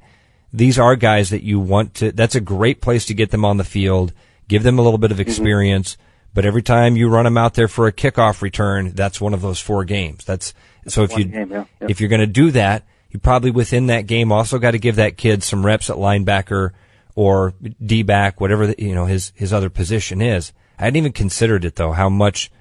these 0.51 0.79
are 0.79 0.95
guys 0.95 1.29
that 1.29 1.43
you 1.43 1.59
want 1.59 1.93
to. 1.95 2.11
That's 2.11 2.35
a 2.35 2.41
great 2.41 2.81
place 2.81 3.05
to 3.05 3.13
get 3.13 3.29
them 3.29 3.45
on 3.45 3.57
the 3.57 3.63
field 3.63 4.11
give 4.47 4.63
them 4.63 4.79
a 4.79 4.81
little 4.81 4.97
bit 4.97 5.11
of 5.11 5.17
mm-hmm. 5.17 5.29
experience. 5.29 5.93
Mm-hmm. 5.93 6.01
But 6.33 6.45
every 6.45 6.63
time 6.63 6.97
you 6.97 7.07
run 7.07 7.23
them 7.23 7.37
out 7.37 7.53
there 7.53 7.69
for 7.69 7.87
a 7.87 7.93
kickoff 7.93 8.41
return, 8.41 8.91
that's 8.91 9.21
one 9.21 9.33
of 9.33 9.41
those 9.41 9.59
four 9.59 9.85
games. 9.85 10.25
That's, 10.25 10.53
that's 10.83 10.93
so 10.93 11.03
if 11.03 11.17
you 11.17 11.25
game, 11.25 11.49
yeah. 11.49 11.65
if 11.79 12.01
you're 12.01 12.09
going 12.09 12.19
to 12.19 12.27
do 12.27 12.51
that, 12.51 12.83
you 13.09 13.19
probably 13.19 13.51
within 13.51 13.87
that 13.87 14.07
game 14.07 14.33
also 14.33 14.59
got 14.59 14.71
to 14.71 14.79
give 14.79 14.97
that 14.97 15.15
kid 15.15 15.43
some 15.43 15.65
reps 15.65 15.89
at 15.89 15.95
linebacker 15.95 16.71
or 17.15 17.53
D 17.83 18.03
back, 18.03 18.41
whatever 18.41 18.67
the, 18.67 18.75
you 18.77 18.93
know 18.93 19.05
his 19.05 19.31
his 19.35 19.53
other 19.53 19.69
position 19.69 20.21
is. 20.21 20.51
I 20.77 20.83
hadn't 20.83 20.97
even 20.97 21.13
considered 21.13 21.63
it 21.63 21.77
though 21.77 21.93
how 21.93 22.09
much 22.09 22.51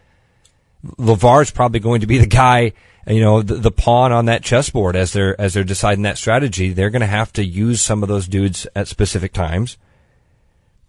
LeVar's 0.96 1.50
probably 1.50 1.80
going 1.80 2.02
to 2.02 2.06
be 2.06 2.18
the 2.18 2.26
guy, 2.26 2.72
you 3.08 3.20
know, 3.20 3.42
the, 3.42 3.54
the 3.54 3.72
pawn 3.72 4.12
on 4.12 4.26
that 4.26 4.44
chessboard 4.44 4.94
as 4.94 5.12
they're 5.12 5.38
as 5.40 5.54
they're 5.54 5.64
deciding 5.64 6.02
that 6.02 6.18
strategy. 6.18 6.72
They're 6.72 6.90
going 6.90 7.00
to 7.00 7.06
have 7.06 7.32
to 7.32 7.44
use 7.44 7.82
some 7.82 8.04
of 8.04 8.08
those 8.08 8.28
dudes 8.28 8.68
at 8.76 8.86
specific 8.86 9.32
times 9.32 9.76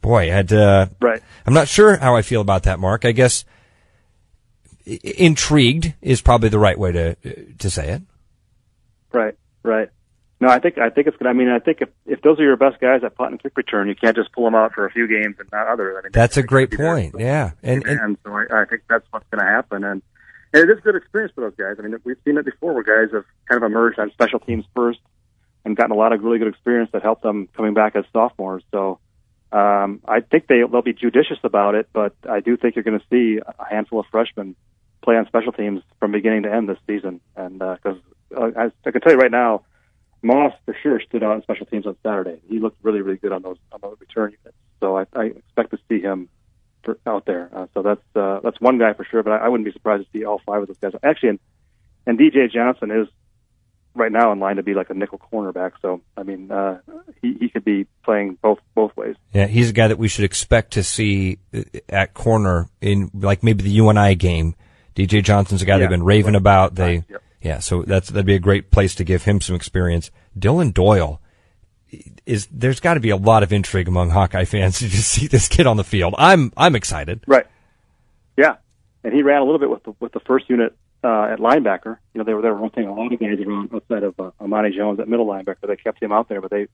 boy, 0.06 0.34
I'd, 0.34 0.54
uh, 0.54 0.88
right. 1.02 1.22
I'm 1.46 1.54
not 1.54 1.68
sure 1.68 1.98
how 1.98 2.16
I 2.16 2.22
feel 2.22 2.42
about 2.42 2.64
that, 2.64 2.80
Mark. 2.80 3.06
I 3.06 3.12
guess 3.12 3.44
intrigued 4.86 5.94
is 6.02 6.22
probably 6.22 6.50
the 6.50 6.60
right 6.60 6.78
way 6.78 6.92
to 6.92 7.16
to 7.56 7.70
say 7.70 7.90
it. 7.90 8.02
Right, 9.12 9.36
right. 9.64 9.90
No, 10.40 10.50
I 10.50 10.60
think 10.60 10.78
I 10.78 10.90
think 10.90 11.08
it's 11.08 11.18
good. 11.18 11.28
I 11.28 11.34
mean, 11.34 11.50
I 11.50 11.60
think 11.60 11.80
if 11.82 11.90
if 12.06 12.22
those 12.22 12.40
are 12.40 12.44
your 12.44 12.58
best 12.58 12.80
guys 12.80 13.02
at 13.04 13.16
punt 13.16 13.32
and 13.32 13.42
kick 13.42 13.58
return, 13.58 13.88
you 13.88 13.96
can't 13.96 14.16
just 14.16 14.32
pull 14.32 14.46
them 14.46 14.54
out 14.54 14.74
for 14.74 14.86
a 14.86 14.92
few 14.92 15.08
games 15.08 15.38
and 15.40 15.50
not 15.52 15.68
others. 15.68 15.96
I 15.98 16.04
mean, 16.04 16.12
that's 16.12 16.38
a 16.38 16.44
great 16.44 16.72
point. 16.72 17.16
yeah, 17.18 17.52
and, 17.64 17.86
and, 17.86 18.00
and 18.00 18.18
so 18.24 18.32
I, 18.32 18.62
I 18.62 18.66
think 18.66 18.84
that's 18.88 19.06
what's 19.12 19.26
going 19.32 19.44
to 19.44 19.52
happen, 19.52 19.84
and, 19.84 20.02
and 20.54 20.64
it 20.64 20.70
is 20.70 20.78
a 20.78 20.82
good 20.82 20.96
experience 20.96 21.34
for 21.34 21.42
those 21.42 21.56
guys. 21.58 21.78
I 21.80 21.82
mean, 21.88 22.00
we've 22.04 22.18
seen 22.26 22.38
it 22.38 22.46
before 22.46 22.74
where 22.74 22.84
guys 22.84 23.14
have 23.14 23.26
kind 23.50 23.64
of 23.64 23.72
emerged 23.72 23.98
on 23.98 24.12
special 24.12 24.40
teams 24.40 24.66
first 24.76 25.00
and 25.64 25.76
gotten 25.76 25.92
a 25.92 25.98
lot 25.98 26.14
of 26.14 26.22
really 26.24 26.38
good 26.38 26.48
experience 26.50 26.92
that 26.94 27.02
helped 27.02 27.24
them 27.24 27.50
coming 27.56 27.74
back 27.74 27.96
as 27.96 28.06
sophomores. 28.14 28.64
So 28.72 29.00
um, 29.52 30.02
I 30.08 30.22
think 30.22 30.48
they 30.48 30.62
they'll 30.70 30.82
be 30.82 30.94
judicious 30.94 31.38
about 31.44 31.76
it, 31.76 31.90
but 31.94 32.16
I 32.30 32.40
do 32.40 32.58
think 32.58 32.76
you're 32.76 32.84
going 32.84 33.00
to 33.00 33.06
see 33.10 33.40
a 33.40 33.66
handful 33.66 34.00
of 34.00 34.06
freshmen 34.12 34.56
play 35.04 35.16
on 35.16 35.28
special 35.28 35.52
teams 35.52 35.82
from 36.00 36.12
beginning 36.12 36.44
to 36.44 36.54
end 36.54 36.68
this 36.68 36.80
season. 36.88 37.22
And 37.36 37.60
because 37.60 37.98
uh, 38.36 38.42
uh, 38.42 38.70
I, 38.86 38.92
can 38.92 39.02
tell 39.02 39.14
you 39.14 39.20
right 39.20 39.32
now, 39.32 39.64
Moss 40.22 40.54
for 40.66 40.76
sure 40.82 41.00
stood 41.00 41.24
out 41.24 41.32
on 41.32 41.42
special 41.44 41.68
teams 41.68 41.86
on 41.86 41.96
Saturday. 42.04 42.40
He 42.50 42.60
looked 42.60 42.84
really 42.84 43.02
really 43.02 43.18
good 43.18 43.32
on 43.32 43.44
those 43.44 43.58
on 43.72 43.80
those 43.82 43.98
return 44.00 44.36
units. 44.44 44.58
So 44.80 44.98
I, 44.98 45.06
I 45.16 45.26
expect 45.26 45.72
to 45.72 45.80
see 45.88 46.02
him 46.02 46.30
for, 46.84 46.98
out 47.06 47.26
there. 47.26 47.50
Uh, 47.54 47.68
so 47.74 47.82
that's 47.82 48.16
uh, 48.16 48.40
that's 48.44 48.60
one 48.60 48.78
guy 48.78 48.94
for 48.94 49.06
sure. 49.06 49.24
But 49.24 49.34
I, 49.34 49.46
I 49.46 49.48
wouldn't 49.50 49.66
be 49.66 49.72
surprised 49.72 50.04
to 50.04 50.10
see 50.18 50.26
all 50.26 50.42
five 50.46 50.62
of 50.62 50.68
those 50.68 50.78
guys. 50.78 50.94
Actually, 51.04 51.30
and, 51.30 51.40
and 52.08 52.20
DJ 52.20 52.52
Johnson 52.52 52.92
is 52.92 53.08
right 53.96 54.12
now 54.12 54.32
in 54.32 54.40
line 54.40 54.58
to 54.58 54.64
be 54.64 54.74
like 54.74 54.90
a 54.90 54.94
nickel 54.94 55.20
cornerback. 55.20 55.72
So 55.82 56.02
I 56.16 56.24
mean, 56.24 56.52
uh, 56.52 56.80
he 57.22 57.36
he 57.40 57.50
could 57.50 57.66
be 57.66 57.88
playing 58.04 58.38
both 58.42 58.60
both 58.76 58.96
ways. 58.96 59.16
Yeah, 59.34 59.48
he's 59.48 59.70
a 59.70 59.74
guy 59.74 59.88
that 59.88 59.98
we 59.98 60.08
should 60.08 60.26
expect 60.26 60.74
to 60.74 60.84
see 60.84 61.40
uh, 61.54 61.64
at 61.90 62.14
corner 62.14 62.70
in 62.82 63.10
like 63.14 63.44
maybe 63.44 63.64
the 63.64 63.72
UNI 63.72 64.16
game. 64.16 64.56
DJ 64.96 65.24
Johnson's 65.24 65.62
a 65.62 65.66
guy 65.66 65.74
yeah, 65.74 65.80
they've 65.80 65.90
been 65.90 66.04
raving 66.04 66.34
right. 66.34 66.40
about. 66.40 66.76
They 66.76 67.04
yep. 67.10 67.24
yeah, 67.42 67.60
so 67.60 67.84
that's 67.84 68.10
that'd 68.10 68.26
be 68.26 68.36
a 68.36 68.40
great 68.40 68.72
place 68.72 68.96
to 68.96 69.04
give 69.04 69.24
him 69.24 69.42
some 69.42 69.56
experience. 69.56 70.12
Dylan 70.38 70.74
Doyle 70.74 71.22
is 72.26 72.48
there's 72.52 72.80
got 72.80 72.96
to 72.96 73.00
be 73.00 73.10
a 73.10 73.18
lot 73.18 73.44
of 73.44 73.54
intrigue 73.54 73.88
among 73.88 74.10
Hawkeye 74.10 74.46
fans 74.46 74.80
to 74.80 74.88
just 74.88 75.10
see 75.10 75.28
this 75.28 75.48
kid 75.48 75.68
on 75.68 75.78
the 75.78 75.84
field. 75.84 76.16
I'm 76.18 76.52
I'm 76.58 76.76
excited. 76.76 77.24
Right. 77.28 77.48
Yeah, 78.38 78.56
and 79.04 79.14
he 79.14 79.22
ran 79.22 79.42
a 79.42 79.46
little 79.46 79.60
bit 79.60 79.70
with 79.70 79.84
the 79.84 79.94
with 80.00 80.12
the 80.12 80.20
first 80.22 80.50
unit 80.50 80.76
uh, 81.06 81.34
at 81.34 81.40
linebacker. 81.40 81.98
You 82.14 82.20
know, 82.20 82.24
they 82.24 82.34
were 82.34 82.42
they 82.42 82.50
were 82.50 82.56
rotating 82.56 82.90
a 82.90 82.94
lot 82.94 83.14
of 83.14 83.20
guys 83.20 83.40
around 83.40 83.74
outside 83.74 84.04
of 84.04 84.20
uh, 84.20 84.32
Amani 84.42 84.76
Jones 84.76 85.00
at 85.00 85.08
middle 85.08 85.28
linebacker. 85.28 85.68
They 85.68 85.76
kept 85.76 86.02
him 86.02 86.12
out 86.12 86.30
there, 86.30 86.42
but 86.42 86.50
they 86.50 86.68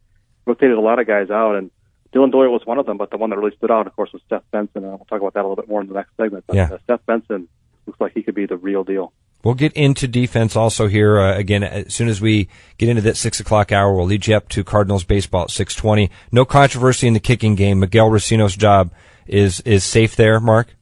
rotated 0.46 0.78
a 0.78 0.82
lot 0.82 1.00
of 1.00 1.08
guys 1.08 1.30
out, 1.30 1.56
and 1.56 1.70
Dylan 2.14 2.32
Doyle 2.32 2.52
was 2.52 2.66
one 2.66 2.80
of 2.80 2.86
them. 2.86 2.98
But 2.98 3.12
the 3.12 3.18
one 3.18 3.30
that 3.32 3.38
really 3.38 3.56
stood 3.58 3.72
out, 3.72 3.88
of 3.88 3.96
course, 3.96 4.14
was 4.14 4.22
Seth 4.30 4.50
Benson. 4.52 4.86
And 4.86 4.94
we'll 4.94 5.08
talk 5.10 5.20
about 5.20 5.34
that 5.34 5.42
a 5.42 5.48
little 5.48 5.58
bit 5.58 5.68
more 5.68 5.82
in 5.82 5.88
the 5.88 5.94
next 5.94 6.16
segment. 6.16 6.46
But 6.48 6.56
yeah. 6.56 6.70
uh, 6.72 6.78
Seth 6.88 7.06
Benson 7.06 7.50
looks 7.86 8.00
like 8.00 8.14
he 8.14 8.24
could 8.24 8.36
be 8.36 8.46
the 8.46 8.58
real 8.58 8.86
deal. 8.86 9.12
We'll 9.44 9.56
get 9.56 9.74
into 9.74 10.08
defense 10.08 10.56
also 10.56 10.88
here 10.88 11.20
uh, 11.20 11.36
again 11.36 11.64
as 11.64 11.94
soon 11.94 12.08
as 12.08 12.22
we 12.22 12.48
get 12.78 12.90
into 12.90 13.02
that 13.02 13.18
six 13.18 13.40
o'clock 13.40 13.72
hour. 13.72 13.94
We'll 13.94 14.06
lead 14.06 14.28
you 14.28 14.36
up 14.36 14.48
to 14.50 14.64
Cardinals 14.64 15.04
baseball 15.04 15.44
at 15.44 15.50
six 15.50 15.76
twenty. 15.76 16.10
No 16.32 16.46
controversy 16.46 17.08
in 17.08 17.14
the 17.14 17.20
kicking 17.20 17.56
game. 17.56 17.80
Miguel 17.80 18.10
Recinos' 18.10 18.58
job 18.58 18.94
is 19.28 19.60
is 19.62 19.84
safe 19.84 20.16
there. 20.16 20.40
Mark. 20.40 20.76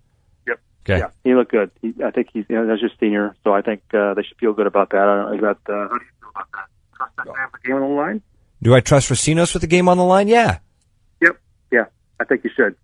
Okay. 0.85 0.99
Yeah, 0.99 1.09
he 1.23 1.35
looked 1.35 1.51
good. 1.51 1.71
He, 1.81 1.93
I 2.03 2.11
think 2.11 2.29
he's 2.33 2.45
you 2.49 2.55
know 2.55 2.67
that's 2.67 2.81
just 2.81 2.99
senior, 2.99 3.35
so 3.43 3.53
I 3.53 3.61
think 3.61 3.81
uh, 3.93 4.13
they 4.13 4.23
should 4.23 4.37
feel 4.37 4.53
good 4.53 4.67
about 4.67 4.89
that. 4.91 5.01
I 5.01 5.05
don't 5.05 5.41
know, 5.41 5.53
that 5.53 5.71
uh, 5.71 5.87
how 5.89 5.97
do 5.97 6.05
you 6.05 6.11
feel 6.19 6.29
about 6.29 6.47
that? 6.53 6.67
Trust 6.95 7.15
that 7.17 7.25
man 7.27 7.47
with 7.51 7.61
the 7.61 7.67
game 7.67 7.75
on 7.75 7.81
the 7.81 7.95
line? 7.95 8.21
Do 8.61 8.75
I 8.75 8.79
trust 8.79 9.09
Recinos 9.09 9.53
with 9.53 9.61
the 9.61 9.67
game 9.67 9.87
on 9.87 9.97
the 9.97 10.03
line? 10.03 10.27
Yeah. 10.27 10.59
Yep. 11.21 11.39
Yeah, 11.71 11.85
I 12.19 12.25
think 12.25 12.43
you 12.43 12.49
should. 12.55 12.75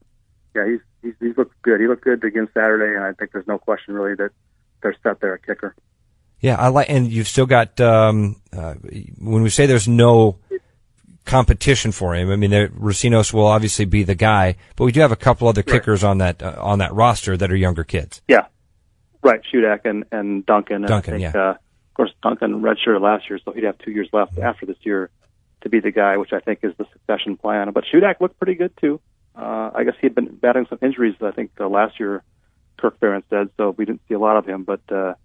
Yeah, 0.56 0.68
he's 0.68 0.80
he's, 1.02 1.14
he's 1.20 1.38
looked 1.38 1.62
good. 1.62 1.80
He 1.80 1.88
looked 1.88 2.04
good 2.04 2.24
against 2.24 2.54
Saturday, 2.54 2.96
and 2.96 3.04
I 3.04 3.14
think 3.14 3.32
there's 3.32 3.48
no 3.48 3.58
question 3.58 3.94
really 3.94 4.16
that 4.16 4.32
they're 4.82 4.96
set 5.04 5.20
there 5.20 5.34
at 5.36 5.46
kicker. 5.46 5.76
Yeah, 6.40 6.56
I 6.58 6.68
like, 6.68 6.90
and 6.90 7.12
you've 7.12 7.28
still 7.28 7.46
got 7.46 7.80
um, 7.82 8.42
uh, 8.56 8.76
when 9.20 9.42
we 9.42 9.50
say 9.50 9.66
there's 9.66 9.88
no 9.88 10.38
competition 11.26 11.92
for 11.92 12.16
him. 12.16 12.32
I 12.32 12.36
mean, 12.36 12.52
Recinos 12.52 13.34
will 13.34 13.48
obviously 13.48 13.86
be 13.86 14.04
the 14.04 14.16
guy, 14.16 14.56
but 14.76 14.86
we 14.86 14.92
do 14.92 15.02
have 15.02 15.12
a 15.12 15.18
couple 15.18 15.48
other 15.48 15.64
kickers 15.64 16.04
on 16.04 16.20
that 16.20 16.42
uh, 16.42 16.56
on 16.60 16.80
that 16.80 16.94
roster 16.94 17.36
that 17.36 17.52
are 17.52 17.56
younger 17.56 17.84
kids. 17.84 18.22
Yeah, 18.28 18.46
right. 19.24 19.42
Shudak 19.54 19.82
and 19.86 20.06
and 20.12 20.46
Duncan. 20.46 20.78
And 20.78 20.88
Duncan, 20.88 21.14
I 21.16 21.18
think, 21.18 21.34
yeah. 21.34 21.42
Uh, 21.42 21.52
of 21.52 21.94
course, 21.96 22.12
Duncan 22.22 22.62
redshirted 22.62 23.02
last 23.02 23.30
year, 23.30 23.40
so 23.44 23.52
he'd 23.52 23.64
have 23.64 23.78
two 23.80 23.92
years 23.92 24.10
left 24.14 24.38
after 24.38 24.66
this 24.66 24.78
year 24.82 25.10
to 25.62 25.70
be 25.70 25.80
the 25.80 25.92
guy, 25.92 26.18
which 26.18 26.34
I 26.34 26.40
think 26.40 26.60
is 26.64 26.74
the 26.78 26.86
succession 26.94 27.38
plan. 27.38 27.72
But 27.72 27.86
Shudak 27.86 28.22
looked 28.22 28.38
pretty 28.38 28.56
good 28.56 28.74
too. 28.80 29.02
Uh, 29.36 29.72
I 29.74 29.84
guess 29.84 29.96
he 30.00 30.08
had 30.08 30.16
been 30.16 30.36
battling 30.36 30.68
some 30.70 30.80
injuries. 30.82 31.16
I 31.22 31.32
think 31.32 31.52
uh, 31.60 31.68
last 31.68 32.00
year, 32.00 32.24
Kirk 32.78 33.00
Ferentz 33.00 33.24
said, 33.30 33.50
so 33.58 33.72
we 33.72 33.86
didn't 33.86 34.02
see 34.08 34.14
a 34.14 34.20
lot 34.20 34.38
of 34.38 34.46
him. 34.46 34.64
But 34.64 34.82
uh, 34.92 35.16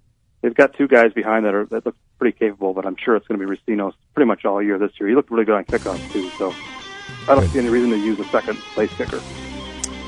they've 0.43 0.55
got 0.55 0.75
two 0.75 0.89
guys 0.89 1.13
behind 1.13 1.45
that 1.47 1.55
are 1.55 1.67
that 1.67 1.87
look 1.87 1.97
pretty 2.19 2.37
capable. 2.37 2.75
But 2.75 2.87
I'm 2.87 2.97
sure 2.97 3.17
it's 3.17 3.27
going 3.27 3.41
to 3.41 3.47
be 3.47 3.57
Recinos 3.57 3.95
pretty 4.15 4.27
much 4.27 4.45
all 4.45 4.63
year 4.63 4.79
this 4.79 4.93
year. 4.99 5.09
He 5.09 5.15
looked 5.15 5.31
really 5.31 5.45
good 5.45 5.57
on 5.57 5.65
kickoffs 5.65 6.13
too. 6.13 6.29
So 6.31 6.55
I 7.29 7.35
don't 7.35 7.49
see 7.49 7.59
any 7.59 7.69
reason 7.69 7.91
to 7.91 7.99
use 7.99 8.19
a 8.19 8.25
second 8.25 8.59
place 8.75 8.93
kicker. 8.95 9.21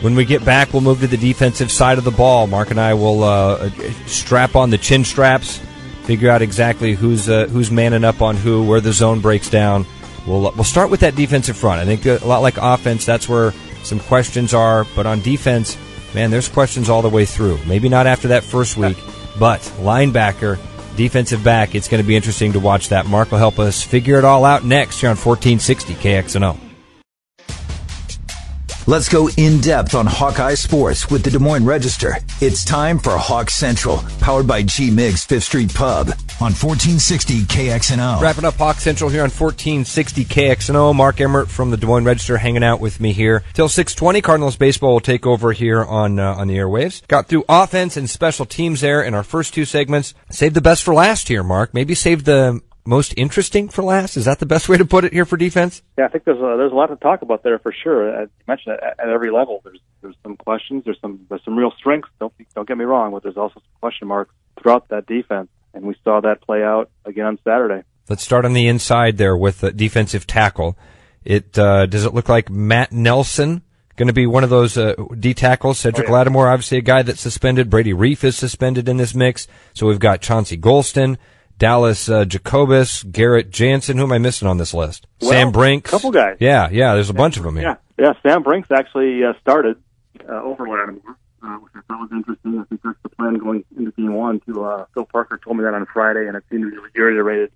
When 0.02 0.16
we 0.16 0.24
get 0.24 0.44
back, 0.44 0.72
we'll 0.72 0.82
move 0.82 1.00
to 1.00 1.06
the 1.06 1.16
defensive 1.16 1.70
side 1.70 1.96
of 1.96 2.04
the 2.04 2.10
ball. 2.10 2.48
Mark 2.48 2.72
and 2.72 2.80
I 2.80 2.94
will 2.94 3.22
uh, 3.22 3.70
strap 4.06 4.56
on 4.56 4.70
the 4.70 4.78
chin 4.78 5.04
straps, 5.04 5.58
figure 6.02 6.28
out 6.28 6.42
exactly 6.42 6.94
who's 6.94 7.28
uh, 7.28 7.46
who's 7.46 7.70
manning 7.70 8.02
up 8.02 8.20
on 8.20 8.36
who, 8.36 8.64
where 8.64 8.80
the 8.80 8.92
zone 8.92 9.20
breaks 9.20 9.48
down. 9.48 9.86
We'll 10.26 10.40
we'll 10.40 10.64
start 10.64 10.90
with 10.90 11.00
that 11.00 11.14
defensive 11.14 11.56
front. 11.56 11.80
I 11.80 11.84
think 11.84 12.04
a 12.04 12.26
lot 12.26 12.42
like 12.42 12.56
offense, 12.56 13.06
that's 13.06 13.28
where 13.28 13.52
some 13.84 14.00
questions 14.00 14.54
are. 14.54 14.86
But 14.96 15.06
on 15.06 15.20
defense, 15.20 15.78
man, 16.14 16.32
there's 16.32 16.48
questions 16.48 16.88
all 16.88 17.02
the 17.02 17.08
way 17.08 17.24
through. 17.24 17.58
Maybe 17.66 17.88
not 17.88 18.08
after 18.08 18.26
that 18.28 18.42
first 18.42 18.76
week, 18.76 18.96
but 19.38 19.60
linebacker, 19.78 20.58
defensive 20.96 21.42
back, 21.42 21.74
it's 21.74 21.88
going 21.88 22.02
to 22.02 22.06
be 22.06 22.16
interesting 22.16 22.52
to 22.52 22.60
watch 22.60 22.88
that. 22.90 23.06
Mark 23.06 23.30
will 23.30 23.38
help 23.38 23.58
us 23.58 23.82
figure 23.82 24.18
it 24.18 24.24
all 24.24 24.44
out 24.44 24.64
next 24.64 25.00
here 25.00 25.10
on 25.10 25.16
1460 25.16 25.94
KXNO. 25.94 26.61
Let's 28.88 29.08
go 29.08 29.28
in 29.36 29.60
depth 29.60 29.94
on 29.94 30.06
Hawkeye 30.06 30.54
sports 30.54 31.08
with 31.08 31.22
the 31.22 31.30
Des 31.30 31.38
Moines 31.38 31.64
Register. 31.64 32.16
It's 32.40 32.64
time 32.64 32.98
for 32.98 33.16
Hawk 33.16 33.48
Central, 33.48 33.98
powered 34.18 34.48
by 34.48 34.64
G 34.64 34.90
Migs 34.90 35.24
Fifth 35.24 35.44
Street 35.44 35.72
Pub 35.72 36.08
on 36.40 36.50
1460 36.50 37.42
KXNO. 37.42 38.20
Wrapping 38.20 38.44
up 38.44 38.54
Hawk 38.54 38.80
Central 38.80 39.08
here 39.08 39.20
on 39.20 39.30
1460 39.30 40.24
KXNO. 40.24 40.96
Mark 40.96 41.20
Emmert 41.20 41.48
from 41.48 41.70
the 41.70 41.76
Des 41.76 41.86
Moines 41.86 42.04
Register 42.04 42.38
hanging 42.38 42.64
out 42.64 42.80
with 42.80 43.00
me 43.00 43.12
here 43.12 43.44
till 43.52 43.68
620. 43.68 44.20
Cardinals 44.20 44.56
baseball 44.56 44.94
will 44.94 45.00
take 45.00 45.28
over 45.28 45.52
here 45.52 45.84
on 45.84 46.18
uh, 46.18 46.34
on 46.34 46.48
the 46.48 46.56
airwaves. 46.56 47.06
Got 47.06 47.28
through 47.28 47.44
offense 47.48 47.96
and 47.96 48.10
special 48.10 48.46
teams 48.46 48.80
there 48.80 49.00
in 49.00 49.14
our 49.14 49.22
first 49.22 49.54
two 49.54 49.64
segments. 49.64 50.12
Save 50.28 50.54
the 50.54 50.60
best 50.60 50.82
for 50.82 50.92
last 50.92 51.28
here, 51.28 51.44
Mark. 51.44 51.72
Maybe 51.72 51.94
save 51.94 52.24
the 52.24 52.60
most 52.84 53.14
interesting 53.16 53.68
for 53.68 53.82
last. 53.82 54.16
Is 54.16 54.24
that 54.24 54.38
the 54.38 54.46
best 54.46 54.68
way 54.68 54.76
to 54.76 54.84
put 54.84 55.04
it 55.04 55.12
here 55.12 55.24
for 55.24 55.36
defense? 55.36 55.82
Yeah, 55.96 56.06
I 56.06 56.08
think 56.08 56.24
there's 56.24 56.38
a, 56.38 56.56
there's 56.56 56.72
a 56.72 56.74
lot 56.74 56.86
to 56.88 56.96
talk 56.96 57.22
about 57.22 57.42
there 57.42 57.58
for 57.58 57.72
sure. 57.72 58.22
As 58.22 58.28
you 58.38 58.44
mentioned, 58.48 58.76
at, 58.82 58.98
at 58.98 59.08
every 59.08 59.30
level, 59.30 59.60
there's 59.64 59.80
there's 60.00 60.16
some 60.22 60.36
questions, 60.36 60.84
there's 60.84 60.98
some 61.00 61.26
there's 61.28 61.44
some 61.44 61.56
real 61.56 61.72
strengths. 61.78 62.08
Don't 62.18 62.32
don't 62.54 62.66
get 62.66 62.76
me 62.78 62.84
wrong, 62.84 63.12
but 63.12 63.22
there's 63.22 63.36
also 63.36 63.54
some 63.54 63.62
question 63.80 64.08
marks 64.08 64.34
throughout 64.60 64.88
that 64.88 65.06
defense, 65.06 65.48
and 65.74 65.84
we 65.84 65.94
saw 66.04 66.20
that 66.20 66.40
play 66.42 66.62
out 66.62 66.90
again 67.04 67.26
on 67.26 67.38
Saturday. 67.44 67.82
Let's 68.08 68.24
start 68.24 68.44
on 68.44 68.52
the 68.52 68.66
inside 68.66 69.16
there 69.16 69.36
with 69.36 69.60
the 69.60 69.70
defensive 69.72 70.26
tackle. 70.26 70.76
It 71.24 71.56
uh, 71.56 71.86
does 71.86 72.04
it 72.04 72.14
look 72.14 72.28
like 72.28 72.50
Matt 72.50 72.90
Nelson 72.90 73.62
going 73.94 74.08
to 74.08 74.12
be 74.12 74.26
one 74.26 74.42
of 74.42 74.50
those 74.50 74.76
uh, 74.76 74.94
D 75.20 75.34
tackles? 75.34 75.78
Cedric 75.78 76.08
Oh, 76.08 76.10
yeah. 76.10 76.16
Lattimore, 76.18 76.48
obviously 76.48 76.78
a 76.78 76.82
guy 76.82 77.02
that's 77.02 77.20
suspended. 77.20 77.70
Brady 77.70 77.92
Reiff 77.92 78.24
is 78.24 78.36
suspended 78.36 78.88
in 78.88 78.96
this 78.96 79.14
mix. 79.14 79.46
So 79.72 79.86
we've 79.86 80.00
got 80.00 80.20
Chauncey 80.20 80.58
Golston, 80.58 81.16
Dallas 81.62 82.08
uh, 82.08 82.24
Jacobus, 82.24 83.04
Garrett 83.04 83.48
Jansen. 83.52 83.96
Who 83.96 84.02
am 84.02 84.10
I 84.10 84.18
missing 84.18 84.48
on 84.48 84.58
this 84.58 84.74
list? 84.74 85.06
Well, 85.20 85.30
Sam 85.30 85.52
Brincks. 85.52 85.90
A 85.90 85.92
couple 85.92 86.10
guys. 86.10 86.38
Yeah, 86.40 86.68
yeah. 86.72 86.94
There's 86.94 87.08
a 87.08 87.14
bunch 87.14 87.36
of 87.36 87.44
them 87.44 87.54
here. 87.54 87.78
Yeah, 87.96 88.04
yeah. 88.04 88.12
Sam 88.20 88.42
Brincks 88.42 88.72
actually 88.72 89.22
uh, 89.22 89.34
started 89.40 89.76
uh, 90.28 90.42
over 90.42 90.68
Lattimore, 90.68 91.16
uh, 91.40 91.58
which 91.58 91.72
I 91.76 91.80
thought 91.86 92.00
was 92.00 92.10
interesting. 92.10 92.58
I 92.58 92.64
think 92.64 92.80
that's 92.82 92.98
the 93.04 93.10
plan 93.10 93.34
going 93.34 93.64
into 93.78 93.92
game 93.92 94.12
one. 94.12 94.40
To 94.46 94.64
uh, 94.64 94.86
Phil 94.92 95.04
Parker 95.04 95.38
told 95.38 95.56
me 95.56 95.62
that 95.62 95.72
on 95.72 95.86
Friday, 95.86 96.26
and 96.26 96.36
it 96.36 96.42
seemed 96.50 96.64
to 96.64 96.70
be 96.72 97.00
reiterated 97.00 97.52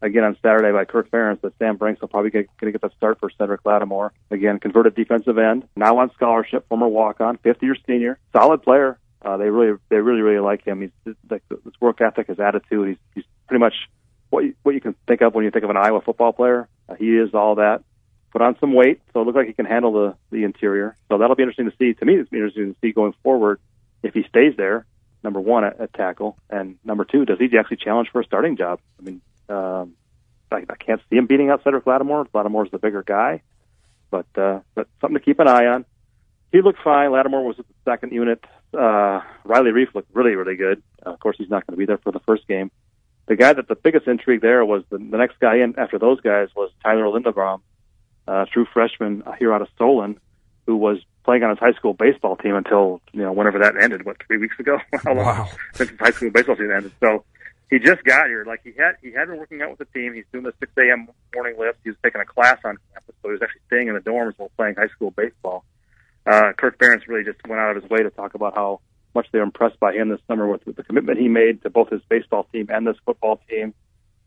again 0.00 0.22
on 0.22 0.36
Saturday 0.40 0.70
by 0.70 0.84
Kirk 0.84 1.10
Ferentz 1.10 1.40
that 1.40 1.58
Sam 1.58 1.76
Brincks 1.76 2.00
will 2.00 2.08
probably 2.08 2.30
get, 2.30 2.46
going 2.60 2.72
to 2.72 2.78
get 2.78 2.88
the 2.88 2.94
start 2.96 3.18
for 3.18 3.30
Cedric 3.30 3.62
Lattimore. 3.64 4.12
Again, 4.30 4.60
converted 4.60 4.94
defensive 4.94 5.38
end, 5.38 5.66
now 5.74 5.98
on 5.98 6.12
scholarship, 6.12 6.68
former 6.68 6.86
walk-on, 6.86 7.36
fifth-year 7.38 7.74
senior, 7.84 8.16
solid 8.32 8.62
player. 8.62 8.96
Uh, 9.22 9.36
they 9.36 9.50
really, 9.50 9.78
they 9.88 9.96
really, 9.96 10.22
really 10.22 10.40
like 10.40 10.64
him. 10.64 10.80
He's 10.80 11.14
like 11.28 11.42
his 11.48 11.74
work 11.80 12.00
ethic, 12.00 12.28
his 12.28 12.40
attitude. 12.40 12.88
He's, 12.88 12.98
he's 13.14 13.24
pretty 13.46 13.60
much 13.60 13.74
what 14.30 14.44
you, 14.44 14.54
what 14.62 14.74
you 14.74 14.80
can 14.80 14.94
think 15.06 15.20
of 15.20 15.34
when 15.34 15.44
you 15.44 15.50
think 15.50 15.64
of 15.64 15.70
an 15.70 15.76
Iowa 15.76 16.00
football 16.00 16.32
player. 16.32 16.68
Uh, 16.88 16.94
he 16.94 17.16
is 17.16 17.34
all 17.34 17.56
that. 17.56 17.82
Put 18.32 18.42
on 18.42 18.56
some 18.60 18.72
weight, 18.72 19.00
so 19.12 19.20
it 19.20 19.24
looks 19.24 19.36
like 19.36 19.48
he 19.48 19.52
can 19.52 19.66
handle 19.66 19.92
the 19.92 20.16
the 20.30 20.44
interior. 20.44 20.96
So 21.08 21.18
that'll 21.18 21.34
be 21.34 21.42
interesting 21.42 21.68
to 21.68 21.76
see. 21.76 21.94
To 21.94 22.04
me, 22.04 22.14
it's 22.14 22.32
interesting 22.32 22.74
to 22.74 22.80
see 22.80 22.92
going 22.92 23.12
forward 23.24 23.60
if 24.02 24.14
he 24.14 24.22
stays 24.22 24.56
there. 24.56 24.86
Number 25.22 25.40
one 25.40 25.64
at, 25.64 25.80
at 25.80 25.92
tackle, 25.92 26.38
and 26.48 26.78
number 26.82 27.04
two, 27.04 27.26
does 27.26 27.38
he 27.38 27.50
actually 27.58 27.76
challenge 27.78 28.08
for 28.10 28.20
a 28.22 28.24
starting 28.24 28.56
job? 28.56 28.80
I 28.98 29.02
mean, 29.02 29.20
um, 29.50 29.92
I, 30.50 30.64
I 30.68 30.76
can't 30.78 31.00
see 31.10 31.16
him 31.16 31.26
beating 31.26 31.50
out 31.50 31.62
Cedric 31.62 31.86
Lattimore. 31.86 32.26
Lattimore's 32.32 32.70
the 32.70 32.78
bigger 32.78 33.02
guy, 33.02 33.42
but 34.10 34.26
uh, 34.36 34.60
but 34.74 34.86
something 35.00 35.18
to 35.18 35.24
keep 35.24 35.40
an 35.40 35.48
eye 35.48 35.66
on. 35.66 35.84
He 36.52 36.62
looked 36.62 36.82
fine. 36.82 37.12
Lattimore 37.12 37.44
was 37.44 37.58
at 37.58 37.66
the 37.68 37.74
second 37.90 38.12
unit. 38.12 38.44
Uh, 38.74 39.20
Riley 39.44 39.70
Reiff 39.70 39.94
looked 39.94 40.08
really, 40.14 40.34
really 40.34 40.56
good. 40.56 40.82
Uh, 41.04 41.10
of 41.10 41.20
course, 41.20 41.36
he's 41.38 41.50
not 41.50 41.66
going 41.66 41.74
to 41.74 41.78
be 41.78 41.86
there 41.86 41.98
for 41.98 42.12
the 42.12 42.20
first 42.20 42.46
game. 42.48 42.70
The 43.26 43.36
guy 43.36 43.52
that 43.52 43.68
the 43.68 43.76
biggest 43.76 44.08
intrigue 44.08 44.40
there 44.40 44.64
was 44.64 44.82
the, 44.90 44.98
the 44.98 45.16
next 45.16 45.38
guy 45.38 45.56
in 45.58 45.78
after 45.78 45.98
those 45.98 46.20
guys 46.20 46.48
was 46.56 46.70
Tyler 46.82 47.04
Linderbaum, 47.04 47.60
uh, 48.26 48.46
true 48.52 48.66
freshman 48.72 49.22
here 49.38 49.52
out 49.54 49.62
of 49.62 49.68
Solon, 49.78 50.18
who 50.66 50.76
was 50.76 50.98
playing 51.24 51.44
on 51.44 51.50
his 51.50 51.58
high 51.60 51.72
school 51.74 51.94
baseball 51.94 52.34
team 52.36 52.56
until 52.56 53.00
you 53.12 53.22
know 53.22 53.32
whenever 53.32 53.58
that 53.60 53.76
ended. 53.80 54.04
What 54.04 54.16
three 54.26 54.38
weeks 54.38 54.58
ago? 54.58 54.78
How 55.04 55.14
long 55.14 55.24
Wow. 55.26 55.48
since 55.74 55.90
his 55.90 55.98
high 56.00 56.10
school 56.10 56.30
baseball 56.30 56.56
season 56.56 56.72
ended? 56.72 56.92
So 56.98 57.24
he 57.70 57.78
just 57.78 58.02
got 58.02 58.26
here. 58.26 58.44
Like 58.44 58.62
he 58.64 58.72
had 58.76 58.96
he 59.00 59.12
had 59.12 59.28
been 59.28 59.36
working 59.38 59.62
out 59.62 59.70
with 59.70 59.78
the 59.78 59.98
team. 60.00 60.12
He's 60.14 60.24
doing 60.32 60.42
the 60.44 60.54
6 60.58 60.72
a.m. 60.78 61.08
morning 61.32 61.54
lift. 61.56 61.78
He 61.84 61.90
was 61.90 61.98
taking 62.02 62.20
a 62.20 62.24
class 62.24 62.58
on 62.64 62.78
campus, 62.92 63.14
so 63.22 63.28
he 63.28 63.32
was 63.32 63.42
actually 63.42 63.60
staying 63.68 63.86
in 63.86 63.94
the 63.94 64.00
dorms 64.00 64.34
while 64.38 64.50
playing 64.56 64.74
high 64.74 64.88
school 64.88 65.12
baseball. 65.12 65.64
Uh, 66.26 66.52
Kirk 66.56 66.78
Ferentz 66.78 67.06
really 67.06 67.24
just 67.24 67.38
went 67.46 67.60
out 67.60 67.76
of 67.76 67.82
his 67.82 67.90
way 67.90 68.02
to 68.02 68.10
talk 68.10 68.34
about 68.34 68.54
how 68.54 68.80
much 69.14 69.26
they 69.32 69.38
were 69.38 69.44
impressed 69.44 69.80
by 69.80 69.92
him 69.92 70.08
this 70.08 70.20
summer 70.28 70.46
with, 70.46 70.64
with 70.66 70.76
the 70.76 70.84
commitment 70.84 71.18
he 71.18 71.28
made 71.28 71.62
to 71.62 71.70
both 71.70 71.90
his 71.90 72.02
baseball 72.08 72.46
team 72.52 72.68
and 72.70 72.86
this 72.86 72.96
football 73.04 73.40
team, 73.48 73.74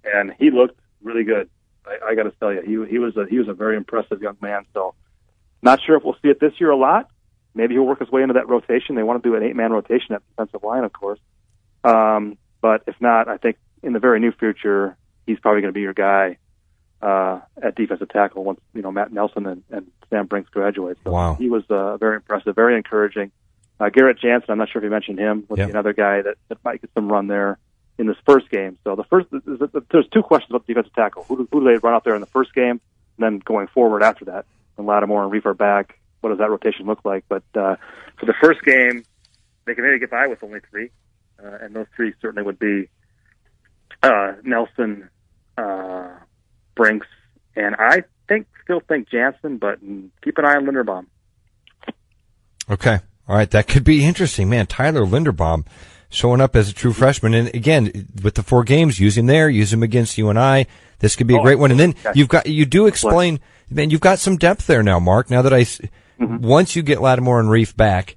and 0.03 0.33
he 0.37 0.51
looked 0.51 0.79
really 1.01 1.23
good. 1.23 1.49
I, 1.85 2.11
I 2.11 2.15
got 2.15 2.23
to 2.23 2.31
tell 2.31 2.53
you, 2.53 2.61
he 2.61 2.91
he 2.91 2.99
was 2.99 3.15
a 3.15 3.25
he 3.29 3.37
was 3.37 3.47
a 3.47 3.53
very 3.53 3.77
impressive 3.77 4.21
young 4.21 4.37
man. 4.41 4.65
So, 4.73 4.95
not 5.61 5.79
sure 5.85 5.95
if 5.95 6.03
we'll 6.03 6.17
see 6.21 6.29
it 6.29 6.39
this 6.39 6.53
year 6.59 6.71
a 6.71 6.77
lot. 6.77 7.09
Maybe 7.55 7.75
he'll 7.75 7.85
work 7.85 7.99
his 7.99 8.09
way 8.09 8.23
into 8.23 8.33
that 8.33 8.49
rotation. 8.49 8.95
They 8.95 9.03
want 9.03 9.21
to 9.21 9.29
do 9.29 9.35
an 9.35 9.43
eight 9.43 9.55
man 9.55 9.71
rotation 9.71 10.15
at 10.15 10.23
defensive 10.29 10.63
line, 10.63 10.83
of 10.83 10.91
course. 10.91 11.19
Um, 11.83 12.37
but 12.61 12.83
if 12.87 12.95
not, 12.99 13.27
I 13.27 13.37
think 13.37 13.57
in 13.83 13.93
the 13.93 13.99
very 13.99 14.19
near 14.19 14.31
future, 14.31 14.97
he's 15.27 15.39
probably 15.39 15.61
going 15.61 15.73
to 15.73 15.77
be 15.77 15.81
your 15.81 15.93
guy 15.93 16.37
uh, 17.03 17.39
at 17.61 17.75
defensive 17.75 18.09
tackle 18.09 18.43
once 18.43 18.59
you 18.73 18.81
know 18.81 18.91
Matt 18.91 19.11
Nelson 19.11 19.45
and, 19.45 19.63
and 19.69 19.91
Sam 20.09 20.25
Brincks 20.27 20.49
graduate. 20.49 20.97
So 21.03 21.11
Wow. 21.11 21.35
he 21.35 21.49
was 21.49 21.63
uh, 21.69 21.97
very 21.97 22.15
impressive, 22.15 22.55
very 22.55 22.75
encouraging. 22.77 23.31
Uh, 23.79 23.89
Garrett 23.89 24.19
Jansen, 24.19 24.49
I'm 24.51 24.57
not 24.59 24.69
sure 24.69 24.79
if 24.81 24.83
you 24.83 24.89
mentioned 24.89 25.19
him, 25.19 25.45
Yeah. 25.49 25.65
be 25.65 25.71
another 25.71 25.93
guy 25.93 26.21
that, 26.21 26.35
that 26.47 26.57
might 26.63 26.79
get 26.81 26.91
some 26.93 27.11
run 27.11 27.27
there 27.27 27.57
in 27.97 28.07
this 28.07 28.17
first 28.25 28.49
game. 28.49 28.77
So 28.83 28.95
the 28.95 29.03
first, 29.03 29.27
there's 29.31 30.07
two 30.13 30.23
questions 30.23 30.49
about 30.51 30.65
the 30.65 30.73
defensive 30.73 30.93
tackle. 30.93 31.23
Who 31.25 31.37
do, 31.37 31.47
who 31.51 31.59
do 31.61 31.65
they 31.65 31.77
run 31.77 31.93
out 31.93 32.03
there 32.03 32.15
in 32.15 32.21
the 32.21 32.27
first 32.27 32.53
game? 32.53 32.79
And 33.17 33.19
then 33.19 33.39
going 33.39 33.67
forward 33.67 34.01
after 34.03 34.25
that, 34.25 34.45
and 34.77 34.87
Lattimore 34.87 35.23
and 35.23 35.31
Reiff 35.31 35.45
are 35.45 35.53
back. 35.53 35.99
What 36.21 36.29
does 36.29 36.39
that 36.39 36.49
rotation 36.49 36.85
look 36.85 36.99
like? 37.03 37.25
But 37.27 37.43
uh, 37.55 37.75
for 38.19 38.25
the 38.25 38.33
first 38.41 38.61
game, 38.63 39.03
they 39.65 39.75
can 39.75 39.83
maybe 39.83 39.99
get 39.99 40.09
by 40.11 40.27
with 40.27 40.41
only 40.43 40.59
three, 40.69 40.89
uh, 41.43 41.57
and 41.61 41.75
those 41.75 41.85
three 41.95 42.13
certainly 42.21 42.43
would 42.43 42.57
be 42.59 42.87
uh, 44.01 44.33
Nelson, 44.43 45.09
uh, 45.57 46.09
Brincks, 46.75 47.07
and 47.55 47.75
I 47.77 48.03
think 48.27 48.47
still 48.63 48.79
think 48.79 49.09
Jansen, 49.09 49.57
but 49.57 49.79
keep 50.23 50.37
an 50.37 50.45
eye 50.45 50.55
on 50.55 50.65
Linderbaum. 50.65 51.05
Okay. 52.69 52.99
All 53.27 53.35
right. 53.35 53.49
That 53.51 53.67
could 53.67 53.83
be 53.83 54.05
interesting, 54.05 54.49
man. 54.49 54.67
Tyler 54.67 55.05
Linderbaum 55.05 55.65
showing 56.09 56.41
up 56.41 56.55
as 56.55 56.69
a 56.69 56.73
true 56.73 56.93
freshman. 56.93 57.33
And 57.33 57.47
again, 57.53 58.07
with 58.23 58.35
the 58.35 58.43
four 58.43 58.63
games, 58.63 58.99
use 58.99 59.17
him 59.17 59.25
there, 59.25 59.49
use 59.49 59.73
him 59.73 59.83
against 59.83 60.17
UNI. 60.17 60.67
This 60.99 61.15
could 61.15 61.27
be 61.27 61.35
a 61.35 61.39
Oh, 61.39 61.43
great 61.43 61.59
one. 61.59 61.71
And 61.71 61.79
then 61.79 61.89
okay. 62.05 62.11
you've 62.15 62.29
got, 62.29 62.45
you 62.45 62.65
do 62.65 62.85
explain, 62.87 63.39
man, 63.69 63.89
you've 63.89 63.99
got 64.01 64.19
some 64.19 64.37
depth 64.37 64.67
there 64.67 64.83
now, 64.83 64.99
Mark. 64.99 65.29
Now 65.29 65.41
that 65.41 65.53
I, 65.53 65.65
Mm-hmm. 66.19 66.45
once 66.47 66.75
you 66.75 66.83
get 66.83 67.01
Lattimore 67.01 67.39
and 67.39 67.49
Reiff 67.49 67.75
back, 67.75 68.15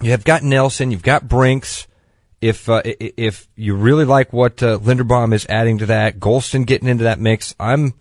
you 0.00 0.12
have 0.12 0.22
got 0.22 0.44
Nelson, 0.44 0.92
you've 0.92 1.02
got 1.02 1.28
Brincks. 1.28 1.88
If 2.42 2.68
uh, 2.68 2.82
i- 2.84 2.96
i- 3.00 3.12
if 3.16 3.48
you 3.56 3.74
really 3.76 4.04
like 4.04 4.32
what 4.32 4.62
uh, 4.62 4.78
Linderbaum 4.78 5.32
is 5.32 5.46
adding 5.48 5.78
to 5.78 5.86
that, 5.86 6.18
Golston 6.18 6.66
getting 6.66 6.88
into 6.88 7.04
that 7.04 7.18
mix, 7.20 7.54
I'm. 7.58 7.94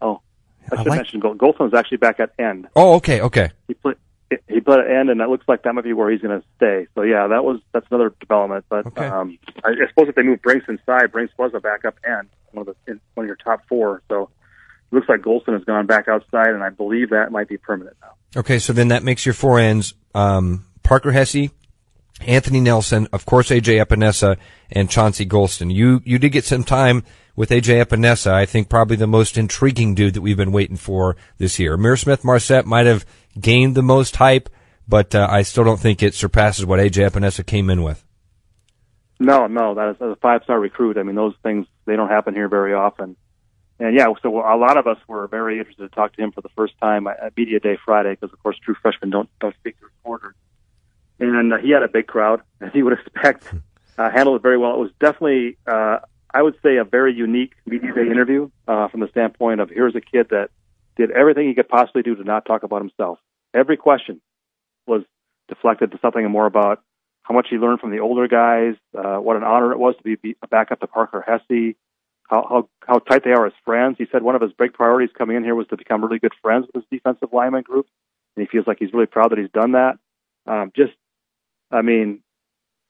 Oh, 0.00 0.20
I 0.70 0.74
I 0.74 0.78
should 0.82 0.86
like- 0.90 0.96
mention 0.98 1.20
actually 1.74 1.96
back 1.96 2.20
at 2.20 2.30
end. 2.38 2.68
Oh, 2.76 2.94
okay, 2.96 3.20
okay. 3.22 3.50
He 3.66 3.74
played 3.74 3.96
he 4.48 4.60
played 4.60 4.80
at 4.80 4.90
end, 4.90 5.08
and 5.08 5.20
it 5.20 5.28
looks 5.28 5.46
like 5.48 5.62
that 5.62 5.72
might 5.72 5.84
be 5.84 5.92
where 5.92 6.10
he's 6.10 6.20
going 6.20 6.38
to 6.40 6.46
stay. 6.56 6.86
So 6.94 7.02
yeah, 7.02 7.28
that 7.28 7.44
was 7.44 7.60
that's 7.72 7.86
another 7.90 8.12
development. 8.20 8.64
But 8.68 8.86
Okay. 8.88 9.06
um, 9.06 9.38
I, 9.64 9.70
I 9.70 9.88
suppose 9.88 10.08
if 10.08 10.14
they 10.16 10.22
move 10.22 10.42
Brincks 10.42 10.66
inside, 10.68 11.10
Brincks 11.12 11.32
was 11.38 11.52
a 11.54 11.60
backup 11.60 11.94
end, 12.06 12.28
one 12.52 12.68
of 12.68 12.74
the 12.84 12.92
in, 12.92 13.00
one 13.14 13.24
of 13.24 13.28
your 13.28 13.36
top 13.36 13.62
four. 13.68 14.02
So 14.10 14.28
it 14.92 14.94
looks 14.94 15.08
like 15.08 15.20
Golston 15.22 15.54
has 15.54 15.64
gone 15.64 15.86
back 15.86 16.08
outside, 16.08 16.48
and 16.48 16.62
I 16.62 16.68
believe 16.70 17.10
that 17.10 17.32
might 17.32 17.48
be 17.48 17.56
permanent 17.56 17.96
now. 18.02 18.40
Okay, 18.40 18.58
so 18.58 18.72
then 18.74 18.88
that 18.88 19.02
makes 19.02 19.24
your 19.24 19.32
four 19.32 19.58
ends 19.58 19.94
um, 20.14 20.66
Parker 20.82 21.12
Hesse, 21.12 21.50
Anthony 22.22 22.60
Nelson, 22.60 23.08
of 23.12 23.26
course 23.26 23.50
AJ 23.50 23.84
Epenesa, 23.84 24.36
and 24.70 24.90
Chauncey 24.90 25.26
Golston. 25.26 25.72
You 25.72 26.00
you 26.04 26.18
did 26.18 26.30
get 26.32 26.44
some 26.44 26.64
time 26.64 27.04
with 27.34 27.50
AJ 27.50 27.84
Epenesa. 27.84 28.32
I 28.32 28.46
think 28.46 28.68
probably 28.68 28.96
the 28.96 29.06
most 29.06 29.36
intriguing 29.36 29.94
dude 29.94 30.14
that 30.14 30.22
we've 30.22 30.36
been 30.36 30.52
waiting 30.52 30.76
for 30.76 31.16
this 31.38 31.58
year. 31.58 31.76
Ihmir 31.76 31.98
Smith 31.98 32.24
Marsette 32.24 32.66
might 32.66 32.86
have 32.86 33.04
gained 33.38 33.74
the 33.74 33.82
most 33.82 34.16
hype, 34.16 34.48
but 34.88 35.14
uh, 35.14 35.28
I 35.30 35.42
still 35.42 35.64
don't 35.64 35.80
think 35.80 36.02
it 36.02 36.14
surpasses 36.14 36.64
what 36.64 36.80
AJ 36.80 37.10
Epenesa 37.10 37.44
came 37.44 37.68
in 37.68 37.82
with. 37.82 38.02
No, 39.18 39.46
no, 39.46 39.74
that 39.74 39.90
is 39.90 39.96
a 40.00 40.16
five 40.16 40.42
star 40.44 40.58
recruit. 40.58 40.98
I 40.98 41.02
mean, 41.02 41.16
those 41.16 41.34
things 41.42 41.66
they 41.84 41.96
don't 41.96 42.08
happen 42.08 42.34
here 42.34 42.48
very 42.48 42.74
often. 42.74 43.16
And 43.78 43.94
yeah, 43.94 44.06
so 44.22 44.38
a 44.38 44.56
lot 44.56 44.78
of 44.78 44.86
us 44.86 44.96
were 45.06 45.26
very 45.28 45.58
interested 45.58 45.90
to 45.90 45.94
talk 45.94 46.14
to 46.14 46.22
him 46.22 46.32
for 46.32 46.40
the 46.40 46.48
first 46.56 46.74
time 46.80 47.06
at 47.06 47.36
media 47.36 47.60
day 47.60 47.78
Friday 47.84 48.12
because, 48.12 48.32
of 48.32 48.42
course, 48.42 48.58
true 48.58 48.74
freshmen 48.80 49.10
don't 49.10 49.28
don't 49.38 49.54
speak 49.56 49.78
to 49.80 49.84
reporters. 49.84 50.34
And 51.18 51.52
uh, 51.52 51.58
he 51.58 51.70
had 51.70 51.82
a 51.82 51.88
big 51.88 52.06
crowd, 52.06 52.42
as 52.60 52.70
you 52.74 52.84
would 52.84 52.94
expect. 52.94 53.44
Uh, 53.98 54.10
handled 54.10 54.36
it 54.36 54.42
very 54.42 54.58
well. 54.58 54.74
It 54.74 54.78
was 54.78 54.90
definitely, 55.00 55.56
uh, 55.66 56.00
I 56.34 56.42
would 56.42 56.54
say, 56.62 56.76
a 56.76 56.84
very 56.84 57.14
unique 57.14 57.54
media 57.64 57.94
day 57.94 58.02
interview 58.02 58.50
uh, 58.68 58.88
from 58.88 59.00
the 59.00 59.08
standpoint 59.08 59.62
of 59.62 59.70
here's 59.70 59.94
a 59.94 60.02
kid 60.02 60.28
that 60.28 60.50
did 60.98 61.10
everything 61.12 61.48
he 61.48 61.54
could 61.54 61.70
possibly 61.70 62.02
do 62.02 62.14
to 62.14 62.22
not 62.22 62.44
talk 62.44 62.62
about 62.62 62.82
himself. 62.82 63.18
Every 63.54 63.78
question 63.78 64.20
was 64.86 65.00
deflected 65.48 65.92
to 65.92 65.98
something 66.02 66.30
more 66.30 66.44
about 66.44 66.82
how 67.22 67.34
much 67.34 67.46
he 67.48 67.56
learned 67.56 67.80
from 67.80 67.90
the 67.90 68.00
older 68.00 68.28
guys, 68.28 68.74
uh, 68.94 69.16
what 69.16 69.36
an 69.36 69.44
honor 69.44 69.72
it 69.72 69.78
was 69.78 69.96
to 69.96 70.02
be, 70.02 70.16
be 70.16 70.36
a 70.42 70.46
backup 70.46 70.80
to 70.80 70.86
Parker 70.86 71.24
Hesse, 71.26 71.74
how, 72.28 72.46
how 72.48 72.68
how 72.86 72.98
tight 72.98 73.24
they 73.24 73.30
are 73.30 73.46
as 73.46 73.52
friends. 73.64 73.96
He 73.98 74.06
said 74.12 74.22
one 74.22 74.34
of 74.34 74.42
his 74.42 74.52
big 74.52 74.72
priorities 74.74 75.14
coming 75.16 75.36
in 75.36 75.44
here 75.44 75.54
was 75.54 75.66
to 75.68 75.76
become 75.76 76.04
really 76.04 76.18
good 76.18 76.34
friends 76.42 76.66
with 76.66 76.84
his 76.84 76.98
defensive 76.98 77.30
lineman 77.32 77.62
group, 77.62 77.86
and 78.36 78.46
he 78.46 78.50
feels 78.50 78.66
like 78.66 78.78
he's 78.78 78.92
really 78.92 79.06
proud 79.06 79.30
that 79.30 79.38
he's 79.38 79.50
done 79.50 79.72
that. 79.72 79.98
Um, 80.46 80.72
just, 80.76 80.92
I 81.70 81.82
mean, 81.82 82.20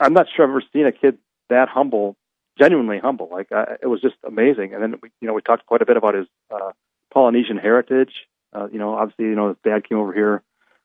I'm 0.00 0.12
not 0.12 0.26
sure 0.34 0.44
I've 0.44 0.50
ever 0.50 0.62
seen 0.72 0.86
a 0.86 0.92
kid 0.92 1.18
that 1.48 1.68
humble, 1.68 2.16
genuinely 2.58 2.98
humble. 2.98 3.28
Like 3.30 3.50
uh, 3.52 3.76
it 3.82 3.86
was 3.86 4.00
just 4.00 4.16
amazing. 4.26 4.74
And 4.74 4.82
then 4.82 4.94
we, 5.02 5.10
you 5.20 5.28
know, 5.28 5.34
we 5.34 5.42
talked 5.42 5.66
quite 5.66 5.82
a 5.82 5.86
bit 5.86 5.96
about 5.96 6.14
his 6.14 6.26
uh, 6.54 6.72
Polynesian 7.12 7.56
heritage. 7.56 8.12
Uh, 8.54 8.68
you 8.70 8.78
know, 8.78 8.94
obviously, 8.94 9.26
you 9.26 9.34
know, 9.34 9.48
his 9.48 9.56
dad 9.64 9.88
came 9.88 9.98
over 9.98 10.12
here 10.12 10.42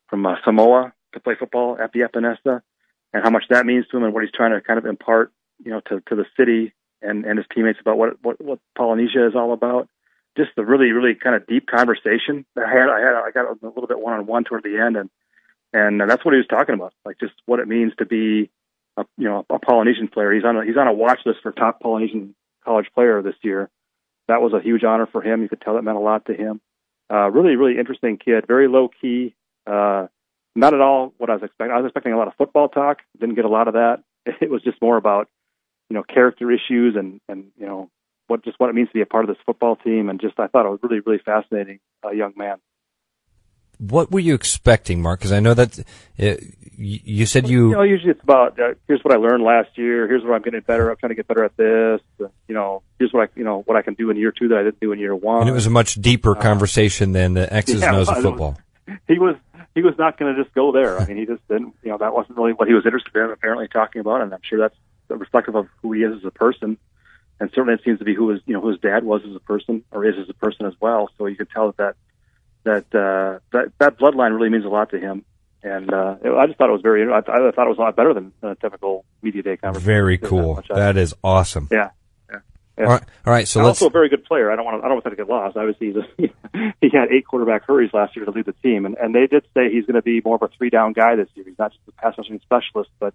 from 0.08 0.24
uh, 0.26 0.36
Samoa 0.44 0.92
to 1.14 1.20
play 1.20 1.34
football 1.38 1.76
at 1.82 1.92
the 1.92 2.00
Epenesa, 2.00 2.62
and 3.12 3.22
how 3.22 3.30
much 3.30 3.44
that 3.50 3.66
means 3.66 3.86
to 3.88 3.96
him, 3.96 4.04
and 4.04 4.14
what 4.14 4.22
he's 4.22 4.32
trying 4.32 4.52
to 4.52 4.60
kind 4.60 4.78
of 4.78 4.86
impart, 4.86 5.32
you 5.64 5.70
know, 5.70 5.80
to 5.88 6.00
to 6.08 6.16
the 6.16 6.26
city 6.36 6.72
and 7.02 7.24
and 7.24 7.38
his 7.38 7.46
teammates 7.54 7.80
about 7.80 7.98
what 7.98 8.22
what 8.22 8.40
what 8.40 8.58
Polynesia 8.76 9.26
is 9.26 9.34
all 9.34 9.52
about. 9.52 9.88
Just 10.36 10.50
a 10.56 10.64
really 10.64 10.92
really 10.92 11.14
kind 11.14 11.36
of 11.36 11.46
deep 11.46 11.66
conversation 11.66 12.46
that 12.56 12.64
I 12.64 12.70
had. 12.70 12.88
I 12.88 13.00
had 13.00 13.14
I 13.14 13.30
got 13.32 13.46
a 13.46 13.66
little 13.66 13.86
bit 13.86 14.00
one 14.00 14.14
on 14.14 14.26
one 14.26 14.44
toward 14.44 14.62
the 14.62 14.78
end, 14.78 14.96
and 14.96 15.10
and 15.72 16.00
that's 16.00 16.24
what 16.24 16.34
he 16.34 16.38
was 16.38 16.46
talking 16.48 16.74
about, 16.74 16.92
like 17.04 17.18
just 17.18 17.34
what 17.46 17.60
it 17.60 17.68
means 17.68 17.92
to 17.98 18.04
be, 18.04 18.50
a, 18.96 19.04
you 19.16 19.24
know, 19.28 19.46
a 19.50 19.58
Polynesian 19.58 20.08
player. 20.08 20.32
He's 20.32 20.44
on 20.44 20.56
a, 20.56 20.64
he's 20.64 20.76
on 20.76 20.86
a 20.86 20.92
watch 20.92 21.20
list 21.24 21.40
for 21.42 21.52
top 21.52 21.80
Polynesian 21.80 22.34
college 22.64 22.86
player 22.94 23.22
this 23.22 23.36
year. 23.42 23.70
That 24.28 24.42
was 24.42 24.52
a 24.52 24.60
huge 24.60 24.84
honor 24.84 25.06
for 25.06 25.22
him. 25.22 25.42
You 25.42 25.48
could 25.48 25.60
tell 25.60 25.74
that 25.74 25.82
meant 25.82 25.96
a 25.96 26.00
lot 26.00 26.26
to 26.26 26.34
him. 26.34 26.60
Uh, 27.12 27.30
really, 27.30 27.56
really 27.56 27.78
interesting 27.78 28.18
kid. 28.18 28.46
Very 28.46 28.68
low 28.68 28.88
key. 28.88 29.34
Uh, 29.66 30.06
not 30.54 30.74
at 30.74 30.80
all 30.80 31.14
what 31.18 31.30
I 31.30 31.34
was 31.34 31.42
expecting. 31.42 31.72
I 31.72 31.78
was 31.78 31.86
expecting 31.86 32.12
a 32.12 32.18
lot 32.18 32.28
of 32.28 32.34
football 32.36 32.68
talk. 32.68 32.98
Didn't 33.18 33.34
get 33.34 33.44
a 33.44 33.48
lot 33.48 33.68
of 33.68 33.74
that. 33.74 34.02
It 34.40 34.50
was 34.50 34.62
just 34.62 34.80
more 34.80 34.96
about, 34.96 35.28
you 35.90 35.94
know, 35.94 36.04
character 36.04 36.50
issues 36.52 36.94
and 36.94 37.20
and 37.28 37.46
you 37.58 37.66
know 37.66 37.90
what 38.28 38.44
just 38.44 38.60
what 38.60 38.70
it 38.70 38.74
means 38.74 38.88
to 38.88 38.94
be 38.94 39.00
a 39.00 39.06
part 39.06 39.24
of 39.24 39.28
this 39.28 39.42
football 39.44 39.74
team. 39.74 40.08
And 40.08 40.20
just 40.20 40.38
I 40.38 40.46
thought 40.46 40.64
it 40.64 40.68
was 40.68 40.78
really 40.82 41.00
really 41.00 41.18
fascinating 41.24 41.80
uh, 42.04 42.10
young 42.10 42.34
man. 42.36 42.58
What 43.78 44.10
were 44.12 44.20
you 44.20 44.34
expecting, 44.34 45.02
Mark? 45.02 45.20
Because 45.20 45.32
I 45.32 45.40
know 45.40 45.54
that 45.54 45.78
uh, 46.20 46.34
you, 46.76 47.26
said 47.26 47.48
you. 47.48 47.70
You 47.70 47.74
know, 47.76 47.82
usually 47.82 48.10
it's 48.12 48.22
about 48.22 48.58
uh, 48.58 48.74
here's 48.86 49.02
what 49.02 49.12
I 49.12 49.16
learned 49.16 49.42
last 49.42 49.76
year. 49.76 50.06
Here's 50.06 50.22
what 50.22 50.32
I'm 50.34 50.42
getting 50.42 50.60
better. 50.60 50.90
I'm 50.90 50.96
trying 50.96 51.10
to 51.10 51.14
get 51.16 51.26
better 51.26 51.44
at 51.44 51.56
this. 51.56 52.00
Uh, 52.20 52.28
you 52.48 52.54
know, 52.54 52.82
here's 52.98 53.12
what 53.12 53.28
I 53.28 53.32
you 53.38 53.44
know 53.44 53.62
what 53.66 53.76
I 53.76 53.82
can 53.82 53.94
do 53.94 54.10
in 54.10 54.16
year 54.16 54.32
two 54.32 54.48
that 54.48 54.58
I 54.58 54.62
didn't 54.62 54.80
do 54.80 54.92
in 54.92 54.98
year 54.98 55.14
one. 55.16 55.40
and 55.42 55.50
it 55.50 55.52
was 55.52 55.66
a 55.66 55.70
much 55.70 55.94
deeper 55.96 56.34
conversation 56.34 57.12
than 57.12 57.34
the 57.34 57.52
X's 57.62 57.76
Uh, 57.82 57.86
yeah, 57.86 57.88
and 57.88 57.96
O's 57.96 58.08
of 58.08 58.16
it 58.16 58.16
was- 58.18 58.24
football. 58.24 58.58
he 59.08 59.18
was 59.18 59.36
he 59.74 59.82
was 59.82 59.94
not 59.98 60.18
going 60.18 60.34
to 60.34 60.42
just 60.42 60.54
go 60.54 60.70
there. 60.70 61.00
I 61.00 61.06
mean, 61.08 61.16
he 61.16 61.26
just 61.26 61.46
didn't. 61.48 61.74
You 61.82 61.90
know, 61.90 61.98
that 61.98 62.14
wasn't 62.14 62.36
really 62.38 62.52
what 62.52 62.68
he 62.68 62.74
was 62.74 62.84
interested 62.84 63.14
in. 63.16 63.30
Apparently, 63.30 63.68
talking 63.68 64.00
about, 64.00 64.20
and 64.22 64.32
I'm 64.32 64.42
sure 64.42 64.58
that's 64.58 64.76
reflective 65.08 65.54
of 65.56 65.66
who 65.82 65.92
he 65.92 66.02
is 66.02 66.16
as 66.18 66.24
a 66.24 66.30
person. 66.30 66.78
And 67.40 67.50
certainly, 67.54 67.74
it 67.74 67.80
seems 67.84 67.98
to 67.98 68.04
be 68.04 68.14
who 68.14 68.28
his 68.30 68.40
you 68.46 68.54
know 68.54 68.60
who 68.60 68.68
his 68.68 68.78
dad 68.80 69.02
was 69.02 69.22
as 69.28 69.34
a 69.34 69.40
person, 69.40 69.82
or 69.90 70.04
is 70.04 70.14
as 70.20 70.28
a 70.28 70.34
person 70.34 70.66
as 70.66 70.74
well. 70.80 71.10
So 71.18 71.26
you 71.26 71.36
could 71.36 71.50
tell 71.50 71.66
that 71.68 71.76
that 71.78 71.96
uh, 72.94 73.38
that 73.52 73.72
that 73.78 73.98
bloodline 73.98 74.34
really 74.36 74.48
means 74.50 74.64
a 74.64 74.68
lot 74.68 74.90
to 74.90 74.98
him. 74.98 75.24
And 75.64 75.92
uh, 75.92 76.16
I 76.38 76.46
just 76.46 76.58
thought 76.58 76.68
it 76.70 76.72
was 76.72 76.82
very. 76.82 77.10
I, 77.12 77.18
I 77.18 77.22
thought 77.22 77.66
it 77.66 77.68
was 77.68 77.78
a 77.78 77.82
lot 77.82 77.94
better 77.94 78.12
than, 78.14 78.32
a 78.42 78.56
typical 78.56 79.04
media 79.22 79.42
day 79.42 79.56
conversation. 79.56 79.86
Very 79.86 80.18
cool. 80.18 80.62
I- 80.70 80.74
That 80.74 80.96
is 80.96 81.14
awesome. 81.22 81.68
yeah. 81.70 81.90
Yeah. 82.78 82.84
All 82.86 82.90
right, 82.90 83.02
all 83.26 83.32
right. 83.34 83.46
So 83.46 83.60
And 83.60 83.66
let's. 83.66 83.82
also 83.82 83.90
a 83.90 83.92
very 83.92 84.08
good 84.08 84.24
player. 84.24 84.50
I 84.50 84.56
don't 84.56 84.64
want 84.64 84.80
to. 84.80 84.84
I 84.84 84.88
don't 84.88 84.94
want 84.94 85.04
that 85.04 85.10
to 85.10 85.16
get 85.16 85.28
lost. 85.28 85.56
Obviously, 85.58 85.88
he's 85.92 85.96
a, 85.96 86.72
he 86.80 86.88
had 86.92 87.10
eight 87.12 87.26
quarterback 87.26 87.64
hurries 87.66 87.90
last 87.92 88.16
year 88.16 88.24
to 88.24 88.30
lead 88.30 88.46
the 88.46 88.54
team, 88.54 88.86
and, 88.86 88.96
and 88.96 89.14
they 89.14 89.26
did 89.26 89.44
say 89.54 89.70
he's 89.70 89.84
going 89.84 89.94
to 89.94 90.02
be 90.02 90.20
more 90.24 90.36
of 90.36 90.42
a 90.42 90.48
three 90.56 90.70
down 90.70 90.94
guy 90.94 91.14
this 91.14 91.28
year. 91.34 91.44
He's 91.46 91.58
not 91.58 91.72
just 91.72 91.82
a 91.86 91.92
pass 91.92 92.16
rushing 92.16 92.40
specialist, 92.40 92.90
but 92.98 93.12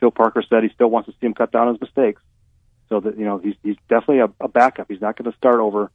Phil 0.00 0.10
Parker 0.10 0.42
said 0.48 0.62
he 0.62 0.70
still 0.70 0.88
wants 0.88 1.06
to 1.10 1.14
see 1.20 1.26
him 1.26 1.34
cut 1.34 1.52
down 1.52 1.68
his 1.68 1.80
mistakes. 1.80 2.22
So 2.88 3.00
that 3.00 3.18
you 3.18 3.24
know 3.26 3.38
he's 3.38 3.54
he's 3.62 3.76
definitely 3.90 4.20
a, 4.20 4.30
a 4.44 4.48
backup. 4.48 4.86
He's 4.88 5.02
not 5.02 5.16
going 5.16 5.30
to 5.30 5.36
start 5.36 5.60
over 5.60 5.90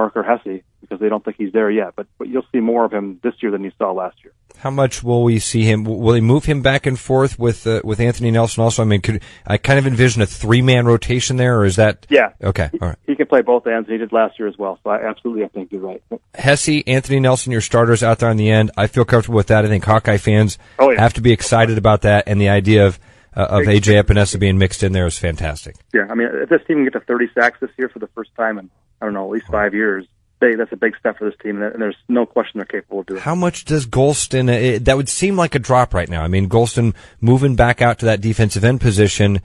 Parker 0.00 0.22
Hesse 0.22 0.62
because 0.80 0.98
they 0.98 1.10
don't 1.10 1.22
think 1.22 1.36
he's 1.36 1.52
there 1.52 1.70
yet. 1.70 1.92
But 1.94 2.06
but 2.18 2.28
you'll 2.28 2.46
see 2.52 2.60
more 2.60 2.84
of 2.86 2.92
him 2.92 3.20
this 3.22 3.34
year 3.42 3.52
than 3.52 3.62
you 3.64 3.72
saw 3.76 3.92
last 3.92 4.16
year. 4.24 4.32
How 4.58 4.70
much 4.70 5.02
will 5.02 5.22
we 5.22 5.38
see 5.38 5.62
him? 5.64 5.84
Will 5.84 6.12
they 6.12 6.20
move 6.22 6.44
him 6.46 6.62
back 6.62 6.86
and 6.86 6.98
forth 6.98 7.38
with 7.38 7.66
uh, 7.66 7.82
with 7.84 8.00
Anthony 8.00 8.30
Nelson? 8.30 8.62
Also, 8.64 8.80
I 8.82 8.86
mean, 8.86 9.02
could 9.02 9.22
I 9.46 9.58
kind 9.58 9.78
of 9.78 9.86
envision 9.86 10.22
a 10.22 10.26
three 10.26 10.62
man 10.62 10.86
rotation 10.86 11.36
there, 11.36 11.58
or 11.58 11.64
is 11.66 11.76
that? 11.76 12.06
Yeah. 12.08 12.32
Okay. 12.42 12.70
All 12.80 12.88
right. 12.88 12.98
He 13.06 13.14
can 13.14 13.26
play 13.26 13.42
both 13.42 13.66
ends. 13.66 13.88
and 13.88 13.92
He 13.92 13.98
did 13.98 14.10
last 14.12 14.38
year 14.38 14.48
as 14.48 14.56
well. 14.56 14.78
So 14.82 14.88
I 14.90 15.06
absolutely 15.06 15.44
I 15.44 15.48
think 15.48 15.70
you're 15.70 15.82
right. 15.82 16.02
Hesse, 16.34 16.82
Anthony 16.86 17.20
Nelson, 17.20 17.52
your 17.52 17.60
starters 17.60 18.02
out 18.02 18.18
there 18.20 18.30
on 18.30 18.38
the 18.38 18.50
end. 18.50 18.70
I 18.76 18.86
feel 18.86 19.04
comfortable 19.04 19.36
with 19.36 19.48
that. 19.48 19.64
I 19.64 19.68
think 19.68 19.84
Hawkeye 19.84 20.16
fans 20.16 20.56
Oh, 20.78 20.90
yeah. 20.90 21.00
have 21.00 21.12
to 21.14 21.20
be 21.20 21.32
excited 21.32 21.76
about 21.76 22.02
that, 22.02 22.24
and 22.26 22.40
the 22.40 22.48
idea 22.48 22.86
of 22.86 22.98
uh, 23.36 23.46
of 23.48 23.66
AJ 23.66 24.02
Epenesa 24.02 24.40
being 24.40 24.58
mixed 24.58 24.82
in 24.82 24.92
there 24.92 25.06
is 25.06 25.16
fantastic. 25.18 25.76
Yeah, 25.94 26.06
I 26.10 26.14
mean, 26.14 26.28
if 26.32 26.48
this 26.48 26.60
team 26.66 26.78
can 26.78 26.84
get 26.84 26.94
to 26.94 27.00
30 27.00 27.28
sacks 27.34 27.58
this 27.60 27.70
year 27.78 27.88
for 27.88 28.00
the 28.00 28.08
first 28.08 28.30
time 28.36 28.58
in 28.58 28.68
I 29.00 29.06
don't 29.06 29.14
know 29.14 29.24
at 29.24 29.30
least 29.30 29.46
five 29.46 29.74
years, 29.74 30.06
they, 30.40 30.54
that's 30.54 30.72
a 30.72 30.76
big 30.76 30.96
step 30.98 31.18
for 31.18 31.28
this 31.28 31.38
team, 31.42 31.60
and 31.62 31.80
there's 31.82 31.96
no 32.08 32.24
question 32.26 32.58
they're 32.58 32.64
capable 32.64 33.00
of 33.00 33.06
doing. 33.06 33.18
it. 33.18 33.22
How 33.22 33.34
much 33.34 33.64
does 33.64 33.86
Golston? 33.86 34.48
uh, 34.48 34.52
It, 34.52 34.84
that 34.86 34.96
would 34.96 35.08
seem 35.08 35.36
like 35.36 35.54
a 35.54 35.58
drop 35.58 35.92
right 35.94 36.08
now. 36.08 36.22
I 36.22 36.28
mean, 36.28 36.48
Golston 36.48 36.94
moving 37.20 37.56
back 37.56 37.82
out 37.82 37.98
to 38.00 38.06
that 38.06 38.20
defensive 38.20 38.64
end 38.64 38.80
position, 38.80 39.40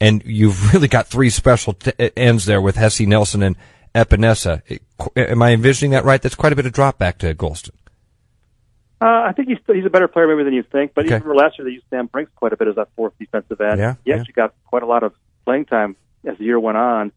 and 0.00 0.22
you've 0.24 0.72
really 0.74 0.88
got 0.88 1.06
three 1.08 1.30
special 1.30 1.72
t- 1.72 1.92
uh, 1.98 2.10
ends 2.16 2.46
there 2.46 2.60
with 2.60 2.76
Hesse, 2.76 3.00
Nelson, 3.00 3.42
and 3.42 3.56
Epenesa. 3.94 4.62
It- 4.66 4.82
Am 5.16 5.42
I 5.42 5.52
envisioning 5.52 5.92
that 5.92 6.04
right? 6.04 6.20
That's 6.20 6.34
quite 6.34 6.52
a 6.52 6.56
bit 6.56 6.66
of 6.66 6.72
drop 6.72 6.98
back 6.98 7.18
to 7.18 7.32
Golston. 7.34 7.70
Uh, 9.00 9.04
I 9.28 9.32
think 9.32 9.46
he's 9.48 9.58
he's 9.72 9.86
a 9.86 9.90
better 9.90 10.08
player 10.08 10.26
maybe 10.26 10.42
than 10.42 10.54
you 10.54 10.64
think, 10.64 10.92
but 10.92 11.04
Okay. 11.06 11.16
even 11.16 11.36
last 11.36 11.56
year 11.56 11.64
they 11.64 11.70
used 11.70 11.84
Sam 11.88 12.06
Brincks 12.06 12.32
quite 12.34 12.52
a 12.52 12.56
bit 12.56 12.66
as 12.66 12.74
that 12.74 12.88
fourth 12.96 13.12
defensive 13.16 13.60
end. 13.60 13.78
Yeah, 13.78 13.94
he 14.04 14.10
yeah. 14.10 14.16
actually 14.16 14.32
got 14.32 14.54
quite 14.66 14.82
a 14.82 14.86
lot 14.86 15.04
of 15.04 15.12
playing 15.44 15.66
time 15.66 15.94
as 16.26 16.36
the 16.38 16.44
year 16.44 16.58
went 16.58 16.78
on. 16.78 17.12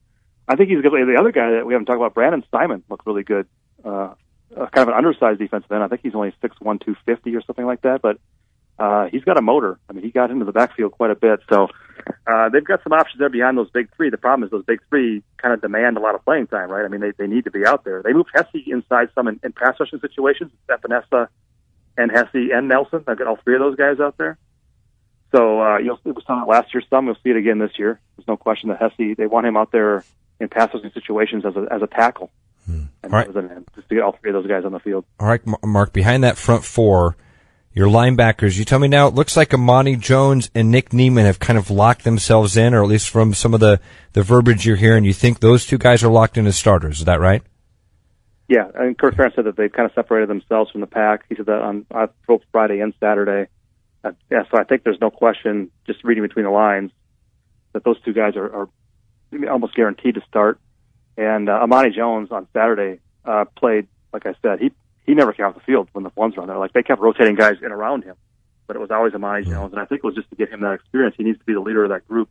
I 0.52 0.56
think 0.56 0.70
he's 0.70 0.82
good. 0.82 0.91
The 0.91 1.18
other 1.20 1.32
guy 1.32 1.52
that 1.52 1.66
we 1.66 1.74
haven't 1.74 1.86
talked 1.86 1.97
about, 1.97 2.14
Brandon 2.14 2.43
Simon, 2.52 2.84
looked 2.89 3.06
really 3.06 3.24
good. 3.24 3.47
Uh, 3.84 4.14
uh, 4.56 4.68
kind 4.68 4.84
of 4.84 4.89
an 4.89 4.93
undersized 4.95 5.39
defensive 5.39 5.72
end. 5.72 5.84
I 5.84 5.88
think 5.88 6.02
he's 6.02 6.16
only 6.16 6.34
six 6.41 6.60
one, 6.60 6.78
two 6.80 6.95
fifty 7.06 7.36
or 7.36 7.41
something 7.41 7.66
like 7.66 7.82
that, 7.82 8.02
but 8.02 8.20
uh, 8.78 9.08
he's 9.12 9.24
got 9.24 9.38
a 9.38 9.41
motor. 9.41 9.80
I 9.89 9.93
mean, 9.93 10.04
he 10.04 10.12
got 10.12 10.32
into 10.32 10.43
the 10.43 10.52
backfield 10.52 10.91
quite 10.91 11.12
a 11.12 11.16
bit. 11.16 11.39
So 11.49 11.70
uh, 12.28 12.49
they've 12.49 12.64
got 12.64 12.84
some 12.84 12.93
options 12.93 13.20
there 13.20 13.30
behind 13.30 13.58
those 13.58 13.70
big 13.70 13.95
three. 13.95 14.10
The 14.10 14.18
problem 14.18 14.43
is 14.43 14.52
those 14.52 14.66
big 14.66 14.82
three 14.89 15.24
kind 15.38 15.54
of 15.54 15.62
demand 15.62 15.97
a 15.97 15.99
lot 15.99 16.16
of 16.16 16.26
playing 16.26 16.47
time, 16.47 16.70
right? 16.70 16.84
I 16.84 16.88
mean, 16.88 16.99
they, 16.99 17.12
they 17.18 17.28
need 17.28 17.45
to 17.45 17.52
be 17.52 17.66
out 17.66 17.84
there. 17.84 18.02
They 18.02 18.12
moved 18.12 18.32
Hesse 18.34 18.64
inside 18.66 19.10
some 19.14 19.28
in, 19.28 19.39
in 19.43 19.54
pass 19.54 19.80
rushing 19.80 19.99
situations. 19.99 20.52
Epenesa 20.68 21.28
and 21.97 22.12
Hesse 22.12 22.52
and 22.54 22.68
Nelson. 22.68 23.04
I've 23.08 23.18
got 23.18 23.28
all 23.28 23.38
three 23.43 23.56
of 23.56 23.62
those 23.62 23.76
guys 23.76 23.99
out 23.99 24.18
there. 24.18 24.38
So 25.32 25.62
uh, 25.62 25.78
you'll 25.78 25.99
saw 26.26 26.43
it 26.43 26.47
last 26.47 26.74
year 26.74 26.84
some. 26.89 27.06
We'll 27.06 27.16
see 27.24 27.30
it 27.30 27.38
again 27.38 27.60
this 27.60 27.78
year. 27.78 28.02
There's 28.18 28.28
no 28.28 28.36
question 28.36 28.70
that 28.70 28.82
Hesse 28.82 29.16
they 29.16 29.28
want 29.28 29.45
him 29.45 29.56
out 29.56 29.72
there 29.72 30.04
in 30.42 30.50
pass 30.50 30.70
rushing 30.74 30.92
situations 30.92 31.46
as 31.46 31.56
a 31.56 31.68
as 31.72 31.82
a 31.82 31.88
tackle. 31.88 32.32
Hmm. 32.66 32.84
And 33.04 33.14
All 33.14 33.20
right. 33.20 33.36
an 33.36 33.66
just 33.76 33.89
to 33.89 33.96
get 33.96 34.04
all 34.04 34.18
three 34.22 34.30
of 34.30 34.36
those 34.36 34.48
guys 34.48 34.66
on 34.66 34.72
the 34.72 34.80
field. 34.80 35.06
All 35.20 35.28
right, 35.28 35.42
Mark, 35.64 35.94
behind 35.94 36.24
that 36.24 36.38
front 36.38 36.64
four, 36.64 37.18
your 37.74 37.88
linebackers, 37.88 38.58
you 38.58 38.66
tell 38.66 38.80
me 38.80 38.88
now, 38.88 39.08
it 39.08 39.16
looks 39.16 39.38
like 39.38 39.54
Amani 39.54 39.96
Jones 39.96 40.52
and 40.54 40.70
Nick 40.70 40.94
Niemann 40.94 41.26
have 41.26 41.39
kind 41.39 41.58
of 41.58 41.72
locked 41.72 42.04
themselves 42.04 42.58
in, 42.58 42.74
or 42.74 42.84
at 42.84 42.89
least 42.89 43.10
from 43.10 43.34
some 43.34 43.54
of 43.54 43.62
the, 43.62 43.80
the 44.14 44.24
verbiage 44.24 44.66
you're 44.66 44.76
hearing, 44.76 45.06
you 45.06 45.14
think 45.14 45.39
those 45.39 45.66
two 45.66 45.78
guys 45.78 46.04
are 46.04 46.12
locked 46.12 46.38
in 46.38 46.46
as 46.46 46.58
starters. 46.58 47.00
Is 47.00 47.06
that 47.06 47.20
right? 47.20 47.42
Yeah, 48.50 48.68
and 48.76 48.98
Kirk 48.98 49.16
Ferentz 49.16 49.36
said 49.36 49.46
that 49.46 49.56
they've 49.56 49.72
kind 49.72 49.86
of 49.86 49.94
separated 49.96 50.28
themselves 50.28 50.70
from 50.72 50.82
the 50.82 50.88
pack. 50.88 51.24
He 51.30 51.36
said 51.36 51.46
that 51.46 51.62
on 51.62 51.86
both 52.28 52.42
Friday 52.52 52.82
and 52.82 52.94
Saturday. 53.00 53.50
Uh, 54.04 54.12
yeah, 54.30 54.44
so 54.52 54.60
I 54.60 54.66
think 54.66 54.84
there's 54.84 55.00
no 55.00 55.10
question, 55.10 55.72
just 55.88 56.04
reading 56.04 56.24
between 56.24 56.44
the 56.44 56.52
lines, 56.52 56.92
that 57.72 57.86
those 57.86 58.02
two 58.02 58.12
guys 58.14 58.36
are, 58.36 58.54
are 58.54 58.70
almost 59.50 59.76
guaranteed 59.76 60.16
to 60.16 60.22
start. 60.28 60.60
And 61.18 61.50
uh, 61.50 61.54
Amani 61.54 61.92
Jones 61.92 62.32
on 62.32 62.48
Saturday 62.54 63.00
uh, 63.26 63.46
played, 63.56 63.88
like 64.14 64.26
I 64.26 64.34
said, 64.42 64.60
he 64.60 64.72
he 65.06 65.14
never 65.14 65.34
came 65.34 65.46
off 65.46 65.56
the 65.56 65.62
field 65.62 65.90
when 65.94 66.04
the 66.04 66.12
ones 66.16 66.36
were 66.36 66.42
on 66.42 66.48
there. 66.48 66.58
Like 66.58 66.74
they 66.74 66.84
kept 66.84 67.02
rotating 67.02 67.36
guys 67.36 67.58
in 67.62 67.72
around 67.72 68.04
him, 68.04 68.16
but 68.68 68.76
it 68.76 68.80
was 68.80 68.92
always 68.92 69.14
Amani 69.14 69.46
Jones. 69.46 69.74
And 69.74 69.82
I 69.82 69.86
think 69.86 70.00
it 70.00 70.04
was 70.04 70.16
just 70.16 70.30
to 70.30 70.36
get 70.36 70.50
him 70.50 70.62
that 70.62 70.74
experience. 70.74 71.16
He 71.18 71.24
needs 71.24 71.40
to 71.40 71.46
be 71.46 71.54
the 71.54 71.60
leader 71.60 71.84
of 71.84 71.90
that 71.90 72.08
group. 72.08 72.30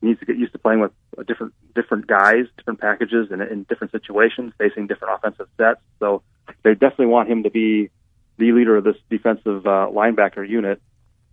He 0.00 0.08
needs 0.08 0.20
to 0.20 0.26
get 0.26 0.36
used 0.36 0.52
to 0.52 0.58
playing 0.58 0.80
with 0.80 0.92
different 1.26 1.54
different 1.74 2.06
guys, 2.06 2.46
different 2.56 2.80
packages, 2.80 3.30
and 3.30 3.42
in 3.42 3.64
different 3.64 3.92
situations, 3.92 4.52
facing 4.58 4.86
different 4.86 5.14
offensive 5.14 5.48
sets. 5.56 5.80
So 5.98 6.22
they 6.62 6.74
definitely 6.74 7.06
want 7.06 7.30
him 7.30 7.42
to 7.42 7.50
be 7.50 7.90
the 8.38 8.52
leader 8.52 8.76
of 8.76 8.84
this 8.84 8.96
defensive 9.10 9.66
uh, 9.66 9.88
linebacker 9.92 10.46
unit, 10.48 10.80